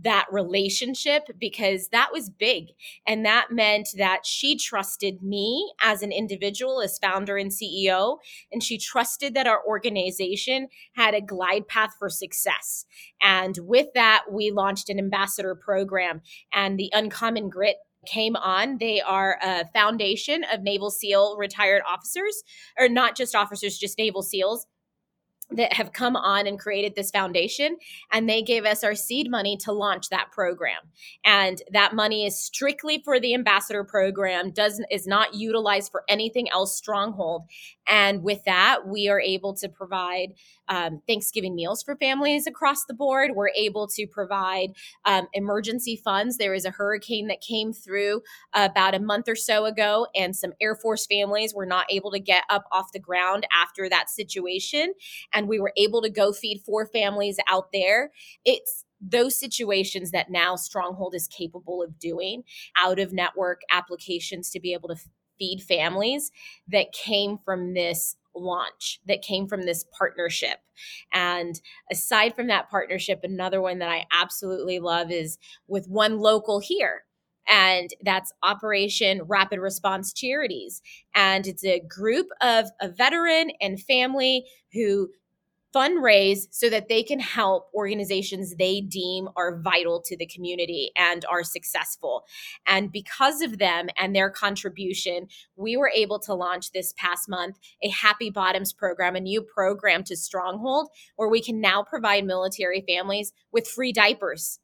that 0.02 0.26
relationship 0.32 1.24
because 1.40 1.90
that 1.90 2.10
was 2.12 2.30
big 2.30 2.68
and 3.06 3.26
that 3.26 3.48
meant 3.52 3.90
that 3.98 4.26
she 4.26 4.58
trusted 4.58 5.22
me 5.22 5.72
as 5.82 6.02
an 6.02 6.12
individual 6.12 6.82
as 6.82 6.98
founder 6.98 7.38
and 7.38 7.52
CEO 7.52 8.18
and 8.52 8.64
she 8.64 8.78
trusted 8.78 9.34
that 9.34 9.48
our 9.48 9.62
organization 9.68 10.68
had 10.96 11.14
a 11.14 11.22
glide 11.22 11.68
path 11.68 11.96
for 12.00 12.10
success 12.10 12.86
and 13.22 13.58
with 13.62 13.88
that 13.94 14.24
we 14.32 14.52
launched 14.52 14.90
an 14.90 15.00
ambassador 15.00 15.54
program 15.54 16.22
and 16.54 16.80
the 16.80 16.90
uncommon 16.94 17.50
grit 17.50 17.78
came 18.06 18.36
on. 18.36 18.78
They 18.80 19.02
are 19.02 19.38
a 19.42 19.66
foundation 19.74 20.44
of 20.52 20.62
Naval 20.62 20.92
SEAL 20.92 21.38
retired 21.38 21.84
officers, 21.88 22.44
or 22.78 22.90
not 22.90 23.16
just 23.16 23.34
officers, 23.34 23.78
just 23.78 23.98
Naval 23.98 24.22
SEALs 24.22 24.66
that 25.52 25.74
have 25.74 25.94
come 25.94 26.16
on 26.16 26.48
and 26.48 26.60
created 26.60 26.96
this 26.96 27.12
foundation 27.12 27.78
and 28.12 28.30
they 28.30 28.42
gave 28.42 28.66
us 28.66 28.84
our 28.84 28.96
seed 28.96 29.30
money 29.30 29.58
to 29.58 29.72
launch 29.72 30.10
that 30.10 30.32
program. 30.32 30.80
And 31.24 31.62
that 31.72 31.94
money 31.94 32.26
is 32.26 32.40
strictly 32.40 33.02
for 33.04 33.20
the 33.20 33.34
ambassador 33.34 33.84
program 33.84 34.52
doesn't 34.52 34.86
is 34.92 35.08
not 35.08 35.34
utilized 35.34 35.92
for 35.92 36.04
anything 36.08 36.50
else 36.50 36.76
stronghold. 36.76 37.44
And 37.88 38.24
with 38.24 38.44
that 38.46 38.88
we 38.88 39.10
are 39.10 39.20
able 39.20 39.54
to 39.56 39.70
provide 39.70 40.34
um, 40.68 41.02
thanksgiving 41.08 41.56
meals 41.56 41.84
for 41.84 41.96
families 41.96 42.48
across 42.48 42.86
the 42.86 42.94
board 42.94 43.32
we're 43.36 43.50
able 43.50 43.88
to 43.88 44.08
provide 44.08 44.70
um, 45.06 45.28
emergency 45.34 45.96
funds 45.96 46.38
there 46.38 46.54
is 46.54 46.66
a 46.66 46.72
hurricane 46.72 47.28
that 47.28 47.42
came 47.42 47.74
through 47.74 48.22
about 48.54 48.96
a 48.96 49.00
month 49.00 49.28
or 49.28 49.36
so 49.36 49.66
ago 49.66 50.08
and 50.16 50.36
some 50.36 50.54
air 50.62 50.76
force 50.76 51.06
families 51.06 51.54
were 51.54 51.66
not 51.66 51.86
able 51.90 52.12
to 52.12 52.20
get 52.20 52.44
up 52.50 52.66
off 52.72 52.92
the 52.92 53.00
ground 53.00 53.46
after 53.54 53.90
that 53.90 54.10
situation 54.10 54.94
and 55.34 55.48
we 55.48 55.60
were 55.60 55.74
able 55.78 56.02
to 56.02 56.10
go 56.10 56.32
feed 56.32 56.62
four 56.66 56.86
families 56.86 57.38
out 57.48 57.72
there. 57.72 58.12
It's 58.46 58.86
those 59.02 59.38
situations 59.38 60.12
that 60.12 60.30
now 60.30 60.56
Stronghold 60.56 61.14
is 61.14 61.28
capable 61.28 61.84
of 61.84 62.00
doing 62.00 62.44
out 62.78 63.00
of 63.00 63.12
network 63.12 63.62
applications 63.70 64.50
to 64.52 64.60
be 64.60 64.74
able 64.74 64.90
to 64.90 64.96
feed 65.38 65.62
families 65.62 66.32
that 66.68 66.94
came 66.94 67.38
from 67.44 67.74
this 67.74 68.16
launch 68.36 69.00
that 69.08 69.22
came 69.22 69.48
from 69.48 69.64
this 69.64 69.86
partnership. 69.98 70.58
And 71.14 71.60
aside 71.92 72.36
from 72.36 72.48
that 72.48 72.70
partnership, 72.70 73.22
another 73.24 73.62
one 73.62 73.80
that 73.80 73.90
I 73.90 74.06
absolutely 74.12 74.80
love 74.80 75.12
is 75.12 75.38
with 75.68 75.88
one 75.88 76.20
local 76.20 76.60
here 76.60 77.04
and 77.50 77.90
that's 78.04 78.32
Operation 78.42 79.22
Rapid 79.24 79.60
Response 79.60 80.14
Charities. 80.14 80.82
And 81.14 81.46
it's 81.48 81.66
a 81.66 81.82
group 81.82 82.28
of 82.42 82.68
a 82.82 82.90
veteran 82.90 83.52
and 83.62 83.82
family 83.82 84.46
who 84.72 85.10
fundraise 85.74 86.48
so 86.52 86.70
that 86.70 86.88
they 86.88 87.04
can 87.04 87.20
help 87.20 87.70
organizations 87.74 88.56
they 88.56 88.82
deem 88.82 89.28
are 89.36 89.60
vital 89.62 90.02
to 90.02 90.16
the 90.16 90.26
community 90.26 90.92
and 90.96 91.26
are 91.30 91.44
successful. 91.44 92.26
And 92.68 92.92
because 92.92 93.42
of 93.42 93.58
them 93.58 93.88
and 93.98 94.16
their 94.16 94.30
contribution, 94.30 95.28
we 95.56 95.76
were 95.78 95.92
able 95.94 96.20
to 96.20 96.34
launch 96.34 96.72
this 96.72 96.94
past 96.98 97.28
month 97.28 97.58
a 97.82 97.90
Happy 97.90 98.30
Bottoms 98.30 98.74
program, 98.74 99.16
a 99.16 99.20
new 99.20 99.42
program 99.42 100.04
to 100.06 100.16
Stronghold, 100.16 100.90
where 101.16 101.30
we 101.30 101.42
can 101.42 101.60
now 101.60 101.84
provide 101.84 102.26
military 102.26 102.84
families 102.88 103.34
with 103.52 103.68
free 103.68 103.92
diapers 103.92 104.60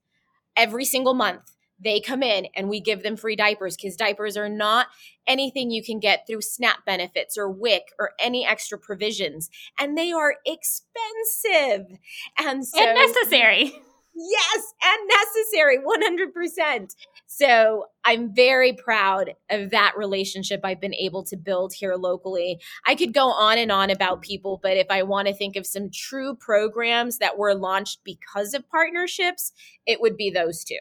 every 0.56 0.86
single 0.86 1.14
month 1.14 1.56
they 1.84 2.00
come 2.00 2.24
in 2.24 2.48
and 2.56 2.70
we 2.70 2.80
give 2.80 3.04
them 3.04 3.16
free 3.16 3.36
diapers 3.36 3.76
because 3.76 3.96
diapers 3.96 4.36
are 4.38 4.50
not 4.50 4.88
anything 5.28 5.72
you 5.72 5.84
can 5.84 6.00
get 6.00 6.26
through 6.28 6.42
SNAP 6.42 6.86
benefits 6.86 7.38
or 7.38 7.50
WIC 7.50 7.84
or 8.00 8.12
any 8.20 8.46
extra 8.46 8.78
provisions. 8.78 9.50
And 9.80 9.98
they 9.98 10.12
are 10.12 10.36
expensive. 10.46 11.98
And 12.38 12.66
so 12.66 12.80
and 12.80 12.96
necessary. 12.96 13.74
Yes, 14.22 14.74
and 14.84 15.08
necessary 15.08 15.78
100%. 15.78 16.94
So 17.26 17.86
I'm 18.04 18.34
very 18.34 18.74
proud 18.74 19.36
of 19.50 19.70
that 19.70 19.94
relationship 19.96 20.62
I've 20.64 20.82
been 20.82 20.96
able 20.96 21.24
to 21.26 21.38
build 21.38 21.74
here 21.74 21.96
locally. 21.96 22.60
I 22.86 22.96
could 22.96 23.14
go 23.14 23.28
on 23.28 23.58
and 23.58 23.72
on 23.72 23.90
about 23.90 24.22
people, 24.22 24.60
but 24.62 24.76
if 24.76 24.88
I 24.90 25.04
want 25.04 25.30
to 25.30 25.34
think 25.34 25.56
of 25.56 25.66
some 25.66 25.90
true 25.94 26.36
programs 26.36 27.20
that 27.20 27.38
were 27.38 27.56
launched 27.56 28.00
because 28.04 28.54
of 28.54 28.68
partnerships, 28.70 29.54
it 29.86 30.02
would 30.02 30.18
be 30.18 30.30
those 30.30 30.66
two. 30.66 30.80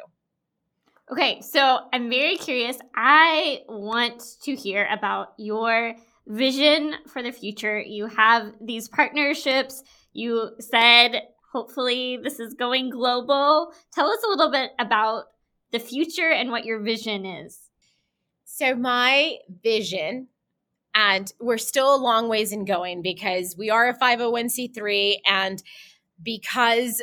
Okay, 1.11 1.40
so 1.40 1.78
I'm 1.90 2.11
very 2.11 2.36
curious. 2.36 2.76
I 2.94 3.62
want 3.66 4.22
to 4.42 4.54
hear 4.54 4.86
about 4.92 5.28
your 5.38 5.94
vision 6.26 6.94
for 7.06 7.22
the 7.22 7.32
future. 7.32 7.80
You 7.80 8.06
have 8.09 8.52
these 8.61 8.88
partnerships. 8.90 9.82
You 10.12 10.50
said 10.61 11.22
hopefully 11.50 12.18
this 12.22 12.38
is 12.38 12.52
going 12.52 12.90
global. 12.90 13.72
Tell 13.94 14.11
us 14.11 14.22
a 14.22 14.28
little 14.28 14.50
bit 14.50 14.72
about 14.78 15.24
the 15.72 15.78
future 15.78 16.30
and 16.30 16.50
what 16.50 16.66
your 16.66 16.80
vision 16.80 17.24
is. 17.24 17.59
So, 18.44 18.74
my 18.74 19.36
vision, 19.62 20.28
and 20.94 21.32
we're 21.40 21.56
still 21.56 21.94
a 21.94 21.96
long 21.96 22.28
ways 22.28 22.52
in 22.52 22.66
going 22.66 23.00
because 23.00 23.54
we 23.56 23.70
are 23.70 23.88
a 23.88 23.98
501c3 23.98 25.16
and 25.26 25.62
because 26.22 27.00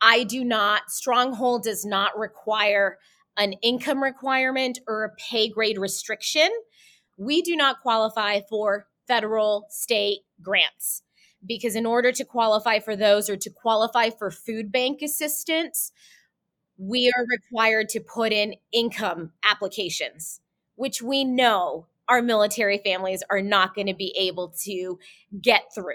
I 0.00 0.24
do 0.24 0.44
not, 0.44 0.90
Stronghold 0.90 1.64
does 1.64 1.84
not 1.84 2.18
require 2.18 2.98
an 3.38 3.54
income 3.62 4.02
requirement 4.02 4.78
or 4.86 5.04
a 5.04 5.14
pay 5.30 5.48
grade 5.48 5.78
restriction, 5.78 6.50
we 7.16 7.40
do 7.42 7.56
not 7.56 7.80
qualify 7.80 8.40
for 8.48 8.86
federal 9.06 9.66
state 9.70 10.20
grants. 10.42 11.02
Because 11.46 11.76
in 11.76 11.86
order 11.86 12.10
to 12.12 12.24
qualify 12.24 12.80
for 12.80 12.96
those 12.96 13.30
or 13.30 13.36
to 13.36 13.50
qualify 13.50 14.10
for 14.10 14.30
food 14.30 14.72
bank 14.72 15.02
assistance, 15.02 15.92
we 16.76 17.12
are 17.16 17.26
required 17.30 17.88
to 17.90 18.00
put 18.00 18.32
in 18.32 18.54
income 18.72 19.32
applications, 19.44 20.40
which 20.74 21.00
we 21.00 21.24
know 21.24 21.86
our 22.08 22.22
military 22.22 22.78
families 22.78 23.22
are 23.30 23.42
not 23.42 23.74
going 23.74 23.86
to 23.86 23.94
be 23.94 24.14
able 24.18 24.52
to 24.64 24.98
get 25.40 25.64
through. 25.74 25.94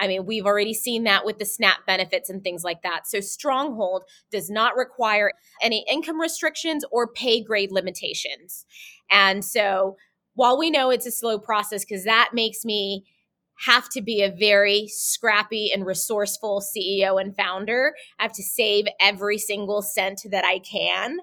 I 0.00 0.08
mean, 0.08 0.26
we've 0.26 0.46
already 0.46 0.74
seen 0.74 1.04
that 1.04 1.24
with 1.24 1.38
the 1.38 1.44
SNAP 1.44 1.86
benefits 1.86 2.30
and 2.30 2.42
things 2.42 2.64
like 2.64 2.82
that. 2.82 3.06
So, 3.06 3.20
Stronghold 3.20 4.04
does 4.30 4.50
not 4.50 4.76
require 4.76 5.32
any 5.62 5.84
income 5.88 6.20
restrictions 6.20 6.84
or 6.90 7.06
pay 7.06 7.42
grade 7.42 7.70
limitations. 7.70 8.64
And 9.10 9.44
so, 9.44 9.96
while 10.34 10.58
we 10.58 10.70
know 10.70 10.90
it's 10.90 11.06
a 11.06 11.10
slow 11.10 11.38
process, 11.38 11.84
because 11.84 12.04
that 12.04 12.30
makes 12.32 12.64
me 12.64 13.04
have 13.66 13.90
to 13.90 14.00
be 14.00 14.22
a 14.22 14.30
very 14.30 14.88
scrappy 14.88 15.70
and 15.72 15.84
resourceful 15.84 16.62
CEO 16.62 17.20
and 17.20 17.36
founder. 17.36 17.94
I 18.18 18.22
have 18.22 18.32
to 18.32 18.42
save 18.42 18.86
every 18.98 19.36
single 19.36 19.82
cent 19.82 20.22
that 20.30 20.44
I 20.44 20.60
can. 20.60 21.18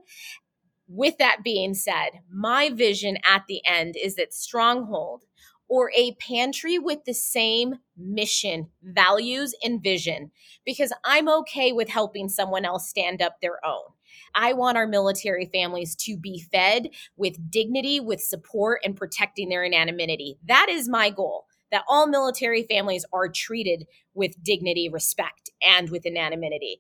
With 0.87 1.17
that 1.17 1.39
being 1.43 1.73
said, 1.73 2.21
my 2.31 2.69
vision 2.69 3.17
at 3.25 3.45
the 3.47 3.65
end 3.65 3.95
is 4.01 4.15
that 4.15 4.33
Stronghold 4.33 5.23
or 5.69 5.91
a 5.95 6.15
pantry 6.15 6.77
with 6.79 7.05
the 7.05 7.13
same 7.13 7.75
mission, 7.97 8.69
values, 8.83 9.53
and 9.63 9.81
vision, 9.81 10.31
because 10.65 10.93
I'm 11.03 11.27
okay 11.29 11.71
with 11.71 11.89
helping 11.89 12.29
someone 12.29 12.65
else 12.65 12.89
stand 12.89 13.21
up 13.21 13.41
their 13.41 13.63
own. 13.65 13.91
I 14.33 14.53
want 14.53 14.77
our 14.77 14.87
military 14.87 15.49
families 15.51 15.95
to 15.97 16.17
be 16.17 16.39
fed 16.51 16.89
with 17.15 17.51
dignity, 17.51 17.99
with 17.99 18.21
support, 18.21 18.81
and 18.83 18.95
protecting 18.95 19.49
their 19.49 19.65
anonymity. 19.65 20.37
That 20.45 20.67
is 20.69 20.87
my 20.87 21.09
goal 21.09 21.45
that 21.71 21.83
all 21.87 22.07
military 22.07 22.63
families 22.63 23.05
are 23.11 23.27
treated 23.27 23.85
with 24.13 24.41
dignity, 24.41 24.89
respect, 24.89 25.49
and 25.61 25.89
with 25.89 26.05
anonymity. 26.05 26.79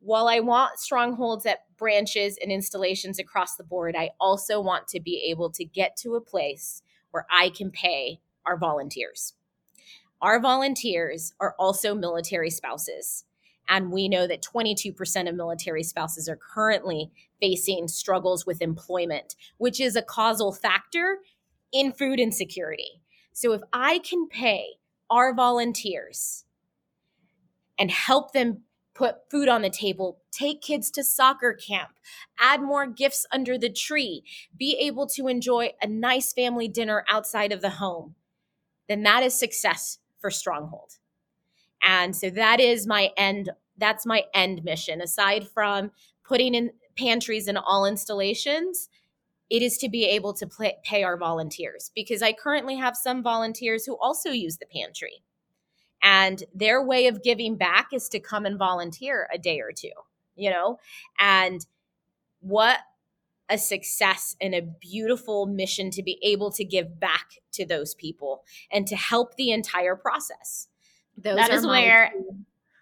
While 0.00 0.26
I 0.26 0.40
want 0.40 0.80
strongholds 0.80 1.46
at 1.46 1.60
branches 1.78 2.36
and 2.42 2.50
installations 2.50 3.20
across 3.20 3.54
the 3.54 3.62
board, 3.62 3.94
I 3.96 4.10
also 4.20 4.60
want 4.60 4.88
to 4.88 5.00
be 5.00 5.28
able 5.30 5.50
to 5.52 5.64
get 5.64 5.96
to 5.98 6.16
a 6.16 6.20
place 6.20 6.82
where 7.12 7.26
I 7.30 7.50
can 7.50 7.70
pay 7.70 8.20
our 8.44 8.58
volunteers. 8.58 9.34
Our 10.20 10.40
volunteers 10.40 11.32
are 11.40 11.54
also 11.58 11.94
military 11.94 12.50
spouses. 12.50 13.24
And 13.68 13.92
we 13.92 14.08
know 14.08 14.26
that 14.26 14.42
22% 14.42 15.28
of 15.28 15.34
military 15.34 15.82
spouses 15.82 16.28
are 16.28 16.36
currently 16.36 17.10
facing 17.40 17.88
struggles 17.88 18.44
with 18.44 18.60
employment, 18.60 19.36
which 19.58 19.80
is 19.80 19.96
a 19.96 20.02
causal 20.02 20.52
factor 20.52 21.18
in 21.72 21.92
food 21.92 22.20
insecurity. 22.20 23.00
So 23.32 23.52
if 23.52 23.62
I 23.72 23.98
can 24.00 24.28
pay 24.28 24.64
our 25.08 25.34
volunteers 25.34 26.44
and 27.78 27.90
help 27.90 28.32
them 28.32 28.62
put 29.02 29.28
food 29.28 29.48
on 29.48 29.62
the 29.62 29.70
table, 29.70 30.20
take 30.30 30.62
kids 30.62 30.88
to 30.88 31.02
soccer 31.02 31.52
camp, 31.52 31.90
add 32.38 32.62
more 32.62 32.86
gifts 32.86 33.26
under 33.32 33.58
the 33.58 33.68
tree, 33.68 34.22
be 34.56 34.76
able 34.78 35.08
to 35.08 35.26
enjoy 35.26 35.70
a 35.82 35.88
nice 35.88 36.32
family 36.32 36.68
dinner 36.68 37.04
outside 37.08 37.50
of 37.50 37.62
the 37.62 37.70
home, 37.70 38.14
then 38.88 39.02
that 39.02 39.24
is 39.24 39.36
success 39.36 39.98
for 40.20 40.30
Stronghold. 40.30 40.98
And 41.82 42.14
so 42.14 42.30
that 42.30 42.60
is 42.60 42.86
my 42.86 43.10
end 43.16 43.50
that's 43.76 44.06
my 44.06 44.22
end 44.34 44.62
mission 44.62 45.00
aside 45.00 45.48
from 45.48 45.90
putting 46.24 46.54
in 46.54 46.70
pantries 46.96 47.48
in 47.48 47.56
all 47.56 47.84
installations 47.84 48.88
it 49.50 49.62
is 49.62 49.78
to 49.78 49.88
be 49.88 50.04
able 50.04 50.32
to 50.34 50.48
pay 50.84 51.02
our 51.02 51.16
volunteers 51.16 51.90
because 51.94 52.22
I 52.22 52.32
currently 52.34 52.76
have 52.76 52.96
some 52.96 53.22
volunteers 53.22 53.84
who 53.84 53.98
also 53.98 54.30
use 54.30 54.58
the 54.58 54.66
pantry. 54.66 55.24
And 56.02 56.42
their 56.54 56.84
way 56.84 57.06
of 57.06 57.22
giving 57.22 57.56
back 57.56 57.88
is 57.92 58.08
to 58.10 58.20
come 58.20 58.44
and 58.44 58.58
volunteer 58.58 59.28
a 59.32 59.38
day 59.38 59.60
or 59.60 59.72
two, 59.72 59.92
you 60.34 60.50
know? 60.50 60.78
And 61.18 61.64
what 62.40 62.78
a 63.48 63.58
success 63.58 64.34
and 64.40 64.54
a 64.54 64.62
beautiful 64.62 65.46
mission 65.46 65.90
to 65.90 66.02
be 66.02 66.18
able 66.22 66.50
to 66.52 66.64
give 66.64 66.98
back 66.98 67.34
to 67.52 67.66
those 67.66 67.94
people 67.94 68.44
and 68.70 68.86
to 68.86 68.96
help 68.96 69.36
the 69.36 69.50
entire 69.52 69.94
process. 69.94 70.68
Those 71.16 71.36
that 71.36 71.50
is 71.50 71.66
where 71.66 72.10
two. 72.12 72.36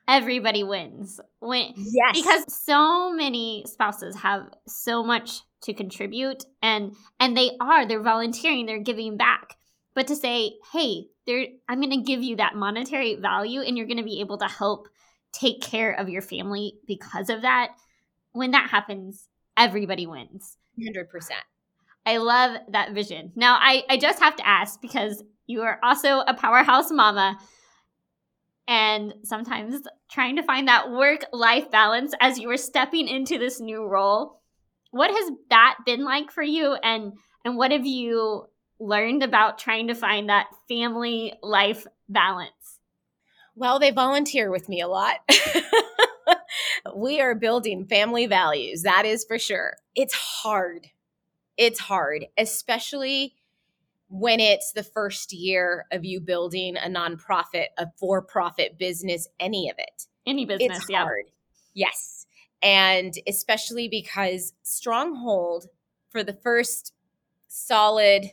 everybody 0.07 0.63
wins. 0.63 1.21
When, 1.41 1.73
yes. 1.77 2.15
Because 2.15 2.55
so 2.55 3.13
many 3.13 3.65
spouses 3.67 4.17
have 4.17 4.47
so 4.67 5.03
much 5.03 5.41
to 5.63 5.75
contribute 5.75 6.45
and 6.63 6.95
and 7.19 7.37
they 7.37 7.51
are 7.61 7.87
they're 7.87 8.03
volunteering, 8.03 8.67
they're 8.67 8.79
giving 8.79 9.17
back. 9.17 9.57
But 9.93 10.07
to 10.07 10.17
say, 10.17 10.55
"Hey, 10.73 11.09
there 11.31 11.47
I'm 11.69 11.81
going 11.81 11.91
to 11.91 12.05
give 12.05 12.23
you 12.23 12.37
that 12.37 12.55
monetary 12.55 13.15
value 13.17 13.61
and 13.61 13.77
you're 13.77 13.87
going 13.87 13.97
to 13.99 14.03
be 14.03 14.21
able 14.21 14.39
to 14.39 14.49
help 14.49 14.89
take 15.33 15.63
care 15.63 15.93
of 15.93 16.09
your 16.09 16.23
family 16.23 16.75
because 16.87 17.31
of 17.31 17.43
that. 17.43 17.73
When 18.33 18.51
that 18.53 18.71
happens, 18.71 19.29
everybody 19.57 20.07
wins. 20.07 20.57
100%. 20.79 21.07
I 22.07 22.17
love 22.17 22.57
that 22.71 22.93
vision. 22.93 23.33
Now, 23.37 23.59
I, 23.61 23.85
I 23.89 23.97
just 23.97 24.21
have 24.21 24.37
to 24.37 24.47
ask 24.47 24.81
because 24.81 25.23
you 25.47 25.63
are 25.63 25.79
also 25.83 26.21
a 26.21 26.35
powerhouse 26.35 26.91
mama. 26.91 27.39
And 28.67 29.15
sometimes 29.25 29.83
trying 30.11 30.37
to 30.37 30.43
find 30.43 30.69
that 30.69 30.91
work 30.91 31.25
life 31.33 31.71
balance 31.71 32.15
as 32.21 32.39
you 32.39 32.49
were 32.49 32.57
stepping 32.57 33.09
into 33.09 33.37
this 33.37 33.61
new 33.61 33.85
role. 33.85 34.41
What 34.93 35.11
has 35.11 35.33
that 35.51 35.79
been 35.85 36.05
like 36.05 36.31
for 36.31 36.43
you? 36.43 36.75
And 36.75 37.15
and 37.45 37.57
what 37.57 37.73
have 37.73 37.87
you 37.87 38.47
learned 38.81 39.23
about 39.23 39.59
trying 39.59 39.89
to 39.89 39.95
find 39.95 40.29
that 40.29 40.49
family 40.69 41.35
life 41.43 41.87
balance? 42.09 42.79
Well, 43.55 43.79
they 43.79 43.91
volunteer 43.91 44.51
with 44.51 44.69
me 44.69 44.81
a 44.81 44.89
lot. 44.89 45.17
we 46.97 47.21
are 47.21 47.35
building 47.35 47.85
family 47.85 48.27
values, 48.27 48.83
that 48.83 49.05
is 49.05 49.25
for 49.29 49.39
sure. 49.39 49.77
It's 49.95 50.15
hard. 50.15 50.87
It's 51.57 51.79
hard, 51.79 52.27
especially 52.39 53.35
when 54.09 54.41
it's 54.41 54.73
the 54.73 54.83
first 54.83 55.33
year 55.33 55.87
of 55.93 56.05
you 56.05 56.21
building 56.21 56.77
a 56.77 56.89
nonprofit, 56.89 57.67
a 57.79 57.87
for 57.99 58.23
profit 58.23 58.79
business, 58.79 59.29
any 59.39 59.71
of 59.71 59.77
it. 59.79 60.07
Any 60.27 60.47
business, 60.47 60.79
it's 60.79 60.91
yeah. 60.91 61.03
hard. 61.03 61.27
Yes. 61.75 62.27
And 62.63 63.15
especially 63.27 63.89
because 63.89 64.53
Stronghold, 64.63 65.67
for 66.11 66.25
the 66.25 66.33
first 66.33 66.93
solid 67.47 68.33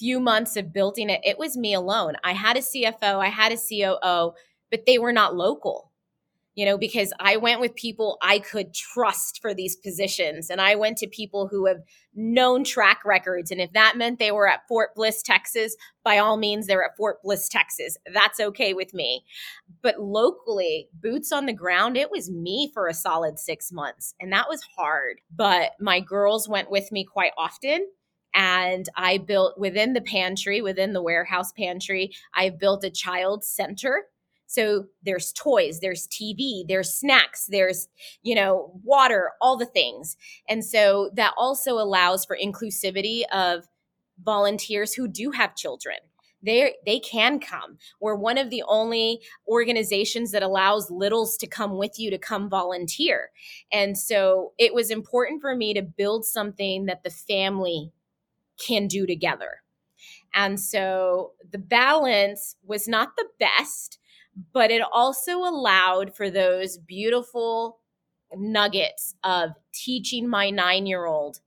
few 0.00 0.18
months 0.18 0.56
of 0.56 0.72
building 0.72 1.10
it, 1.10 1.20
it 1.22 1.38
was 1.38 1.56
me 1.56 1.74
alone. 1.74 2.14
I 2.24 2.32
had 2.32 2.56
a 2.56 2.60
CFO, 2.60 3.18
I 3.18 3.28
had 3.28 3.52
a 3.52 3.56
COO, 3.56 4.32
but 4.70 4.86
they 4.86 4.98
were 4.98 5.12
not 5.12 5.36
local 5.36 5.90
you 6.60 6.66
know, 6.66 6.76
because 6.76 7.12
I 7.20 7.36
went 7.36 7.60
with 7.60 7.74
people 7.74 8.18
I 8.20 8.38
could 8.38 8.74
trust 8.74 9.40
for 9.40 9.54
these 9.54 9.76
positions. 9.76 10.50
And 10.50 10.60
I 10.60 10.74
went 10.74 10.98
to 10.98 11.06
people 11.06 11.48
who 11.48 11.66
have 11.66 11.78
known 12.14 12.64
track 12.64 13.02
records. 13.04 13.50
And 13.50 13.60
if 13.60 13.72
that 13.72 13.96
meant 13.96 14.18
they 14.18 14.32
were 14.32 14.48
at 14.48 14.66
Fort 14.68 14.90
Bliss, 14.94 15.22
Texas, 15.22 15.76
by 16.04 16.18
all 16.18 16.36
means, 16.36 16.66
they're 16.66 16.84
at 16.84 16.96
Fort 16.96 17.22
Bliss, 17.22 17.48
Texas. 17.48 17.96
That's 18.12 18.40
okay 18.40 18.74
with 18.74 18.92
me. 18.92 19.24
But 19.80 20.00
locally, 20.00 20.88
boots 20.92 21.30
on 21.30 21.46
the 21.46 21.52
ground, 21.52 21.96
it 21.96 22.10
was 22.10 22.30
me 22.30 22.70
for 22.74 22.88
a 22.88 22.94
solid 22.94 23.38
six 23.38 23.70
months. 23.72 24.14
And 24.20 24.32
that 24.32 24.48
was 24.48 24.60
hard. 24.76 25.20
But 25.34 25.72
my 25.80 26.00
girls 26.00 26.48
went 26.48 26.70
with 26.70 26.90
me 26.90 27.04
quite 27.04 27.32
often 27.38 27.86
and 28.34 28.88
I 28.96 29.18
built 29.18 29.58
within 29.58 29.92
the 29.92 30.00
pantry, 30.00 30.60
within 30.62 30.92
the 30.92 31.02
warehouse 31.02 31.52
pantry, 31.52 32.12
I 32.34 32.50
built 32.50 32.84
a 32.84 32.90
child 32.90 33.44
center 33.44 34.06
so 34.50 34.86
there's 35.04 35.32
toys, 35.32 35.78
there's 35.78 36.08
TV, 36.08 36.66
there's 36.66 36.92
snacks, 36.92 37.46
there's, 37.46 37.86
you 38.24 38.34
know, 38.34 38.72
water, 38.82 39.30
all 39.40 39.56
the 39.56 39.64
things. 39.64 40.16
And 40.48 40.64
so 40.64 41.12
that 41.14 41.34
also 41.38 41.74
allows 41.74 42.24
for 42.24 42.36
inclusivity 42.36 43.22
of 43.32 43.68
volunteers 44.20 44.92
who 44.92 45.06
do 45.06 45.30
have 45.30 45.54
children. 45.54 45.98
They 46.42 46.74
they 46.84 46.98
can 46.98 47.38
come. 47.38 47.78
We're 48.00 48.16
one 48.16 48.38
of 48.38 48.50
the 48.50 48.64
only 48.66 49.20
organizations 49.46 50.32
that 50.32 50.42
allows 50.42 50.90
littles 50.90 51.36
to 51.36 51.46
come 51.46 51.78
with 51.78 52.00
you 52.00 52.10
to 52.10 52.18
come 52.18 52.50
volunteer. 52.50 53.30
And 53.70 53.96
so 53.96 54.52
it 54.58 54.74
was 54.74 54.90
important 54.90 55.42
for 55.42 55.54
me 55.54 55.74
to 55.74 55.82
build 55.82 56.24
something 56.24 56.86
that 56.86 57.04
the 57.04 57.10
family 57.10 57.92
can 58.64 58.86
do 58.86 59.06
together. 59.06 59.62
And 60.34 60.60
so 60.60 61.32
the 61.50 61.58
balance 61.58 62.56
was 62.64 62.86
not 62.86 63.16
the 63.16 63.26
best 63.38 63.98
but 64.52 64.70
it 64.70 64.82
also 64.92 65.38
allowed 65.38 66.14
for 66.14 66.30
those 66.30 66.78
beautiful 66.78 67.80
nuggets 68.36 69.14
of 69.24 69.50
teaching 69.72 70.28
my 70.28 70.50
nine 70.50 70.86
year 70.86 71.06
old 71.06 71.40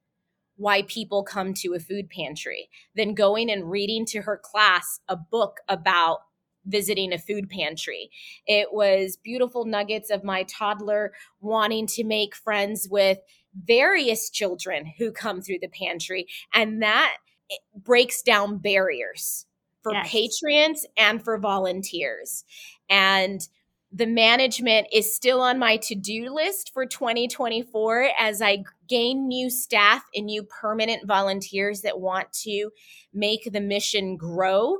why 0.55 0.84
people 0.84 1.24
come 1.24 1.53
to 1.53 1.74
a 1.74 1.80
food 1.80 2.09
pantry, 2.09 2.70
then 2.95 3.14
going 3.16 3.49
and 3.49 3.72
reading 3.72 4.05
to 4.05 4.22
her 4.22 4.39
class 4.41 4.99
a 5.09 5.16
book 5.16 5.57
about 5.68 6.20
visiting 6.66 7.11
a 7.11 7.18
food 7.18 7.49
pantry. 7.49 8.09
It 8.45 8.68
was 8.72 9.18
beautiful 9.18 9.66
nuggets 9.66 10.09
of 10.11 10.24
my 10.24 10.43
toddler 10.43 11.11
wanting 11.41 11.88
to 11.88 12.03
make 12.03 12.36
friends 12.36 12.88
with 12.89 13.18
various 13.56 14.30
children 14.30 14.93
who 14.97 15.12
come 15.12 15.41
through 15.41 15.60
the 15.62 15.68
pantry. 15.68 16.28
And 16.54 16.82
that 16.82 17.16
eh, 17.51 17.56
breaks 17.76 18.22
down 18.22 18.58
barriers 18.58 19.45
for 19.82 19.93
yes. 19.93 20.10
patrons 20.10 20.86
and 20.97 21.24
for 21.24 21.38
volunteers. 21.38 22.45
And 22.89 23.47
the 23.91 24.08
management 24.08 24.88
is 24.91 25.16
still 25.16 25.41
on 25.41 25.60
my 25.60 25.78
to 25.78 25.93
do 25.93 26.34
list 26.34 26.72
for 26.74 26.86
2024 26.86 28.10
as 28.20 28.41
I 28.41 28.64
gain 28.89 29.28
new 29.28 29.51
staff 29.51 30.04
and 30.16 30.26
new 30.26 30.43
permanent 30.43 31.06
volunteers 31.06 31.82
that 31.82 31.99
want 31.99 32.34
to 32.41 32.72
make 33.14 33.49
the 33.51 33.62
mission 33.62 34.18
grow. 34.18 34.78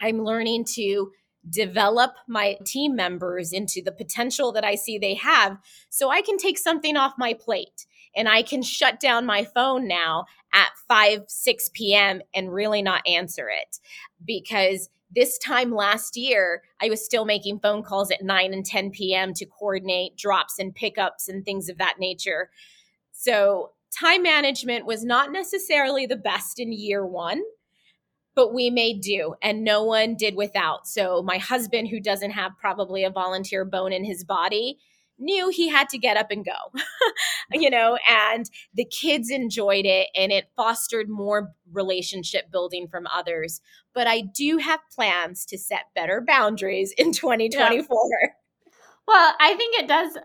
I'm 0.00 0.24
learning 0.24 0.64
to 0.74 1.10
develop 1.48 2.12
my 2.26 2.56
team 2.64 2.96
members 2.96 3.52
into 3.52 3.82
the 3.82 3.92
potential 3.92 4.52
that 4.52 4.64
I 4.64 4.74
see 4.74 4.98
they 4.98 5.14
have 5.14 5.58
so 5.90 6.10
I 6.10 6.22
can 6.22 6.38
take 6.38 6.58
something 6.58 6.96
off 6.96 7.14
my 7.18 7.34
plate 7.34 7.86
and 8.16 8.28
I 8.28 8.42
can 8.42 8.62
shut 8.62 9.00
down 9.00 9.26
my 9.26 9.44
phone 9.44 9.86
now 9.86 10.26
at 10.52 10.70
5, 10.88 11.24
6 11.26 11.70
p.m. 11.74 12.22
and 12.34 12.52
really 12.52 12.82
not 12.82 13.06
answer 13.06 13.48
it 13.48 13.78
because 14.24 14.88
this 15.14 15.38
time 15.38 15.72
last 15.72 16.16
year, 16.16 16.62
I 16.82 16.88
was 16.88 17.04
still 17.04 17.24
making 17.24 17.60
phone 17.60 17.82
calls 17.82 18.10
at 18.10 18.22
9 18.22 18.52
and 18.52 18.64
10 18.64 18.90
p.m. 18.90 19.32
to 19.34 19.46
coordinate 19.46 20.16
drops 20.16 20.58
and 20.58 20.74
pickups 20.74 21.28
and 21.28 21.44
things 21.44 21.68
of 21.68 21.78
that 21.78 21.96
nature. 21.98 22.50
So, 23.12 23.72
time 23.96 24.22
management 24.22 24.86
was 24.86 25.04
not 25.04 25.30
necessarily 25.30 26.06
the 26.06 26.16
best 26.16 26.58
in 26.58 26.72
year 26.72 27.06
one, 27.06 27.42
but 28.34 28.52
we 28.52 28.70
made 28.70 29.00
do, 29.00 29.34
and 29.42 29.64
no 29.64 29.84
one 29.84 30.16
did 30.16 30.34
without. 30.34 30.86
So, 30.86 31.22
my 31.22 31.38
husband, 31.38 31.88
who 31.88 32.00
doesn't 32.00 32.32
have 32.32 32.52
probably 32.58 33.04
a 33.04 33.10
volunteer 33.10 33.64
bone 33.64 33.92
in 33.92 34.04
his 34.04 34.24
body, 34.24 34.78
knew 35.18 35.48
he 35.48 35.68
had 35.68 35.88
to 35.90 35.98
get 35.98 36.16
up 36.16 36.30
and 36.30 36.44
go, 36.44 36.80
you 37.52 37.70
know, 37.70 37.98
and 38.08 38.50
the 38.74 38.84
kids 38.84 39.30
enjoyed 39.30 39.84
it 39.86 40.08
and 40.14 40.32
it 40.32 40.50
fostered 40.56 41.08
more 41.08 41.52
relationship 41.72 42.50
building 42.50 42.88
from 42.88 43.06
others. 43.06 43.60
But 43.94 44.06
I 44.06 44.22
do 44.22 44.58
have 44.58 44.80
plans 44.94 45.46
to 45.46 45.58
set 45.58 45.86
better 45.94 46.22
boundaries 46.26 46.92
in 46.96 47.12
2024. 47.12 48.10
Yeah. 48.22 48.28
Well, 49.06 49.34
I 49.38 49.54
think 49.54 49.78
it 49.78 49.86
does 49.86 50.16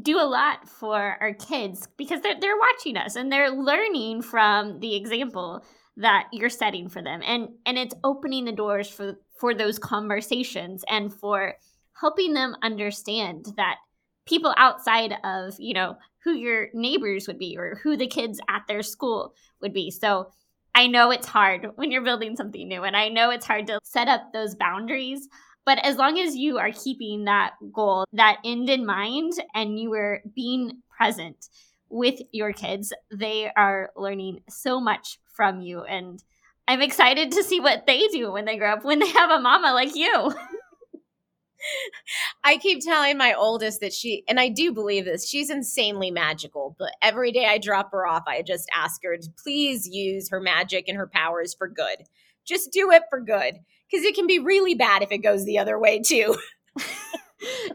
do 0.00 0.18
a 0.18 0.26
lot 0.26 0.68
for 0.68 1.16
our 1.20 1.34
kids 1.34 1.88
because 1.96 2.20
they're, 2.20 2.38
they're 2.40 2.58
watching 2.58 2.96
us 2.96 3.16
and 3.16 3.32
they're 3.32 3.50
learning 3.50 4.22
from 4.22 4.80
the 4.80 4.94
example 4.96 5.64
that 5.98 6.28
you're 6.32 6.48
setting 6.48 6.88
for 6.88 7.02
them 7.02 7.20
and 7.24 7.48
and 7.66 7.76
it's 7.76 7.94
opening 8.04 8.44
the 8.44 8.52
doors 8.52 8.88
for 8.88 9.18
for 9.38 9.54
those 9.54 9.78
conversations 9.78 10.84
and 10.88 11.12
for 11.12 11.54
helping 12.00 12.32
them 12.32 12.56
understand 12.62 13.46
that 13.56 13.76
people 14.26 14.54
outside 14.56 15.14
of, 15.24 15.54
you 15.58 15.74
know, 15.74 15.96
who 16.22 16.32
your 16.32 16.68
neighbors 16.74 17.26
would 17.26 17.38
be 17.38 17.56
or 17.56 17.80
who 17.82 17.96
the 17.96 18.06
kids 18.06 18.40
at 18.48 18.62
their 18.68 18.82
school 18.82 19.34
would 19.60 19.72
be. 19.72 19.90
So 19.90 20.30
I 20.74 20.86
know 20.86 21.10
it's 21.10 21.26
hard 21.26 21.68
when 21.76 21.90
you're 21.90 22.02
building 22.02 22.36
something 22.36 22.68
new 22.68 22.84
and 22.84 22.96
I 22.96 23.08
know 23.08 23.30
it's 23.30 23.46
hard 23.46 23.66
to 23.68 23.80
set 23.82 24.08
up 24.08 24.32
those 24.32 24.54
boundaries. 24.54 25.28
But 25.64 25.84
as 25.84 25.96
long 25.96 26.18
as 26.18 26.36
you 26.36 26.58
are 26.58 26.72
keeping 26.72 27.24
that 27.24 27.52
goal, 27.72 28.04
that 28.12 28.38
end 28.44 28.70
in 28.70 28.86
mind, 28.86 29.34
and 29.54 29.78
you 29.78 29.92
are 29.92 30.22
being 30.34 30.80
present 30.96 31.48
with 31.90 32.20
your 32.32 32.52
kids, 32.52 32.92
they 33.10 33.50
are 33.56 33.90
learning 33.96 34.40
so 34.48 34.80
much 34.80 35.18
from 35.32 35.60
you. 35.60 35.82
And 35.82 36.22
I'm 36.66 36.82
excited 36.82 37.32
to 37.32 37.42
see 37.42 37.60
what 37.60 37.86
they 37.86 38.08
do 38.08 38.30
when 38.30 38.44
they 38.44 38.56
grow 38.56 38.74
up, 38.74 38.84
when 38.84 38.98
they 38.98 39.08
have 39.08 39.30
a 39.30 39.40
mama 39.40 39.72
like 39.72 39.94
you. 39.94 40.34
I 42.44 42.56
keep 42.58 42.84
telling 42.84 43.16
my 43.16 43.34
oldest 43.34 43.80
that 43.80 43.92
she, 43.92 44.24
and 44.28 44.38
I 44.38 44.48
do 44.48 44.72
believe 44.72 45.04
this, 45.04 45.28
she's 45.28 45.50
insanely 45.50 46.10
magical. 46.10 46.76
But 46.78 46.92
every 47.02 47.32
day 47.32 47.46
I 47.46 47.58
drop 47.58 47.90
her 47.92 48.06
off, 48.06 48.24
I 48.26 48.42
just 48.42 48.68
ask 48.74 49.02
her 49.02 49.16
to 49.16 49.30
please 49.42 49.88
use 49.88 50.28
her 50.30 50.40
magic 50.40 50.88
and 50.88 50.96
her 50.96 51.08
powers 51.08 51.54
for 51.54 51.68
good. 51.68 52.04
Just 52.44 52.72
do 52.72 52.90
it 52.90 53.02
for 53.10 53.20
good. 53.20 53.58
Because 53.90 54.04
it 54.04 54.14
can 54.14 54.26
be 54.26 54.38
really 54.38 54.74
bad 54.74 55.02
if 55.02 55.12
it 55.12 55.18
goes 55.18 55.44
the 55.44 55.58
other 55.58 55.78
way, 55.78 56.00
too. 56.00 56.36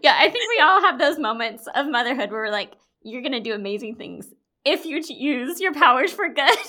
yeah, 0.03 0.15
I 0.19 0.29
think 0.29 0.49
we 0.49 0.61
all 0.61 0.81
have 0.81 0.99
those 0.99 1.17
moments 1.17 1.67
of 1.73 1.87
motherhood 1.87 2.29
where 2.29 2.41
we're 2.41 2.51
like, 2.51 2.73
you're 3.03 3.21
going 3.21 3.33
to 3.33 3.39
do 3.39 3.53
amazing 3.53 3.95
things 3.95 4.27
if 4.65 4.85
you 4.85 5.01
use 5.07 5.59
your 5.59 5.73
powers 5.73 6.11
for 6.11 6.29
good. 6.29 6.57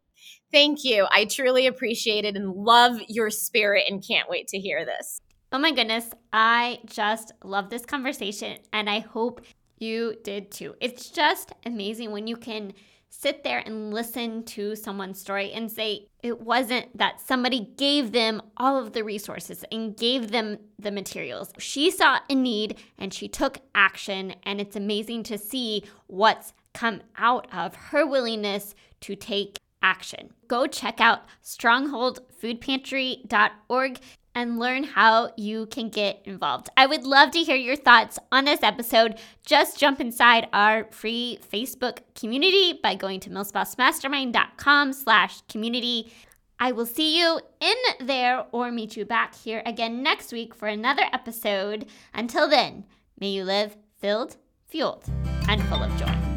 Thank 0.52 0.84
you. 0.84 1.06
I 1.10 1.24
truly 1.24 1.66
appreciate 1.66 2.24
it 2.24 2.36
and 2.36 2.52
love 2.52 2.98
your 3.08 3.30
spirit 3.30 3.84
and 3.88 4.06
can't 4.06 4.30
wait 4.30 4.48
to 4.48 4.58
hear 4.58 4.84
this. 4.84 5.20
Oh 5.54 5.58
my 5.58 5.70
goodness, 5.70 6.10
I 6.32 6.80
just 6.84 7.30
love 7.44 7.70
this 7.70 7.86
conversation 7.86 8.58
and 8.72 8.90
I 8.90 8.98
hope 8.98 9.40
you 9.78 10.16
did 10.24 10.50
too. 10.50 10.74
It's 10.80 11.10
just 11.10 11.52
amazing 11.64 12.10
when 12.10 12.26
you 12.26 12.36
can 12.36 12.72
sit 13.08 13.44
there 13.44 13.62
and 13.64 13.94
listen 13.94 14.42
to 14.46 14.74
someone's 14.74 15.20
story 15.20 15.52
and 15.52 15.70
say 15.70 16.08
it 16.24 16.40
wasn't 16.40 16.98
that 16.98 17.20
somebody 17.20 17.72
gave 17.76 18.10
them 18.10 18.42
all 18.56 18.76
of 18.76 18.94
the 18.94 19.04
resources 19.04 19.64
and 19.70 19.96
gave 19.96 20.32
them 20.32 20.58
the 20.80 20.90
materials. 20.90 21.52
She 21.58 21.92
saw 21.92 22.18
a 22.28 22.34
need 22.34 22.80
and 22.98 23.14
she 23.14 23.28
took 23.28 23.58
action, 23.76 24.34
and 24.42 24.60
it's 24.60 24.74
amazing 24.74 25.22
to 25.22 25.38
see 25.38 25.84
what's 26.08 26.52
come 26.72 27.00
out 27.16 27.46
of 27.54 27.76
her 27.76 28.04
willingness 28.04 28.74
to 29.02 29.14
take 29.14 29.60
action. 29.84 30.30
Go 30.48 30.66
check 30.66 31.00
out 31.00 31.22
strongholdfoodpantry.org 31.44 34.00
and 34.34 34.58
learn 34.58 34.84
how 34.84 35.32
you 35.36 35.66
can 35.66 35.88
get 35.88 36.20
involved. 36.24 36.68
I 36.76 36.86
would 36.86 37.04
love 37.04 37.30
to 37.32 37.38
hear 37.38 37.56
your 37.56 37.76
thoughts 37.76 38.18
on 38.32 38.44
this 38.44 38.62
episode. 38.62 39.18
Just 39.46 39.78
jump 39.78 40.00
inside 40.00 40.48
our 40.52 40.84
free 40.90 41.38
Facebook 41.52 41.98
community 42.14 42.78
by 42.82 42.94
going 42.94 43.20
to 43.20 43.30
milspousemastermind.com 43.30 44.92
slash 44.92 45.40
community. 45.48 46.12
I 46.58 46.72
will 46.72 46.86
see 46.86 47.18
you 47.18 47.40
in 47.60 48.06
there 48.06 48.46
or 48.52 48.70
meet 48.70 48.96
you 48.96 49.04
back 49.04 49.34
here 49.34 49.62
again 49.66 50.02
next 50.02 50.32
week 50.32 50.54
for 50.54 50.68
another 50.68 51.04
episode. 51.12 51.86
Until 52.12 52.48
then, 52.48 52.84
may 53.18 53.28
you 53.28 53.44
live 53.44 53.76
filled, 53.98 54.36
fueled, 54.66 55.04
and 55.48 55.62
full 55.64 55.82
of 55.82 55.96
joy. 55.96 56.34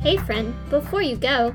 Hey 0.00 0.16
friend, 0.18 0.54
before 0.70 1.02
you 1.02 1.16
go, 1.16 1.54